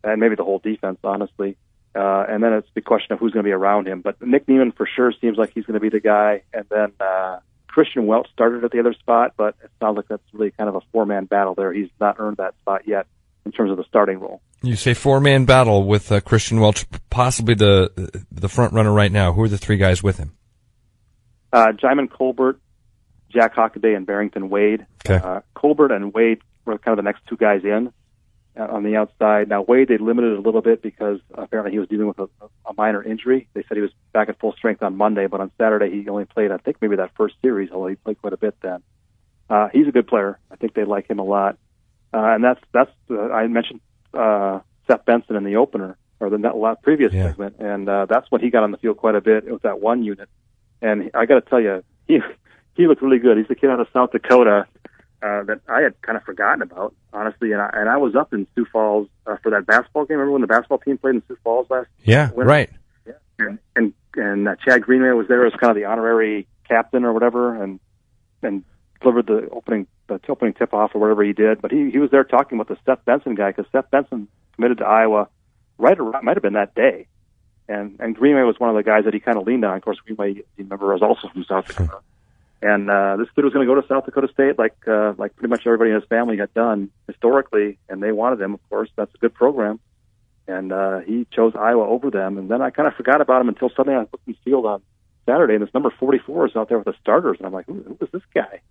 and 0.04 0.20
maybe 0.20 0.36
the 0.36 0.43
whole 0.43 0.60
defense, 0.60 0.99
honestly. 1.04 1.58
Uh, 1.95 2.25
and 2.27 2.43
then 2.43 2.53
it's 2.53 2.67
the 2.73 2.81
question 2.81 3.13
of 3.13 3.19
who's 3.19 3.33
going 3.33 3.43
to 3.43 3.47
be 3.47 3.53
around 3.53 3.87
him. 3.87 4.01
But 4.01 4.21
Nick 4.21 4.47
Niemann 4.47 4.71
for 4.71 4.87
sure 4.87 5.13
seems 5.21 5.37
like 5.37 5.51
he's 5.53 5.65
going 5.65 5.75
to 5.75 5.79
be 5.79 5.89
the 5.89 5.99
guy. 5.99 6.41
And 6.53 6.65
then 6.69 6.93
uh, 6.99 7.39
Christian 7.67 8.07
Welch 8.07 8.27
started 8.31 8.63
at 8.63 8.71
the 8.71 8.79
other 8.79 8.93
spot, 8.93 9.33
but 9.37 9.55
it 9.63 9.69
sounds 9.79 9.97
like 9.97 10.07
that's 10.07 10.23
really 10.33 10.51
kind 10.51 10.69
of 10.69 10.75
a 10.75 10.81
four 10.91 11.05
man 11.05 11.25
battle 11.25 11.53
there. 11.53 11.71
He's 11.71 11.89
not 11.99 12.15
earned 12.19 12.37
that 12.37 12.55
spot 12.61 12.87
yet 12.87 13.05
in 13.45 13.51
terms 13.51 13.71
of 13.71 13.77
the 13.77 13.83
starting 13.83 14.19
role. 14.19 14.41
You 14.61 14.75
say 14.75 14.93
four 14.93 15.19
man 15.19 15.45
battle 15.45 15.83
with 15.83 16.11
uh, 16.11 16.21
Christian 16.21 16.59
Welch, 16.59 16.85
possibly 17.09 17.53
the 17.53 18.23
the 18.31 18.49
front 18.49 18.73
runner 18.73 18.93
right 18.93 19.11
now. 19.11 19.33
Who 19.33 19.43
are 19.43 19.49
the 19.49 19.57
three 19.57 19.77
guys 19.77 20.01
with 20.01 20.17
him? 20.17 20.31
Uh, 21.51 21.73
Djimon 21.73 22.09
Colbert, 22.09 22.59
Jack 23.29 23.55
Hockaday, 23.55 23.95
and 23.95 24.05
Barrington 24.05 24.49
Wade. 24.49 24.85
Okay. 25.05 25.23
Uh, 25.23 25.41
Colbert 25.53 25.91
and 25.91 26.13
Wade 26.13 26.39
were 26.65 26.77
kind 26.77 26.97
of 26.97 27.03
the 27.03 27.07
next 27.07 27.27
two 27.27 27.37
guys 27.37 27.63
in 27.63 27.91
on 28.56 28.84
the 28.84 28.95
outside. 28.95 29.49
Now 29.49 29.62
Wade 29.64 29.88
they 29.88 29.97
limited 29.97 30.38
a 30.38 30.41
little 30.41 30.62
bit 30.62 30.82
because 30.82 31.20
apparently 31.34 31.72
he 31.72 31.80
was 31.80 31.88
dealing 31.89 32.08
with 32.08 32.20
a, 32.20 32.28
a 32.66 32.74
minor 32.78 33.01
injury. 33.04 33.47
They 33.54 33.64
said 33.68 33.78
he 33.78 33.82
was 33.82 33.91
back 34.14 34.30
at 34.30 34.39
full 34.39 34.54
strength 34.54 34.84
on 34.84 34.95
Monday, 34.95 35.28
but 35.28 35.41
on 35.41 35.51
Saturday 35.58 35.89
he 35.89 36.08
only 36.10 36.26
played 36.26 36.51
I 36.51 36.58
think 36.58 36.78
maybe 36.82 36.95
that 36.97 37.12
first 37.16 37.36
series, 37.41 37.72
although 37.72 37.88
he 37.88 37.95
played 37.95 38.20
quite 38.22 38.34
a 38.34 38.38
bit 38.38 38.56
then. 38.62 38.82
Uh, 39.49 39.70
he's 39.74 39.88
a 39.88 39.91
good 39.91 40.08
player. 40.08 40.39
I 40.51 40.56
think 40.56 40.74
they 40.74 40.84
like 40.86 41.10
him 41.10 41.20
a 41.20 41.24
lot, 41.24 41.58
uh, 42.14 42.18
and 42.18 42.43
that's 42.43 42.62
that's 42.72 42.91
uh, 43.10 43.30
I 43.32 43.47
mentioned 43.47 43.82
uh, 44.14 44.60
Seth 44.88 45.06
Benson 45.06 45.36
in 45.36 45.43
the 45.43 45.58
opener 45.58 45.97
or 46.20 46.30
the 46.30 46.38
net, 46.38 46.56
last 46.56 46.82
previous 46.82 47.12
Yeah. 47.12 47.28
segment, 47.28 47.58
and 47.60 47.89
uh, 47.89 48.06
that's 48.06 48.30
when 48.32 48.41
he 48.41 48.49
got 48.49 48.64
on 48.64 48.72
the 48.72 48.78
field 48.78 48.97
quite 48.97 49.16
a 49.16 49.22
bit 49.22 49.51
with 49.51 49.64
that 49.64 49.82
one 49.82 50.04
unit. 50.04 50.30
And 50.82 51.12
I 51.14 51.26
got 51.26 51.36
to 51.43 51.49
tell 51.49 51.60
you, 51.60 51.84
he 52.08 52.20
he 52.76 52.88
looked 52.88 53.01
really 53.01 53.20
good. 53.20 53.38
He's 53.38 53.49
a 53.49 53.56
kid 53.56 53.70
out 53.70 53.80
of 53.80 53.88
South 53.93 54.12
Dakota 54.12 54.66
uh, 55.24 55.43
that 55.43 55.61
I 55.69 55.82
had 55.82 55.99
kind 56.01 56.17
of 56.17 56.24
forgotten 56.24 56.61
about, 56.61 56.93
honestly. 57.13 57.51
And 57.53 57.61
I, 57.61 57.69
and 57.74 57.89
I 57.89 57.97
was 57.97 58.15
up 58.15 58.34
in 58.34 58.45
Sioux 58.55 58.65
Falls 58.71 59.07
uh, 59.26 59.38
for 59.41 59.51
that 59.51 59.65
basketball 59.65 60.05
game. 60.05 60.17
Remember 60.17 60.34
when 60.34 60.41
the 60.41 60.47
basketball 60.47 60.80
team 60.80 60.97
played 60.97 61.15
in 61.15 61.24
Sioux 61.28 61.38
Falls 61.43 61.67
last? 61.69 61.88
Yeah, 62.03 62.30
When- 62.32 62.45
right. 62.47 62.69
And 63.39 63.57
and, 63.76 63.93
and 64.15 64.47
uh, 64.47 64.55
Chad 64.63 64.84
Greenway 64.84 65.09
was 65.11 65.28
there 65.28 65.43
as 65.47 65.53
kind 65.53 65.71
of 65.71 65.76
the 65.76 65.86
honorary 65.86 66.47
captain 66.67 67.03
or 67.03 67.13
whatever, 67.13 67.61
and 67.61 67.80
and 68.43 68.63
delivered 69.01 69.26
the 69.26 69.49
opening 69.51 69.88
the 70.07 70.19
opening 70.30 70.53
tip 70.53 70.71
off 70.71 70.91
or 70.93 70.99
whatever 70.99 71.24
he 71.24 71.34
did. 71.34 71.59
But 71.59 71.71
he 71.71 71.89
he 71.89 71.97
was 71.97 72.11
there 72.11 72.24
talking 72.24 72.59
about 72.59 72.67
the 72.67 72.78
Seth 72.86 73.03
Benson 73.05 73.34
guy 73.34 73.49
because 73.51 73.65
Seth 73.71 73.89
Benson 73.89 74.28
committed 74.55 74.78
to 74.78 74.86
Iowa 74.86 75.30
right 75.80 75.97
around 75.97 76.24
might 76.24 76.38
have 76.38 76.43
been 76.43 76.53
that 76.53 76.76
day. 76.76 77.07
And 77.67 77.95
and 77.99 78.15
Greenway 78.15 78.43
was 78.43 78.59
one 78.59 78.69
of 78.69 78.76
the 78.76 78.84
guys 78.84 79.05
that 79.05 79.15
he 79.15 79.19
kind 79.19 79.38
of 79.38 79.47
leaned 79.47 79.65
on. 79.65 79.78
Of 79.78 79.82
course, 79.84 79.97
Greenway, 80.05 80.34
you 80.36 80.43
remember, 80.59 80.93
was 80.93 81.01
also 81.01 81.28
from 81.30 81.43
South 81.45 81.65
Dakota. 81.67 82.01
And 82.64 82.89
uh, 82.89 83.18
this 83.18 83.28
kid 83.36 83.43
was 83.43 83.51
going 83.51 83.68
to 83.68 83.74
go 83.76 83.80
to 83.80 83.86
South 83.89 84.05
Dakota 84.05 84.30
State, 84.34 84.57
like 84.57 84.76
uh, 84.88 85.14
like 85.18 85.36
pretty 85.36 85.49
much 85.49 85.64
everybody 85.68 85.89
in 85.89 85.97
his 85.97 86.05
family 86.07 86.38
had 86.38 86.53
done 86.53 86.91
historically, 87.07 87.78
and 87.89 88.01
they 88.01 88.14
wanted 88.14 88.39
him. 88.39 88.53
Of 88.53 88.70
course, 88.70 88.89
that's 88.95 89.14
a 89.14 89.18
good 89.18 89.34
program, 89.34 89.82
and 90.47 90.72
uh, 90.72 90.99
he 90.99 91.28
chose 91.30 91.51
Iowa 91.59 91.86
over 91.86 92.09
them. 92.09 92.38
And 92.38 92.49
then 92.49 92.61
I 92.61 92.70
kind 92.70 92.88
of 92.88 92.93
forgot 92.93 93.20
about 93.20 93.41
him 93.41 93.49
until 93.49 93.70
suddenly 93.76 93.97
I 93.97 94.03
looked 94.03 94.26
in 94.26 94.34
the 94.34 94.39
field 94.45 94.66
on 94.66 94.82
Saturday, 95.26 95.55
and 95.55 95.61
this 95.61 95.74
number 95.74 95.93
44 95.99 96.47
is 96.47 96.55
out 96.55 96.70
there 96.70 96.78
with 96.78 96.86
the 96.86 96.95
starters, 97.01 97.36
and 97.38 97.45
I'm 97.45 97.51
like, 97.51 97.66
who, 97.66 97.84
who 97.84 97.97
is 97.99 98.09
this 98.14 98.22
guy? 98.34 98.61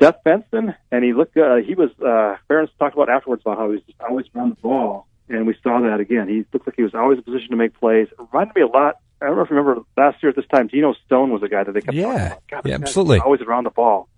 Seth 0.00 0.24
Benson, 0.24 0.74
and 0.90 1.04
he 1.04 1.12
looked. 1.12 1.36
Uh, 1.36 1.56
he 1.56 1.74
was. 1.76 1.90
Uh, 2.00 2.38
Ferentz 2.50 2.70
talked 2.80 2.94
about 2.96 3.08
afterwards 3.08 3.42
about 3.46 3.58
how 3.58 3.66
he 3.68 3.76
was 3.76 3.82
just 3.86 4.00
always 4.00 4.26
around 4.34 4.56
the 4.56 4.60
ball, 4.60 5.06
and 5.28 5.46
we 5.46 5.56
saw 5.62 5.80
that 5.82 6.00
again. 6.00 6.28
He 6.28 6.44
looked 6.52 6.66
like 6.66 6.74
he 6.74 6.82
was 6.82 6.96
always 6.96 7.18
in 7.18 7.22
position 7.22 7.50
to 7.50 7.56
make 7.56 7.78
plays. 7.78 8.08
It 8.10 8.18
reminded 8.18 8.56
me 8.56 8.62
a 8.62 8.66
lot. 8.66 8.96
I 9.20 9.26
don't 9.26 9.36
know 9.36 9.42
if 9.42 9.50
you 9.50 9.56
remember 9.56 9.82
last 9.96 10.22
year 10.22 10.30
at 10.30 10.36
this 10.36 10.44
time. 10.46 10.68
Geno 10.68 10.94
Stone 11.06 11.30
was 11.32 11.42
a 11.42 11.48
guy 11.48 11.64
that 11.64 11.72
they 11.72 11.80
kept 11.80 11.96
talking 11.96 12.00
Yeah. 12.02 12.26
about. 12.26 12.42
God, 12.50 12.66
Yeah, 12.66 12.74
absolutely. 12.74 13.20
Always 13.20 13.40
around 13.40 13.64
the 13.64 13.70
ball. 13.70 14.08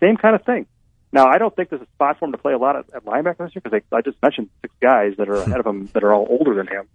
Same 0.00 0.16
kind 0.16 0.34
of 0.34 0.42
thing. 0.44 0.66
Now, 1.12 1.26
I 1.26 1.38
don't 1.38 1.54
think 1.54 1.70
there's 1.70 1.82
a 1.82 1.86
spot 1.94 2.18
for 2.18 2.24
him 2.26 2.32
to 2.32 2.38
play 2.38 2.52
a 2.52 2.58
lot 2.58 2.76
at, 2.76 2.86
at 2.94 3.04
linebacker 3.04 3.38
this 3.38 3.54
year 3.54 3.62
because 3.64 3.82
I 3.92 4.00
just 4.00 4.16
mentioned 4.22 4.48
six 4.62 4.72
guys 4.80 5.14
that 5.18 5.28
are 5.28 5.34
ahead 5.34 5.58
of 5.60 5.66
him 5.66 5.88
that 5.92 6.04
are 6.04 6.12
all 6.14 6.26
older 6.30 6.54
than 6.54 6.68
him, 6.68 6.86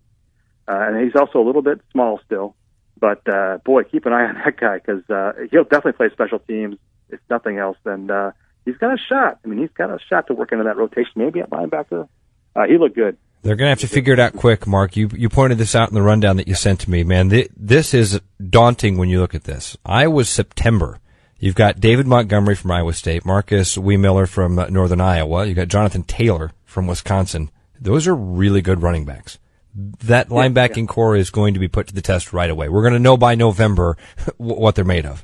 uh, 0.68 0.72
and 0.88 1.04
he's 1.04 1.16
also 1.16 1.40
a 1.40 1.46
little 1.46 1.62
bit 1.62 1.82
small 1.92 2.20
still. 2.26 2.56
But 3.00 3.28
uh, 3.28 3.58
boy, 3.66 3.84
keep 3.84 4.06
an 4.06 4.14
eye 4.14 4.24
on 4.26 4.36
that 4.46 4.58
guy 4.58 4.78
because 4.78 5.08
uh, 5.10 5.34
he'll 5.52 5.66
definitely 5.66 5.94
play 5.94 6.10
special 6.12 6.40
teams 6.40 6.78
if 7.10 7.20
nothing 7.30 7.58
else. 7.58 7.78
And 7.86 8.10
uh, 8.10 8.32
he's 8.64 8.78
got 8.78 8.94
a 8.94 8.98
shot. 8.98 9.40
I 9.44 9.48
mean, 9.50 9.60
he's 9.60 9.70
got 9.78 9.90
a 9.92 10.00
shot 10.10 10.28
to 10.28 10.34
work 10.34 10.52
into 10.54 10.64
that 10.64 10.78
rotation, 10.78 11.12
maybe 11.18 11.42
at 11.42 11.50
linebacker. 11.50 12.08
Uh, 12.56 12.64
he 12.68 12.78
looked 12.78 12.96
good. 12.96 13.18
They're 13.46 13.56
going 13.56 13.68
to 13.68 13.70
have 13.70 13.80
to 13.82 13.88
figure 13.88 14.12
it 14.12 14.20
out 14.20 14.34
quick, 14.34 14.66
Mark. 14.66 14.96
You 14.96 15.08
you 15.16 15.30
pointed 15.30 15.60
this 15.60 15.76
out 15.76 15.88
in 15.90 15.94
the 15.94 16.02
rundown 16.02 16.38
that 16.38 16.48
you 16.48 16.56
sent 16.56 16.80
to 16.80 16.90
me, 16.90 17.04
man. 17.04 17.30
Th- 17.30 17.48
This 17.56 17.94
is 17.94 18.20
daunting 18.50 18.98
when 18.98 19.08
you 19.08 19.20
look 19.20 19.36
at 19.36 19.44
this. 19.44 19.78
Iowa's 19.86 20.30
September. 20.30 21.00
You've 21.38 21.54
got 21.54 21.80
David 21.80 22.08
Montgomery 22.08 22.56
from 22.56 22.72
Iowa 22.72 22.94
State, 22.94 23.24
Marcus 23.24 23.78
Miller 23.78 24.26
from 24.26 24.58
uh, 24.58 24.66
Northern 24.70 25.00
Iowa. 25.00 25.46
You've 25.46 25.58
got 25.58 25.68
Jonathan 25.68 26.02
Taylor 26.02 26.54
from 26.64 26.88
Wisconsin. 26.88 27.52
Those 27.80 28.08
are 28.08 28.16
really 28.16 28.64
good 28.64 28.82
running 28.82 29.06
backs. 29.06 29.38
That 29.76 30.30
linebacking 30.30 30.88
core 30.88 31.16
is 31.16 31.30
going 31.30 31.54
to 31.54 31.60
be 31.60 31.68
put 31.68 31.86
to 31.90 31.94
the 31.94 32.02
test 32.02 32.34
right 32.34 32.50
away. 32.50 32.68
We're 32.68 32.82
going 32.82 32.94
to 32.94 33.00
know 33.00 33.16
by 33.16 33.36
November 33.36 33.96
what 34.38 34.74
they're 34.74 34.84
made 34.86 35.06
of. 35.06 35.24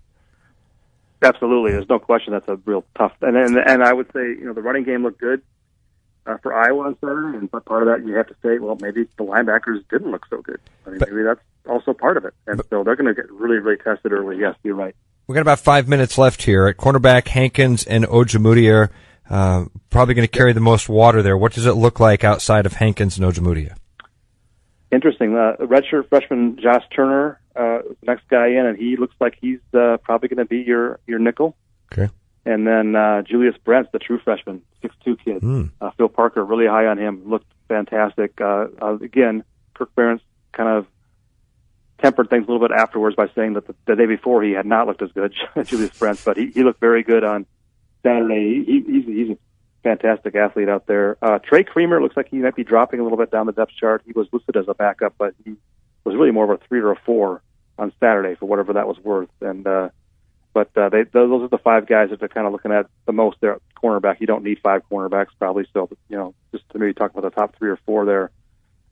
Absolutely, 1.24 1.72
there's 1.72 1.90
no 1.90 1.98
question 1.98 2.34
that's 2.34 2.48
a 2.48 2.58
real 2.66 2.86
tough. 2.96 3.14
And 3.22 3.36
and, 3.36 3.58
and 3.58 3.84
I 3.84 3.94
would 3.94 4.12
say, 4.14 4.22
you 4.22 4.44
know, 4.46 4.54
the 4.54 4.62
running 4.62 4.84
game 4.84 5.02
looked 5.02 5.20
good 5.20 5.42
uh, 6.26 6.38
for 6.38 6.54
Iowa 6.54 6.88
on 6.88 6.98
Saturday, 7.00 7.38
and 7.38 7.50
but 7.50 7.66
part 7.66 7.84
of 7.84 7.90
that 7.90 8.08
you 8.08 8.16
have 8.16 8.28
to 8.28 8.36
say, 8.44 8.60
well, 8.60 8.78
maybe 8.80 9.04
the 9.18 9.24
linebackers 9.24 9.84
didn't 9.90 10.12
look 10.12 10.26
so 10.30 10.42
good. 10.42 10.60
I 10.86 10.92
mean, 10.92 11.00
maybe 11.00 11.24
that's 11.24 11.42
also 11.68 11.94
part 11.94 12.18
of 12.18 12.26
it. 12.26 12.34
And 12.48 12.62
so 12.70 12.84
they're 12.84 12.96
going 12.96 13.14
to 13.14 13.14
get 13.14 13.32
really, 13.32 13.58
really 13.58 13.78
tested 13.78 14.12
early. 14.12 14.38
Yes, 14.38 14.56
you're 14.64 14.76
right. 14.76 14.96
We 15.28 15.34
got 15.34 15.42
about 15.42 15.60
five 15.60 15.88
minutes 15.88 16.18
left 16.18 16.44
here 16.44 16.68
at 16.68 16.78
cornerback. 16.78 17.28
Hankins 17.28 17.86
and 17.86 18.06
Ojemudia 18.06 18.90
uh, 19.30 19.66
probably 19.90 20.14
going 20.14 20.28
to 20.28 20.32
carry 20.32 20.52
the 20.52 20.60
most 20.60 20.90
water 20.90 21.22
there. 21.22 21.38
What 21.38 21.54
does 21.54 21.66
it 21.66 21.74
look 21.74 22.00
like 22.00 22.24
outside 22.24 22.66
of 22.66 22.74
Hankins 22.74 23.18
and 23.18 23.26
Ojemudia? 23.26 23.76
Interesting. 24.92 25.36
Uh, 25.36 25.56
redshirt 25.60 26.10
freshman 26.10 26.58
Josh 26.62 26.84
Turner, 26.94 27.40
uh, 27.56 27.80
next 28.04 28.28
guy 28.28 28.48
in, 28.48 28.66
and 28.66 28.78
he 28.78 28.98
looks 28.98 29.16
like 29.22 29.38
he's 29.40 29.62
uh, 29.74 29.98
probably 30.04 30.28
going 30.28 30.40
to 30.40 30.46
be 30.46 30.60
your 30.60 31.00
your 31.08 31.20
nickel. 31.20 31.56
Okay. 31.92 32.12
And 32.46 32.66
then 32.66 32.96
uh, 32.96 33.22
Julius 33.22 33.56
Brents, 33.64 33.90
the 33.94 34.00
true 34.00 34.20
freshman, 34.24 34.62
six 34.82 34.96
two 35.06 35.16
kid. 35.16 35.42
Hmm. 35.42 35.66
Uh, 35.80 35.92
Phil 35.98 36.10
Parker, 36.10 36.44
really 36.44 36.68
high 36.68 36.88
on 36.88 36.98
him. 36.98 37.30
Looked 37.30 37.52
fantastic. 37.68 38.40
Uh, 38.42 38.68
uh, 38.82 38.96
again, 38.96 39.44
Kirk 39.76 39.94
Ferentz 39.96 40.22
kind 40.52 40.70
of 40.70 40.88
tempered 42.02 42.30
things 42.30 42.48
a 42.48 42.52
little 42.52 42.68
bit 42.68 42.76
afterwards 42.76 43.16
by 43.16 43.28
saying 43.36 43.54
that 43.54 43.68
the, 43.68 43.76
the 43.86 43.96
day 43.96 44.08
before 44.08 44.42
he 44.42 44.52
had 44.52 44.66
not 44.66 44.88
looked 44.88 45.02
as 45.02 45.12
good, 45.12 45.34
as 45.56 45.68
Julius 45.70 45.98
Brents, 45.98 46.24
but 46.26 46.36
he, 46.36 46.48
he 46.48 46.64
looked 46.64 46.80
very 46.80 47.04
good 47.04 47.24
on 47.24 47.46
Saturday. 48.04 48.64
He, 48.66 48.82
he's, 48.82 49.06
he's 49.06 49.30
a 49.30 49.38
fantastic 49.84 50.36
athlete 50.36 50.70
out 50.70 50.88
there. 50.88 51.18
Uh, 51.22 51.40
Trey 51.40 51.64
Creamer 51.64 52.02
looks 52.02 52.18
like 52.18 52.30
he 52.30 52.38
might 52.38 52.56
be 52.56 52.64
dropping 52.64 53.00
a 53.00 53.04
little 53.04 53.18
bit 53.18 53.32
down 53.32 53.46
the 53.46 53.52
depth 53.52 53.74
chart. 53.80 54.02
He 54.06 54.14
was 54.14 54.28
listed 54.32 54.58
as 54.58 54.66
a 54.68 54.74
backup, 54.74 55.14
but 55.18 55.36
he 55.46 55.56
was 56.04 56.16
really 56.16 56.32
more 56.32 56.52
of 56.52 56.62
a 56.62 56.68
three 56.68 56.80
or 56.80 56.92
a 56.92 56.96
four 57.06 57.42
on 57.78 57.94
Saturday 58.00 58.36
for 58.36 58.48
whatever 58.48 58.74
that 58.74 58.88
was 58.88 58.98
worth. 59.00 59.30
And 59.42 59.66
uh, 59.66 59.90
but 60.54 60.76
uh, 60.78 60.90
they 60.90 61.04
those 61.04 61.44
are 61.44 61.48
the 61.48 61.58
five 61.58 61.88
guys 61.88 62.10
that 62.10 62.20
they're 62.20 62.30
kind 62.30 62.46
of 62.46 62.54
looking 62.54 62.72
at 62.72 62.88
the 63.06 63.14
most 63.14 63.38
there 63.42 63.54
at 63.56 63.62
cornerback. 63.82 64.20
You 64.20 64.28
don't 64.28 64.44
need 64.44 64.60
five 64.60 64.82
cornerbacks 64.92 65.30
probably, 65.40 65.66
so 65.74 65.90
you 66.10 66.18
know 66.18 66.34
just 66.52 66.70
to 66.72 66.80
maybe 66.80 66.94
talk 66.94 67.12
about 67.12 67.24
the 67.24 67.30
top 67.30 67.56
three 67.58 67.70
or 67.70 67.80
four 67.86 68.06
there. 68.06 68.32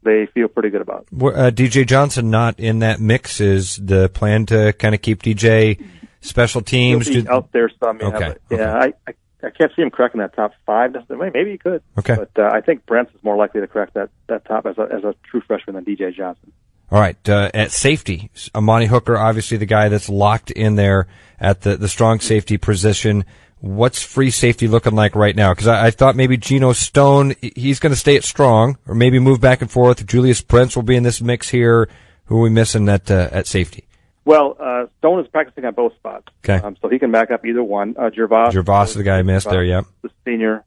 They 0.01 0.27
feel 0.27 0.47
pretty 0.47 0.69
good 0.69 0.81
about. 0.81 1.07
Uh, 1.11 1.51
DJ 1.51 1.85
Johnson 1.85 2.29
not 2.29 2.57
in 2.57 2.79
that 2.79 3.01
mix. 3.01 3.41
Is 3.41 3.75
the 3.75 4.07
plan 4.07 4.45
to 4.45 4.71
kind 4.73 4.95
of 4.95 5.01
keep 5.01 5.21
DJ 5.21 5.83
special 6.21 6.61
teams? 6.61 7.07
He'll 7.07 7.15
be 7.15 7.21
Do- 7.23 7.31
out 7.33 7.51
there 7.51 7.69
some, 7.83 7.99
yeah. 7.99 8.07
Okay, 8.07 8.35
But, 8.47 8.59
yeah, 8.59 8.75
I, 8.75 8.93
I 9.05 9.13
I 9.41 9.49
can't 9.51 9.71
see 9.75 9.81
him 9.81 9.89
cracking 9.89 10.19
that 10.19 10.35
top 10.35 10.51
five. 10.65 10.95
Maybe 11.09 11.51
he 11.51 11.57
could. 11.57 11.81
Okay. 11.97 12.15
But 12.15 12.31
uh, 12.37 12.49
I 12.51 12.61
think 12.61 12.85
Brents 12.85 13.13
is 13.13 13.23
more 13.23 13.37
likely 13.37 13.61
to 13.61 13.67
crack 13.67 13.93
that 13.93 14.09
that 14.27 14.45
top 14.45 14.65
as 14.65 14.77
a 14.77 14.83
as 14.83 15.03
a 15.03 15.15
true 15.29 15.41
freshman 15.41 15.75
than 15.75 15.85
DJ 15.85 16.13
Johnson. 16.13 16.51
All 16.91 16.99
right, 16.99 17.29
uh, 17.29 17.51
at 17.53 17.71
safety, 17.71 18.31
Amani 18.55 18.87
Hooker, 18.87 19.17
obviously 19.17 19.57
the 19.57 19.67
guy 19.67 19.89
that's 19.89 20.09
locked 20.09 20.49
in 20.49 20.75
there 20.75 21.07
at 21.39 21.61
the 21.61 21.77
the 21.77 21.87
strong 21.87 22.19
safety 22.19 22.57
position. 22.57 23.25
What's 23.61 24.01
free 24.01 24.31
safety 24.31 24.67
looking 24.67 24.95
like 24.95 25.15
right 25.15 25.35
now? 25.35 25.53
Because 25.53 25.67
I, 25.67 25.87
I, 25.87 25.91
thought 25.91 26.15
maybe 26.15 26.37
Geno 26.37 26.71
Stone, 26.71 27.35
he's 27.41 27.79
going 27.79 27.91
to 27.91 27.99
stay 27.99 28.15
at 28.15 28.23
strong, 28.23 28.77
or 28.87 28.95
maybe 28.95 29.19
move 29.19 29.41
back 29.41 29.61
and 29.61 29.69
forth. 29.69 30.05
Julius 30.05 30.39
Prince 30.39 30.77
will 30.77 30.83
be 30.83 30.95
in 30.95 31.03
this 31.03 31.21
mix 31.21 31.49
here. 31.49 31.89
Who 32.25 32.37
are 32.37 32.41
we 32.41 32.49
missing 32.49 32.87
at 32.87 33.11
uh, 33.11 33.29
at 33.31 33.47
safety? 33.47 33.85
Well, 34.25 34.57
uh, 34.59 34.85
Stone 34.99 35.21
is 35.21 35.27
practicing 35.27 35.65
on 35.65 35.73
both 35.73 35.95
spots. 35.95 36.27
Okay. 36.43 36.63
Um, 36.63 36.77
so 36.81 36.87
he 36.87 36.99
can 36.99 37.11
back 37.11 37.31
up 37.31 37.45
either 37.45 37.63
one. 37.63 37.95
Uh, 37.97 38.11
Gervase. 38.11 38.51
Gervase 38.51 38.89
is 38.89 38.93
the 38.93 39.03
guy 39.03 39.17
I 39.17 39.23
missed 39.23 39.49
there, 39.49 39.63
yeah. 39.63 39.81
The 40.03 40.11
senior. 40.23 40.63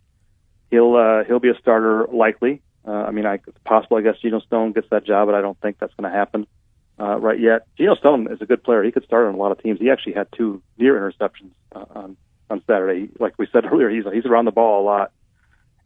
He'll, 0.71 0.97
uh, 0.97 1.25
he'll 1.25 1.39
be 1.39 1.51
a 1.51 1.59
starter 1.61 2.09
likely. 2.13 2.61
Uh, 2.87 2.91
I 2.91 3.11
mean, 3.11 3.27
I, 3.27 3.35
it's 3.35 3.59
possible, 3.65 3.97
I 3.97 4.03
guess, 4.03 4.17
Geno 4.21 4.41
Stone 4.41 4.73
gets 4.73 4.89
that 4.91 5.05
job, 5.05 5.29
but 5.29 5.35
I 5.35 5.41
don't 5.41 5.61
think 5.61 5.79
that's 5.79 5.95
going 5.95 6.11
to 6.11 6.17
happen, 6.17 6.47
uh, 6.99 7.17
right 7.19 7.39
yet. 7.39 7.67
Geno 7.79 7.95
Stone 7.95 8.33
is 8.33 8.41
a 8.41 8.47
good 8.47 8.65
player. 8.65 8.83
He 8.83 8.91
could 8.91 9.05
start 9.05 9.27
on 9.27 9.35
a 9.35 9.37
lot 9.37 9.53
of 9.53 9.63
teams. 9.63 9.79
He 9.79 9.91
actually 9.91 10.15
had 10.15 10.29
two 10.37 10.63
near 10.79 10.95
interceptions, 10.95 11.53
uh, 11.75 11.85
on, 11.95 12.17
on 12.51 12.63
Saturday. 12.67 13.09
Like 13.19 13.35
we 13.39 13.47
said 13.53 13.65
earlier, 13.73 13.89
he's, 13.89 14.05
he's 14.13 14.27
around 14.27 14.47
the 14.47 14.53
ball 14.53 14.83
a 14.83 14.85
lot. 14.85 15.13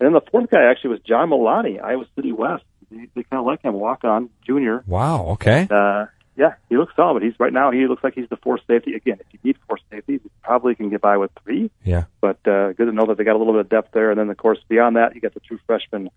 And 0.01 0.07
then 0.07 0.13
the 0.13 0.31
fourth 0.31 0.51
guy 0.51 0.71
actually 0.71 0.91
was 0.91 1.01
John 1.01 1.31
Milani, 1.31 1.83
Iowa 1.83 2.05
City 2.15 2.33
West. 2.33 2.65
They, 2.91 3.09
they 3.15 3.23
kind 3.25 3.41
of 3.41 3.47
like 3.47 3.63
him, 3.63 3.75
walk 3.75 4.05
on 4.05 4.31
junior. 4.47 4.83
Wow. 4.87 5.27
Okay. 5.33 5.67
Uh, 5.71 6.07
yeah, 6.37 6.55
he 6.69 6.77
looks 6.77 6.95
solid. 6.95 7.23
He's 7.23 7.39
right 7.41 7.53
now. 7.53 7.71
He 7.71 7.87
looks 7.87 8.05
like 8.05 8.15
he's 8.15 8.29
the 8.29 8.37
fourth 8.37 8.61
safety. 8.67 8.95
Again, 8.95 9.19
if 9.21 9.27
you 9.33 9.39
need 9.43 9.57
four 9.67 9.79
safeties, 9.91 10.21
he 10.23 10.31
probably 10.43 10.75
can 10.75 10.91
get 10.91 11.01
by 11.01 11.17
with 11.17 11.31
three. 11.43 11.71
Yeah. 11.83 12.05
But 12.21 12.47
uh, 12.47 12.73
good 12.73 12.87
to 12.87 12.93
know 12.93 13.07
that 13.07 13.17
they 13.17 13.25
got 13.25 13.37
a 13.37 13.39
little 13.39 13.55
bit 13.55 13.61
of 13.61 13.69
depth 13.71 13.93
there. 13.93 14.11
And 14.11 14.21
then, 14.21 14.29
of 14.29 14.37
course, 14.37 14.59
beyond 14.69 14.97
that, 14.97 15.15
you 15.15 15.23
got 15.23 15.33
the 15.33 15.41
two 15.41 15.59
freshman, 15.67 16.11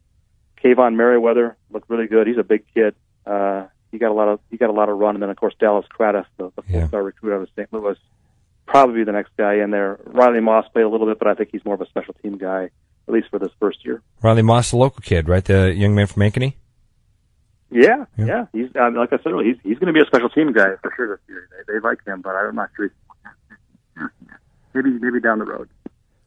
Kaevon 0.63 0.95
Merriweather. 0.95 1.57
Looked 1.71 1.89
really 1.89 2.07
good. 2.07 2.27
He's 2.27 2.37
a 2.37 2.43
big 2.43 2.63
kid. 2.73 2.95
Uh, 3.25 3.67
he 3.91 3.97
got 3.97 4.11
a 4.11 4.13
lot 4.13 4.27
of 4.27 4.39
he 4.49 4.57
got 4.57 4.69
a 4.69 4.73
lot 4.73 4.89
of 4.89 4.97
run. 4.97 5.15
And 5.15 5.23
then, 5.23 5.29
of 5.29 5.37
course, 5.37 5.53
Dallas 5.59 5.85
Craddieth, 5.97 6.25
the, 6.37 6.51
the 6.55 6.63
Yeah. 6.67 6.79
four-star 6.81 7.03
recruit 7.03 7.35
out 7.35 7.41
of 7.41 7.49
St. 7.55 7.71
Louis, 7.73 7.97
probably 8.67 9.03
the 9.03 9.11
next 9.11 9.31
guy 9.37 9.55
in 9.55 9.71
there. 9.71 9.99
Riley 10.05 10.39
Moss 10.41 10.67
played 10.73 10.83
a 10.83 10.89
little 10.89 11.07
bit, 11.07 11.17
but 11.19 11.27
I 11.27 11.33
think 11.33 11.49
he's 11.51 11.63
more 11.65 11.75
of 11.75 11.81
a 11.81 11.87
special 11.87 12.13
team 12.21 12.37
guy, 12.37 12.69
at 13.07 13.13
least 13.13 13.29
for 13.29 13.39
this 13.39 13.51
first 13.59 13.83
year. 13.85 14.01
Riley 14.21 14.41
Moss, 14.43 14.71
the 14.71 14.77
local 14.77 15.01
kid, 15.01 15.27
right? 15.27 15.43
The 15.43 15.73
young 15.73 15.95
man 15.95 16.07
from 16.07 16.21
Ankeny. 16.23 16.53
Yeah, 17.71 18.05
Yeah. 18.17 18.25
yeah. 18.25 18.45
He's 18.51 18.75
um, 18.75 18.95
like 18.95 19.13
I 19.13 19.17
said 19.17 19.27
earlier, 19.27 19.47
he's 19.53 19.57
he's 19.63 19.77
going 19.79 19.87
to 19.87 19.93
be 19.93 20.01
a 20.01 20.05
special 20.05 20.29
team 20.29 20.51
guy 20.53 20.69
for 20.81 20.91
sure 20.95 21.07
this 21.17 21.19
year. 21.29 21.47
They, 21.67 21.73
they 21.73 21.79
like 21.79 22.03
him, 22.05 22.21
but 22.21 22.31
I'm 22.35 22.55
not 22.55 22.69
sure. 22.75 22.91
Maybe 24.73 24.91
maybe 24.91 25.19
down 25.19 25.39
the 25.39 25.45
road. 25.45 25.69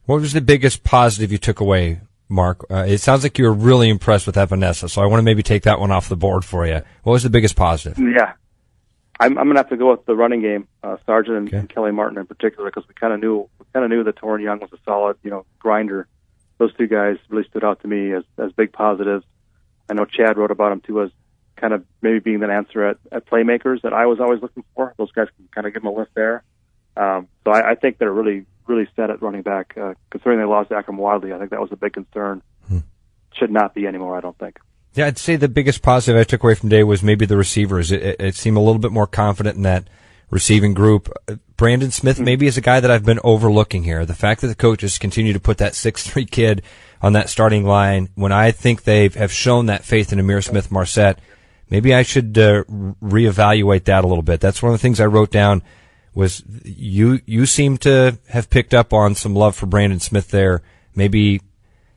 What 0.05 0.19
was 0.21 0.33
the 0.33 0.41
biggest 0.41 0.83
positive 0.83 1.31
you 1.31 1.37
took 1.37 1.59
away, 1.61 2.01
Mark? 2.29 2.65
Uh, 2.69 2.85
it 2.87 2.99
sounds 2.99 3.23
like 3.23 3.37
you 3.37 3.45
were 3.45 3.53
really 3.53 3.89
impressed 3.89 4.25
with 4.25 4.35
that 4.35 4.49
Vanessa, 4.49 4.89
so 4.89 5.01
I 5.01 5.05
want 5.05 5.19
to 5.19 5.23
maybe 5.23 5.43
take 5.43 5.63
that 5.63 5.79
one 5.79 5.91
off 5.91 6.09
the 6.09 6.15
board 6.15 6.43
for 6.45 6.65
you. 6.65 6.81
What 7.03 7.13
was 7.13 7.23
the 7.23 7.29
biggest 7.29 7.55
positive? 7.55 7.97
Yeah, 7.99 8.33
I'm 9.19 9.37
I'm 9.37 9.45
going 9.45 9.55
to 9.55 9.59
have 9.59 9.69
to 9.69 9.77
go 9.77 9.91
with 9.91 10.05
the 10.05 10.15
running 10.15 10.41
game, 10.41 10.67
uh, 10.83 10.97
Sargent 11.05 11.37
and, 11.37 11.47
Okay. 11.47 11.57
and 11.57 11.69
Kelly 11.69 11.91
Martin 11.91 12.17
in 12.17 12.25
particular, 12.25 12.69
because 12.69 12.87
we 12.87 12.93
kind 12.95 13.13
of 13.13 13.19
knew 13.19 13.49
we 13.59 13.65
kind 13.73 13.83
of 13.85 13.89
knew 13.91 14.03
that 14.03 14.15
Toren 14.15 14.41
Young 14.41 14.59
was 14.59 14.71
a 14.73 14.77
solid, 14.85 15.17
you 15.23 15.29
know, 15.29 15.45
grinder. 15.59 16.07
Those 16.57 16.73
two 16.75 16.87
guys 16.87 17.17
really 17.29 17.47
stood 17.49 17.63
out 17.63 17.81
to 17.81 17.87
me 17.87 18.13
as 18.13 18.23
as 18.37 18.51
big 18.53 18.71
positives. 18.73 19.25
I 19.89 19.93
know 19.93 20.05
Chad 20.05 20.37
wrote 20.37 20.51
about 20.51 20.69
them 20.69 20.81
too 20.81 21.01
as 21.01 21.11
kind 21.55 21.73
of 21.73 21.83
maybe 22.01 22.19
being 22.19 22.39
the 22.39 22.47
answer 22.47 22.83
at, 22.85 22.97
at 23.11 23.25
playmakers 23.27 23.81
that 23.83 23.93
I 23.93 24.05
was 24.07 24.19
always 24.19 24.41
looking 24.41 24.63
for. 24.75 24.93
Those 24.97 25.11
guys 25.11 25.27
can 25.35 25.47
kind 25.53 25.67
of 25.67 25.73
give 25.73 25.83
them 25.83 25.91
a 25.93 25.95
lift 25.95 26.13
there. 26.15 26.43
Um, 26.95 27.27
so 27.43 27.51
I, 27.51 27.71
I 27.71 27.75
think 27.75 27.97
they're 27.97 28.13
really, 28.13 28.45
really 28.67 28.87
set 28.95 29.09
at 29.09 29.21
running 29.21 29.41
back. 29.41 29.75
Uh, 29.77 29.93
considering 30.09 30.39
they 30.39 30.45
lost 30.45 30.69
Akrum 30.69 30.97
Wadley, 30.97 31.33
I 31.33 31.39
think 31.39 31.51
that 31.51 31.61
was 31.61 31.71
a 31.71 31.77
big 31.77 31.93
concern. 31.93 32.41
Should 33.35 33.51
not 33.51 33.73
be 33.73 33.87
anymore, 33.87 34.15
I 34.15 34.21
don't 34.21 34.37
think. 34.37 34.59
Yeah, 34.93 35.07
I'd 35.07 35.17
say 35.17 35.35
the 35.35 35.47
biggest 35.47 35.81
positive 35.81 36.19
I 36.19 36.23
took 36.23 36.43
away 36.43 36.53
from 36.53 36.69
today 36.69 36.83
was 36.83 37.01
maybe 37.01 37.25
the 37.25 37.37
receivers. 37.37 37.91
It, 37.91 38.03
it, 38.03 38.21
it 38.21 38.35
seemed 38.35 38.57
a 38.57 38.59
little 38.59 38.79
bit 38.79 38.91
more 38.91 39.07
confident 39.07 39.57
in 39.57 39.63
that 39.63 39.87
receiving 40.29 40.73
group. 40.73 41.11
Uh, 41.27 41.37
Brandon 41.57 41.89
Smith 41.89 42.19
maybe 42.19 42.45
is 42.45 42.57
a 42.57 42.61
guy 42.61 42.79
that 42.79 42.91
I've 42.91 43.05
been 43.05 43.19
overlooking 43.23 43.83
here. 43.83 44.05
The 44.05 44.13
fact 44.13 44.41
that 44.41 44.47
the 44.47 44.55
coaches 44.55 44.99
continue 44.99 45.33
to 45.33 45.39
put 45.39 45.57
that 45.57 45.73
six 45.73 46.05
three 46.05 46.25
kid 46.39 46.61
on 47.01 47.13
that 47.13 47.29
starting 47.29 47.65
line 47.65 48.09
when 48.15 48.31
I 48.31 48.51
think 48.51 48.83
they 48.83 49.09
have 49.09 49.31
shown 49.31 49.65
that 49.65 49.83
faith 49.83 50.13
in 50.13 50.19
Ihmir 50.19 50.43
Smith 50.43 50.71
Marsette, 50.71 51.19
maybe 51.69 51.93
I 51.93 52.03
should 52.03 52.37
uh, 52.37 52.63
re- 52.67 53.25
reevaluate 53.25 53.85
that 53.85 54.03
a 54.03 54.07
little 54.07 54.23
bit. 54.23 54.41
That's 54.41 54.61
one 54.61 54.71
of 54.71 54.79
the 54.79 54.81
things 54.81 54.99
I 54.99 55.05
wrote 55.05 55.31
down 55.31 55.63
was 56.13 56.43
you 56.63 57.21
you 57.25 57.45
seem 57.45 57.77
to 57.79 58.17
have 58.29 58.49
picked 58.49 58.73
up 58.73 58.93
on 58.93 59.15
some 59.15 59.35
love 59.35 59.55
for 59.55 59.65
Brandon 59.65 59.99
Smith 59.99 60.29
there. 60.29 60.61
Maybe 60.95 61.41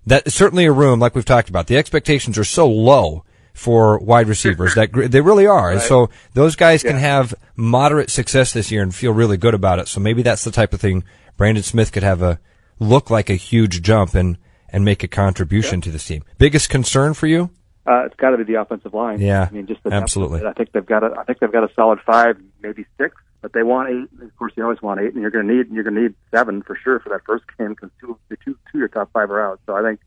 that 0.07 0.31
certainly 0.33 0.65
a 0.65 0.73
room 0.73 1.01
like 1.01 1.15
we've 1.15 1.25
talked 1.25 1.49
about. 1.49 1.67
The 1.67 1.77
expectations 1.77 2.39
are 2.39 2.45
so 2.45 2.69
low 2.69 3.25
for 3.53 3.99
wide 3.99 4.29
receivers 4.29 4.75
that 4.75 4.93
they 4.93 5.21
really 5.21 5.47
are, 5.47 5.71
and 5.71 5.81
so 5.81 6.11
those 6.35 6.57
guys 6.57 6.83
can 6.83 6.97
have 6.97 7.35
moderate 7.57 8.11
success 8.11 8.53
this 8.53 8.71
year 8.71 8.83
and 8.83 8.95
feel 8.95 9.13
really 9.13 9.37
good 9.37 9.55
about 9.55 9.79
it. 9.79 9.89
So 9.89 9.99
maybe 10.01 10.23
that's 10.23 10.45
the 10.45 10.51
type 10.51 10.75
of 10.75 10.81
thing 10.81 11.05
Brandon 11.37 11.63
Smith 11.63 11.93
could 11.93 12.03
have 12.03 12.23
a 12.23 12.39
look 12.79 13.11
like 13.11 13.31
a 13.31 13.35
huge 13.35 13.83
jump 13.83 14.15
and 14.15 14.39
and 14.69 14.85
make 14.85 15.03
a 15.03 15.09
contribution 15.09 15.81
to 15.81 15.91
this 15.91 16.07
team. 16.07 16.25
Biggest 16.39 16.69
concern 16.69 17.15
for 17.15 17.27
you? 17.27 17.51
Uh, 17.87 18.05
it's 18.05 18.17
got 18.17 18.31
to 18.31 18.37
be 18.37 18.45
the 18.45 18.61
offensive 18.61 18.93
line. 18.93 19.21
Yeah, 19.21 19.47
I 19.49 19.55
mean, 19.55 19.67
just 19.67 19.83
the 19.85 19.93
absolutely. 19.93 20.45
I 20.45 20.53
think 20.53 20.73
they've 20.73 20.85
got 20.85 21.05
a, 21.05 21.15
I 21.19 21.25
think 21.25 21.39
they've 21.39 21.53
got 21.53 21.65
a 21.65 21.73
solid 21.75 22.01
five, 22.05 22.37
maybe 22.61 22.85
six, 22.99 23.15
but 23.47 23.53
they 23.53 23.63
want 23.63 23.89
eight. 23.89 24.25
Of 24.25 24.37
course, 24.37 24.53
you 24.57 24.65
always 24.65 24.83
want 24.83 25.01
eight, 25.01 25.13
and 25.13 25.23
you're 25.23 25.31
going 25.31 25.47
to 25.47 25.55
need 25.55 25.71
you're 25.71 25.85
going 25.85 25.95
to 25.95 26.03
need 26.03 26.15
seven 26.33 26.63
for 26.63 26.75
sure 26.75 26.99
for 26.99 27.11
that 27.11 27.21
first 27.25 27.45
game 27.57 27.69
because 27.69 27.91
two, 28.01 28.19
the 28.29 28.37
two, 28.45 28.59
two 28.73 28.79
of 28.79 28.81
your 28.81 28.89
top 28.89 29.13
five 29.13 29.31
are 29.31 29.41
out. 29.41 29.61
So 29.67 29.77
I 29.77 29.83
think 29.83 30.01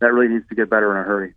that 0.00 0.12
really 0.12 0.28
needs 0.28 0.46
to 0.50 0.54
get 0.54 0.68
better 0.68 0.90
in 0.90 0.98
a 0.98 1.02
hurry. 1.02 1.32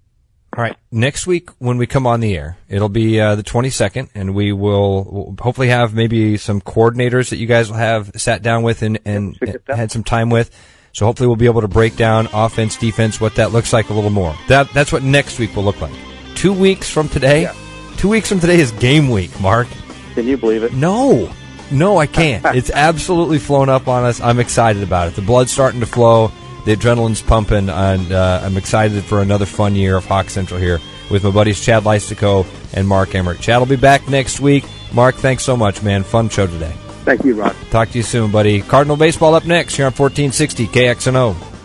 All 0.57 0.61
right. 0.61 0.75
Next 0.91 1.25
week, 1.25 1.49
when 1.59 1.77
we 1.77 1.87
come 1.87 2.05
on 2.05 2.19
the 2.19 2.35
air, 2.35 2.57
it'll 2.67 2.89
be 2.89 3.21
uh, 3.21 3.35
the 3.35 3.43
22nd, 3.43 4.09
and 4.13 4.35
we 4.35 4.51
will 4.51 5.07
we'll 5.09 5.35
hopefully 5.39 5.69
have 5.69 5.93
maybe 5.93 6.35
some 6.35 6.59
coordinators 6.59 7.29
that 7.29 7.37
you 7.37 7.47
guys 7.47 7.69
will 7.69 7.77
have 7.77 8.11
sat 8.17 8.41
down 8.41 8.63
with 8.63 8.81
and, 8.81 8.99
and 9.05 9.37
should 9.37 9.61
had 9.69 9.89
some 9.89 10.03
time 10.03 10.29
with. 10.29 10.51
So 10.91 11.05
hopefully, 11.05 11.27
we'll 11.27 11.37
be 11.37 11.45
able 11.45 11.61
to 11.61 11.69
break 11.69 11.95
down 11.95 12.27
offense, 12.33 12.75
defense, 12.75 13.21
what 13.21 13.35
that 13.35 13.53
looks 13.53 13.71
like 13.71 13.89
a 13.89 13.93
little 13.93 14.09
more. 14.09 14.35
That 14.49 14.69
that's 14.73 14.91
what 14.91 15.01
next 15.01 15.39
week 15.39 15.55
will 15.55 15.63
look 15.63 15.79
like. 15.79 15.95
Two 16.35 16.51
weeks 16.51 16.89
from 16.89 17.07
today. 17.07 17.43
Yeah. 17.43 17.55
Two 17.95 18.09
weeks 18.09 18.27
from 18.27 18.41
today 18.41 18.59
is 18.59 18.73
game 18.73 19.09
week, 19.09 19.39
Mark. 19.39 19.69
Can 20.17 20.25
you 20.25 20.35
believe 20.35 20.63
it? 20.63 20.73
No, 20.73 21.31
no, 21.69 21.99
I 21.99 22.07
can't. 22.07 22.43
it's 22.55 22.71
absolutely 22.71 23.37
flown 23.37 23.69
up 23.69 23.87
on 23.87 24.03
us. 24.03 24.19
I'm 24.19 24.39
excited 24.39 24.81
about 24.81 25.09
it. 25.09 25.15
The 25.15 25.21
blood's 25.21 25.51
starting 25.51 25.79
to 25.81 25.85
flow. 25.85 26.31
The 26.65 26.75
adrenaline's 26.75 27.21
pumping, 27.21 27.69
and 27.69 28.11
uh, 28.11 28.41
I'm 28.41 28.57
excited 28.57 29.03
for 29.03 29.21
another 29.21 29.45
fun 29.45 29.75
year 29.75 29.95
of 29.95 30.05
Hawk 30.05 30.31
Central 30.31 30.59
here 30.59 30.81
with 31.11 31.23
my 31.23 31.29
buddies 31.29 31.63
Chad 31.63 31.83
Leistikow 31.83 32.47
and 32.73 32.87
Mark 32.87 33.13
Emmert. 33.13 33.39
Chad 33.39 33.59
will 33.59 33.67
be 33.67 33.75
back 33.75 34.09
next 34.09 34.39
week. 34.39 34.65
Mark, 34.91 35.13
thanks 35.13 35.43
so 35.43 35.55
much, 35.55 35.83
man. 35.83 36.01
Fun 36.01 36.29
show 36.29 36.47
today. 36.47 36.73
Thank 37.05 37.23
you, 37.23 37.35
Ron. 37.35 37.53
Talk 37.69 37.91
to 37.91 37.99
you 37.99 38.03
soon, 38.03 38.31
buddy. 38.31 38.61
Cardinal 38.61 38.97
baseball 38.97 39.35
up 39.35 39.45
next 39.45 39.75
here 39.75 39.85
on 39.85 39.91
1460 39.91 40.65
KXNO. 40.65 41.56